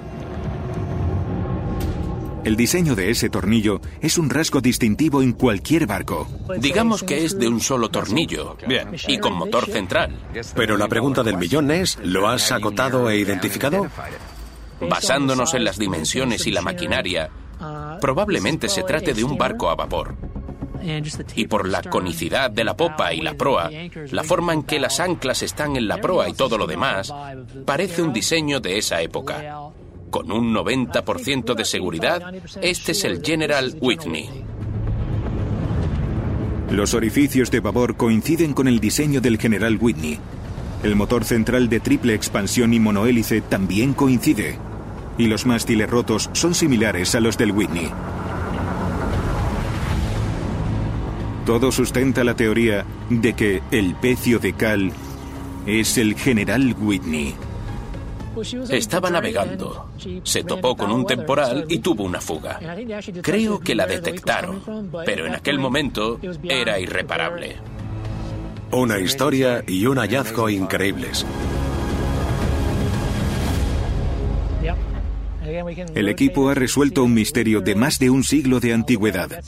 El 2.50 2.56
diseño 2.56 2.96
de 2.96 3.12
ese 3.12 3.30
tornillo 3.30 3.80
es 4.02 4.18
un 4.18 4.28
rasgo 4.28 4.60
distintivo 4.60 5.22
en 5.22 5.34
cualquier 5.34 5.86
barco. 5.86 6.28
Digamos 6.58 7.04
que 7.04 7.24
es 7.24 7.38
de 7.38 7.48
un 7.48 7.60
solo 7.60 7.90
tornillo. 7.90 8.58
Bien. 8.68 8.90
Y 9.08 9.20
con 9.20 9.34
motor 9.34 9.68
central. 9.68 10.18
Pero 10.56 10.76
la 10.76 10.88
pregunta 10.88 11.22
del 11.22 11.38
millón 11.38 11.70
es, 11.70 12.00
¿lo 12.02 12.28
has 12.28 12.52
acotado 12.52 13.08
e 13.08 13.18
identificado? 13.18 13.86
Basándonos 14.82 15.54
en 15.54 15.64
las 15.64 15.78
dimensiones 15.78 16.48
y 16.48 16.52
la 16.52 16.64
maquinaria, 16.64 17.30
probablemente 18.02 18.68
se 18.68 18.82
trate 18.82 19.14
de 19.14 19.24
un 19.24 19.38
barco 19.38 19.70
a 19.70 19.76
vapor. 19.76 20.16
Y 21.36 21.46
por 21.46 21.68
la 21.68 21.84
conicidad 21.84 22.50
de 22.50 22.64
la 22.64 22.76
popa 22.76 23.14
y 23.14 23.22
la 23.22 23.36
proa, 23.36 23.70
la 24.10 24.24
forma 24.24 24.54
en 24.54 24.64
que 24.64 24.80
las 24.80 25.00
anclas 25.00 25.44
están 25.44 25.76
en 25.76 25.88
la 25.88 25.98
proa 25.98 26.28
y 26.28 26.34
todo 26.34 26.58
lo 26.58 26.66
demás, 26.66 27.14
parece 27.68 28.02
un 28.02 28.12
diseño 28.12 28.60
de 28.60 28.80
esa 28.80 29.04
época. 29.04 29.72
Con 30.10 30.32
un 30.32 30.54
90% 30.54 31.54
de 31.54 31.66
seguridad, 31.66 32.34
este 32.62 32.94
es 32.94 33.04
el 33.04 33.22
General 33.24 33.76
Whitney. 33.80 34.28
Los 36.72 36.94
orificios 36.94 37.52
de 37.52 37.60
babor 37.60 37.96
coinciden 37.96 38.54
con 38.54 38.68
el 38.68 38.80
diseño 38.80 39.22
del 39.22 39.38
general 39.38 39.78
Whitney. 39.80 40.20
El 40.84 40.96
motor 40.96 41.26
central 41.26 41.70
de 41.70 41.80
triple 41.80 42.14
expansión 42.14 42.74
y 42.74 42.80
monohélice 42.80 43.42
también 43.42 43.94
coincide. 43.94 44.58
Y 45.18 45.28
los 45.28 45.46
mástiles 45.46 45.90
rotos 45.90 46.30
son 46.34 46.56
similares 46.56 47.14
a 47.16 47.20
los 47.20 47.38
del 47.38 47.52
Whitney. 47.52 47.92
Todo 51.46 51.72
sustenta 51.72 52.24
la 52.24 52.36
teoría 52.36 52.86
de 53.10 53.34
que 53.34 53.62
el 53.72 53.96
pecio 53.96 54.40
de 54.40 54.54
cal 54.54 54.92
es 55.66 55.98
el 55.98 56.16
general 56.16 56.76
Whitney. 56.80 57.36
Estaba 58.70 59.10
navegando, 59.10 59.90
se 60.24 60.44
topó 60.44 60.76
con 60.76 60.92
un 60.92 61.06
temporal 61.06 61.66
y 61.70 61.80
tuvo 61.80 62.04
una 62.04 62.22
fuga. 62.22 62.60
Creo 63.22 63.60
que 63.60 63.76
la 63.76 63.86
detectaron, 63.86 64.62
pero 65.06 65.26
en 65.26 65.36
aquel 65.36 65.60
momento 65.60 66.20
era 66.44 66.80
irreparable. 66.80 67.58
Una 68.72 69.00
historia 69.00 69.64
y 69.66 69.86
un 69.88 69.98
hallazgo 69.98 70.50
increíbles. 70.50 71.26
El 75.96 76.10
equipo 76.10 76.50
ha 76.50 76.54
resuelto 76.54 77.04
un 77.04 77.14
misterio 77.14 77.62
de 77.62 77.74
más 77.74 77.98
de 77.98 78.10
un 78.10 78.24
siglo 78.24 78.60
de 78.60 78.74
antigüedad. 78.74 79.44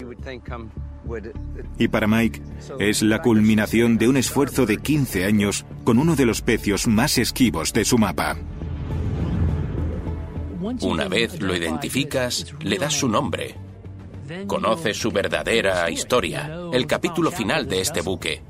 Y 1.78 1.88
para 1.88 2.08
Mike 2.08 2.42
es 2.80 3.02
la 3.02 3.22
culminación 3.22 3.98
de 3.98 4.08
un 4.08 4.18
esfuerzo 4.18 4.66
de 4.66 4.78
15 4.78 5.26
años 5.26 5.66
con 5.84 6.00
uno 6.00 6.16
de 6.16 6.26
los 6.26 6.42
pecios 6.42 6.88
más 6.88 7.18
esquivos 7.18 7.74
de 7.74 7.86
su 7.86 7.98
mapa. 7.98 8.38
Una 10.80 11.08
vez 11.08 11.42
lo 11.42 11.56
identificas, 11.56 12.54
le 12.62 12.78
das 12.78 12.94
su 12.94 13.08
nombre. 13.08 13.56
Conoces 14.48 14.98
su 14.98 15.12
verdadera 15.12 15.90
historia, 15.90 16.50
el 16.72 16.88
capítulo 16.88 17.32
final 17.32 17.68
de 17.68 17.82
este 17.82 18.02
buque. 18.02 18.42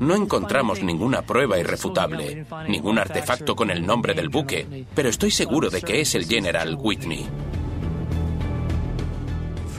No 0.00 0.14
encontramos 0.14 0.82
ninguna 0.82 1.22
prueba 1.22 1.58
irrefutable, 1.58 2.44
ningún 2.68 2.98
artefacto 2.98 3.54
con 3.54 3.70
el 3.70 3.86
nombre 3.86 4.14
del 4.14 4.28
buque, 4.28 4.86
pero 4.94 5.08
estoy 5.08 5.30
seguro 5.30 5.70
de 5.70 5.82
que 5.82 6.00
es 6.00 6.14
el 6.14 6.26
General 6.26 6.76
Whitney. 6.78 7.26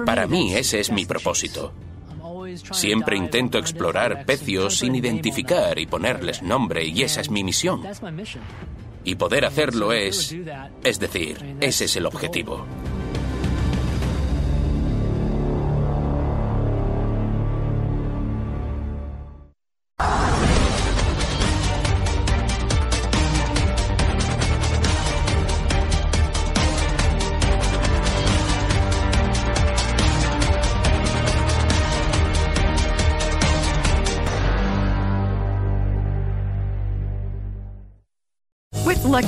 Para 0.06 0.26
mí 0.26 0.56
ese 0.56 0.80
es 0.80 0.92
mi 0.92 1.06
propósito. 1.06 1.74
Siempre 2.72 3.18
intento 3.18 3.58
explorar 3.58 4.26
pecios 4.26 4.78
sin 4.80 4.96
identificar 4.96 5.78
y 5.78 5.86
ponerles 5.86 6.42
nombre 6.42 6.86
y 6.86 7.04
esa 7.04 7.22
es 7.22 7.30
mi 7.30 7.44
misión. 7.44 7.82
Y 9.04 9.16
poder 9.16 9.46
hacerlo 9.46 9.94
es... 9.94 10.36
Es 10.84 11.00
decir, 11.00 11.58
ese 11.60 11.86
es 11.86 11.96
el 11.96 12.06
objetivo. 12.06 12.66